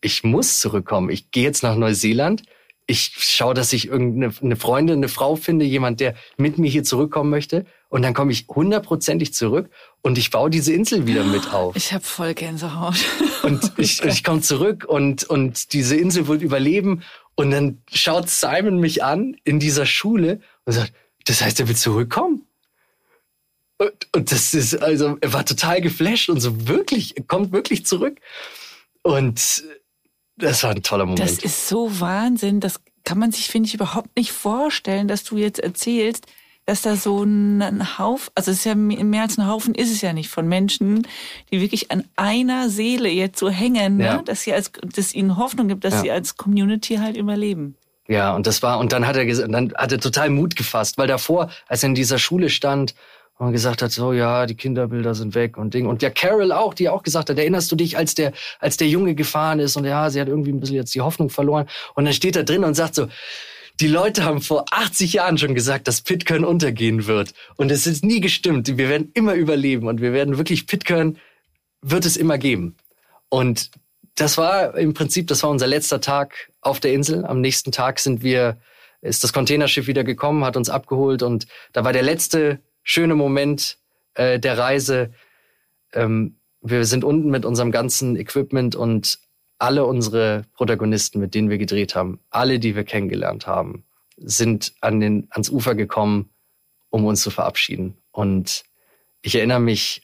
[0.00, 1.10] Ich muss zurückkommen.
[1.10, 2.42] Ich gehe jetzt nach Neuseeland.
[2.86, 6.84] Ich schaue, dass ich irgendeine eine Freundin, eine Frau finde, jemand, der mit mir hier
[6.84, 7.64] zurückkommen möchte.
[7.88, 9.70] Und dann komme ich hundertprozentig zurück
[10.02, 11.76] und ich baue diese Insel wieder mit auf.
[11.76, 12.96] Ich habe voll Gänsehaut.
[13.42, 17.02] Und ich, ich komme zurück und, und diese Insel wird überleben.
[17.36, 20.92] Und dann schaut Simon mich an in dieser Schule und sagt,
[21.24, 22.46] das heißt, er will zurückkommen?
[23.78, 27.86] Und, und das ist, also, er war total geflasht und so wirklich, er kommt wirklich
[27.86, 28.20] zurück.
[29.02, 29.64] Und
[30.36, 31.20] das war ein toller Moment.
[31.20, 32.60] Das ist so Wahnsinn.
[32.60, 36.26] Das kann man sich, finde ich, überhaupt nicht vorstellen, dass du jetzt erzählst,
[36.66, 40.00] dass da so ein Haufen, also es ist ja mehr als ein Haufen, ist es
[40.00, 41.06] ja nicht von Menschen,
[41.52, 44.16] die wirklich an einer Seele jetzt so hängen, Ja.
[44.16, 44.22] ne?
[44.24, 46.00] dass sie als, dass ihnen Hoffnung gibt, dass Ja.
[46.00, 47.76] sie als Community halt überleben.
[48.08, 51.06] Ja, und das war, und dann hat er dann hat er total Mut gefasst, weil
[51.06, 52.94] davor, als er in dieser Schule stand
[53.38, 55.86] und gesagt hat, so, ja, die Kinderbilder sind weg und Ding.
[55.86, 58.88] Und der Carol auch, die auch gesagt hat, erinnerst du dich, als der, als der
[58.88, 61.66] Junge gefahren ist und ja, sie hat irgendwie ein bisschen jetzt die Hoffnung verloren.
[61.94, 63.08] Und dann steht er drin und sagt so,
[63.80, 67.34] die Leute haben vor 80 Jahren schon gesagt, dass Pitcairn untergehen wird.
[67.56, 68.68] Und es ist nie gestimmt.
[68.68, 71.18] Wir werden immer überleben und wir werden wirklich Pitcairn
[71.82, 72.76] wird es immer geben.
[73.28, 73.70] Und
[74.14, 77.24] das war im Prinzip, das war unser letzter Tag auf der Insel.
[77.24, 78.58] Am nächsten Tag sind wir,
[79.02, 83.78] ist das Containerschiff wieder gekommen, hat uns abgeholt und da war der letzte schöne Moment
[84.14, 85.12] äh, der Reise.
[85.92, 89.18] Ähm, wir sind unten mit unserem ganzen Equipment und
[89.58, 93.84] alle unsere Protagonisten, mit denen wir gedreht haben, alle, die wir kennengelernt haben,
[94.16, 96.30] sind an den, ans Ufer gekommen,
[96.90, 97.96] um uns zu verabschieden.
[98.12, 98.64] Und
[99.22, 100.02] ich erinnere mich,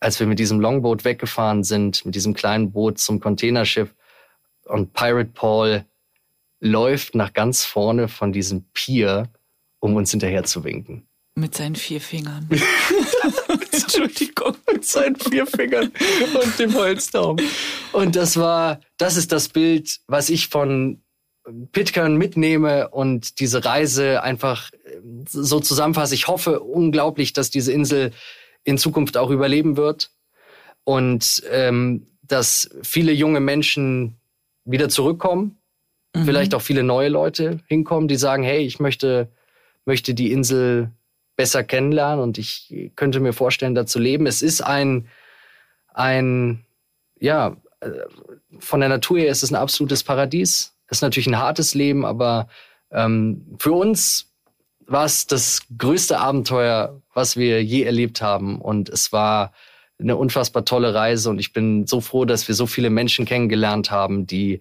[0.00, 3.94] als wir mit diesem Longboat weggefahren sind, mit diesem kleinen Boot zum Containerschiff
[4.64, 5.84] und Pirate Paul
[6.60, 9.28] läuft nach ganz vorne von diesem Pier,
[9.78, 11.06] um uns hinterher zu winken.
[11.34, 12.48] Mit seinen vier Fingern.
[13.72, 14.54] Entschuldigung.
[14.70, 15.90] Mit seinen vier Fingern
[16.34, 17.44] und dem Holzdaumen.
[17.92, 21.02] Und das war, das ist das Bild, was ich von
[21.72, 26.14] Pitcairn mitnehme und diese Reise einfach ähm, so zusammenfasse.
[26.14, 28.12] Ich hoffe unglaublich, dass diese Insel
[28.64, 30.10] in Zukunft auch überleben wird
[30.84, 34.16] und ähm, dass viele junge Menschen
[34.64, 35.58] wieder zurückkommen,
[36.14, 39.28] vielleicht auch viele neue Leute hinkommen, die sagen, hey, ich möchte,
[39.84, 40.92] möchte die Insel
[41.36, 44.26] besser kennenlernen und ich könnte mir vorstellen, da zu leben.
[44.26, 45.08] Es ist ein,
[45.94, 46.64] ein,
[47.18, 47.90] ja, äh,
[48.58, 50.74] von der Natur her ist es ein absolutes Paradies.
[50.86, 52.48] Es ist natürlich ein hartes Leben, aber
[52.90, 54.32] ähm, für uns
[54.86, 58.60] war es das größte Abenteuer, was wir je erlebt haben.
[58.60, 59.52] Und es war
[59.98, 61.30] eine unfassbar tolle Reise.
[61.30, 64.60] Und ich bin so froh, dass wir so viele Menschen kennengelernt haben, die,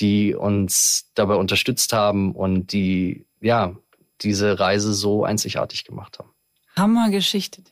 [0.00, 3.76] die uns dabei unterstützt haben und die, ja,
[4.22, 6.30] diese Reise so einzigartig gemacht haben.
[6.76, 7.62] Hammergeschichte.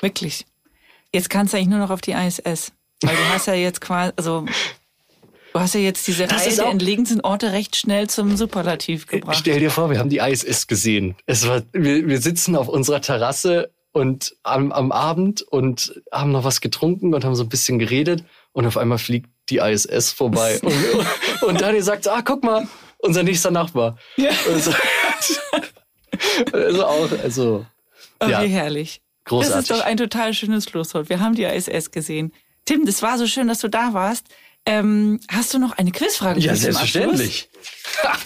[0.00, 0.46] Wirklich.
[1.12, 2.72] Jetzt kannst du eigentlich nur noch auf die ISS.
[3.02, 4.46] Weil du hast ja jetzt quasi, also
[5.52, 9.36] du hast ja jetzt diese Das Reihe der entlegensten Orte recht schnell zum Superlativ gebracht.
[9.40, 11.16] Stell dir vor, wir haben die ISS gesehen.
[11.26, 16.44] Es war, wir, wir sitzen auf unserer Terrasse und am, am Abend und haben noch
[16.44, 20.60] was getrunken und haben so ein bisschen geredet und auf einmal fliegt die ISS vorbei
[20.62, 22.66] und, und Daniel sagt, ah, guck mal,
[22.98, 23.98] unser nächster Nachbar.
[24.16, 24.30] Ja.
[26.52, 27.66] also auch, also
[28.20, 29.00] Oh, ja, wie herrlich.
[29.24, 29.54] großartig.
[29.54, 31.08] Das ist doch ein total schönes Schlusswort.
[31.08, 32.32] Wir haben die ISS gesehen.
[32.64, 34.26] Tim, das war so schön, dass du da warst.
[34.64, 36.38] Ähm, hast du noch eine Quizfrage?
[36.38, 37.48] ja, selbstverständlich.
[38.04, 38.16] Ha.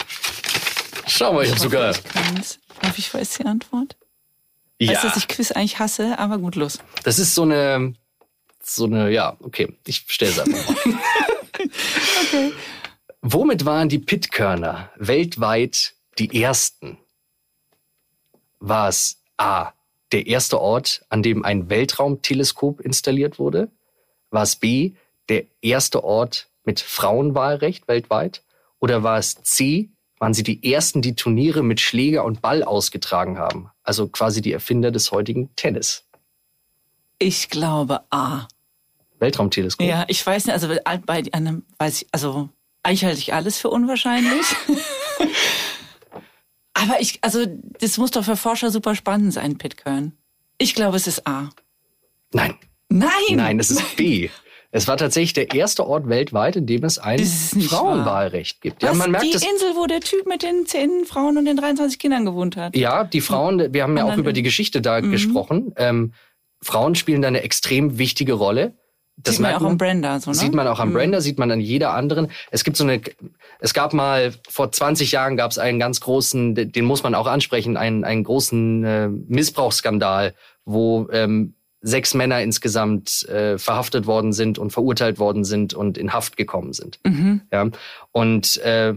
[1.07, 1.91] Schau mal, ich habe sogar.
[1.93, 2.59] Ich kann's.
[2.83, 3.97] Hoffe, ich weiß die Antwort.
[4.79, 6.79] Weißt du, Ja, dass ich Quiz eigentlich hasse, aber gut, los.
[7.05, 7.95] das ist so eine,
[8.63, 10.95] so eine, ja, okay, ich stelle es einfach mal.
[12.29, 12.53] Okay.
[13.23, 16.99] Womit waren die Pittkörner weltweit die ersten?
[18.59, 19.73] War es A,
[20.13, 23.71] der erste Ort, an dem ein Weltraumteleskop installiert wurde?
[24.31, 24.93] War es B,
[25.29, 28.43] der erste Ort mit Frauenwahlrecht weltweit?
[28.79, 33.39] Oder war es C, waren sie die ersten, die Turniere mit Schläger und Ball ausgetragen
[33.39, 33.71] haben?
[33.83, 36.05] Also quasi die Erfinder des heutigen Tennis.
[37.19, 38.47] Ich glaube A.
[39.19, 39.87] Weltraumteleskop.
[39.87, 40.69] Ja, ich weiß nicht, also
[41.07, 42.51] bei einem weiß ich, also
[42.83, 44.47] eigentlich halte ich alles für unwahrscheinlich.
[46.83, 47.47] Aber ich, also
[47.81, 50.13] das muss doch für Forscher super spannend sein, Pitcairn.
[50.59, 51.51] Ich glaube, es ist A.
[52.33, 52.55] Nein,
[52.89, 53.11] Nein!
[53.33, 54.29] Nein, es ist B.
[54.73, 58.83] Es war tatsächlich der erste Ort weltweit, in dem es ein Frauenwahlrecht gibt.
[58.83, 59.31] Ja, Was, man merkt die.
[59.33, 62.77] Insel, wo der Typ mit den zehn Frauen und den 23 Kindern gewohnt hat.
[62.77, 65.11] Ja, die Frauen, wir haben ja auch über die Geschichte da Mhm.
[65.11, 65.73] gesprochen.
[65.77, 66.13] Ähm,
[66.63, 68.77] Frauen spielen da eine extrem wichtige Rolle.
[69.19, 70.37] Das Sieht man auch am Brenda so, ne?
[70.37, 70.95] Sieht man auch am Mhm.
[70.95, 72.29] Brenda, sieht man an jeder anderen.
[72.51, 73.01] Es gibt so eine,
[73.61, 77.27] es gab mal, vor 20 Jahren gab es einen ganz großen, den muss man auch
[77.27, 80.35] ansprechen, einen, einen großen äh, Missbrauchsskandal,
[80.67, 86.13] wo ähm, sechs Männer insgesamt äh, verhaftet worden sind und verurteilt worden sind und in
[86.13, 86.99] Haft gekommen sind.
[87.05, 87.43] Mhm.
[87.51, 87.69] Ja,
[88.13, 88.95] und äh,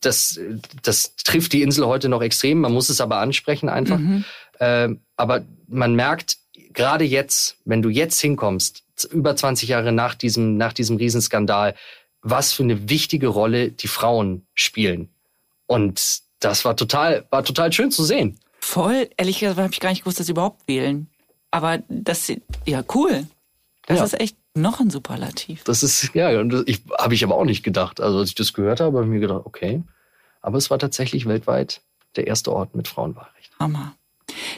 [0.00, 0.38] das,
[0.82, 2.60] das trifft die Insel heute noch extrem.
[2.60, 3.98] Man muss es aber ansprechen einfach.
[3.98, 4.24] Mhm.
[4.58, 6.36] Äh, aber man merkt
[6.72, 11.74] gerade jetzt, wenn du jetzt hinkommst, über 20 Jahre nach diesem, nach diesem Riesenskandal,
[12.22, 15.08] was für eine wichtige Rolle die Frauen spielen.
[15.66, 18.38] Und das war total, war total schön zu sehen.
[18.60, 21.08] Voll, ehrlich gesagt habe ich gar nicht gewusst, dass sie überhaupt wählen.
[21.50, 22.30] Aber das,
[22.66, 23.26] ja, cool.
[23.86, 24.04] Das Ja.
[24.04, 25.64] ist echt noch ein Superlativ.
[25.64, 28.00] Das ist, ja, habe ich aber auch nicht gedacht.
[28.00, 29.82] Also als ich das gehört habe, habe ich mir gedacht, okay.
[30.42, 31.80] Aber es war tatsächlich weltweit
[32.16, 33.52] der erste Ort mit Frauenwahlrecht.
[33.58, 33.94] Hammer.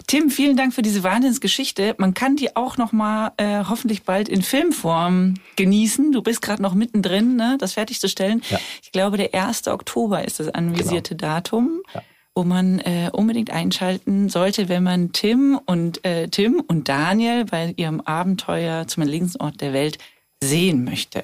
[0.07, 1.95] Tim, vielen Dank für diese Wahnsinnsgeschichte.
[1.99, 6.13] Man kann die auch noch mal äh, hoffentlich bald in Filmform genießen.
[6.13, 8.43] Du bist gerade noch mittendrin, ne, das fertigzustellen.
[8.51, 8.59] Ja.
[8.83, 9.69] Ich glaube, der 1.
[9.69, 12.03] Oktober ist das anvisierte Datum, Ja.
[12.35, 17.75] wo man äh, unbedingt einschalten sollte, wenn man Tim und äh, Tim und Daniel bei
[17.77, 19.99] ihrem Abenteuer zum entlegensten Ort der Welt
[20.43, 21.23] sehen möchte.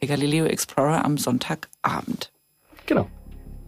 [0.00, 2.30] Der Galileo Explorer am Sonntagabend.
[2.86, 3.08] Genau.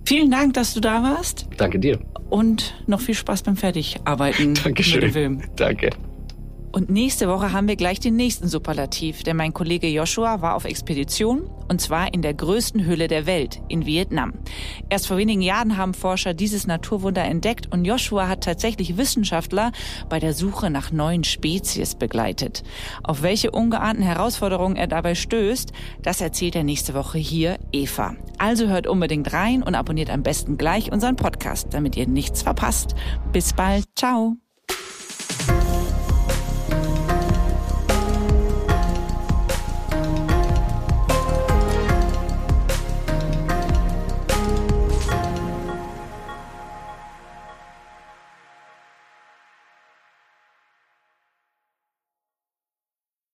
[0.09, 1.98] Vielen Dank, dass du da warst Danke dir.
[2.30, 5.12] und noch viel Spaß beim Fertigarbeiten mit dem Dankeschön.
[5.12, 5.43] Film.
[5.55, 5.90] Danke.
[6.79, 10.65] Und nächste Woche haben wir gleich den nächsten Superlativ, denn mein Kollege Joshua war auf
[10.65, 14.35] Expedition und zwar in der größten Höhle der Welt, in Vietnam.
[14.89, 19.73] Erst vor wenigen Jahren haben Forscher dieses Naturwunder entdeckt und Joshua hat tatsächlich Wissenschaftler
[20.09, 22.63] bei der Suche nach neuen Spezies begleitet.
[23.03, 28.15] Auf welche ungeahnten Herausforderungen er dabei stößt, das erzählt er nächste Woche hier Eva.
[28.39, 32.95] Also hört unbedingt rein und abonniert am besten gleich unseren Podcast, damit ihr nichts verpasst.
[33.33, 33.85] Bis bald.
[33.97, 34.37] Ciao.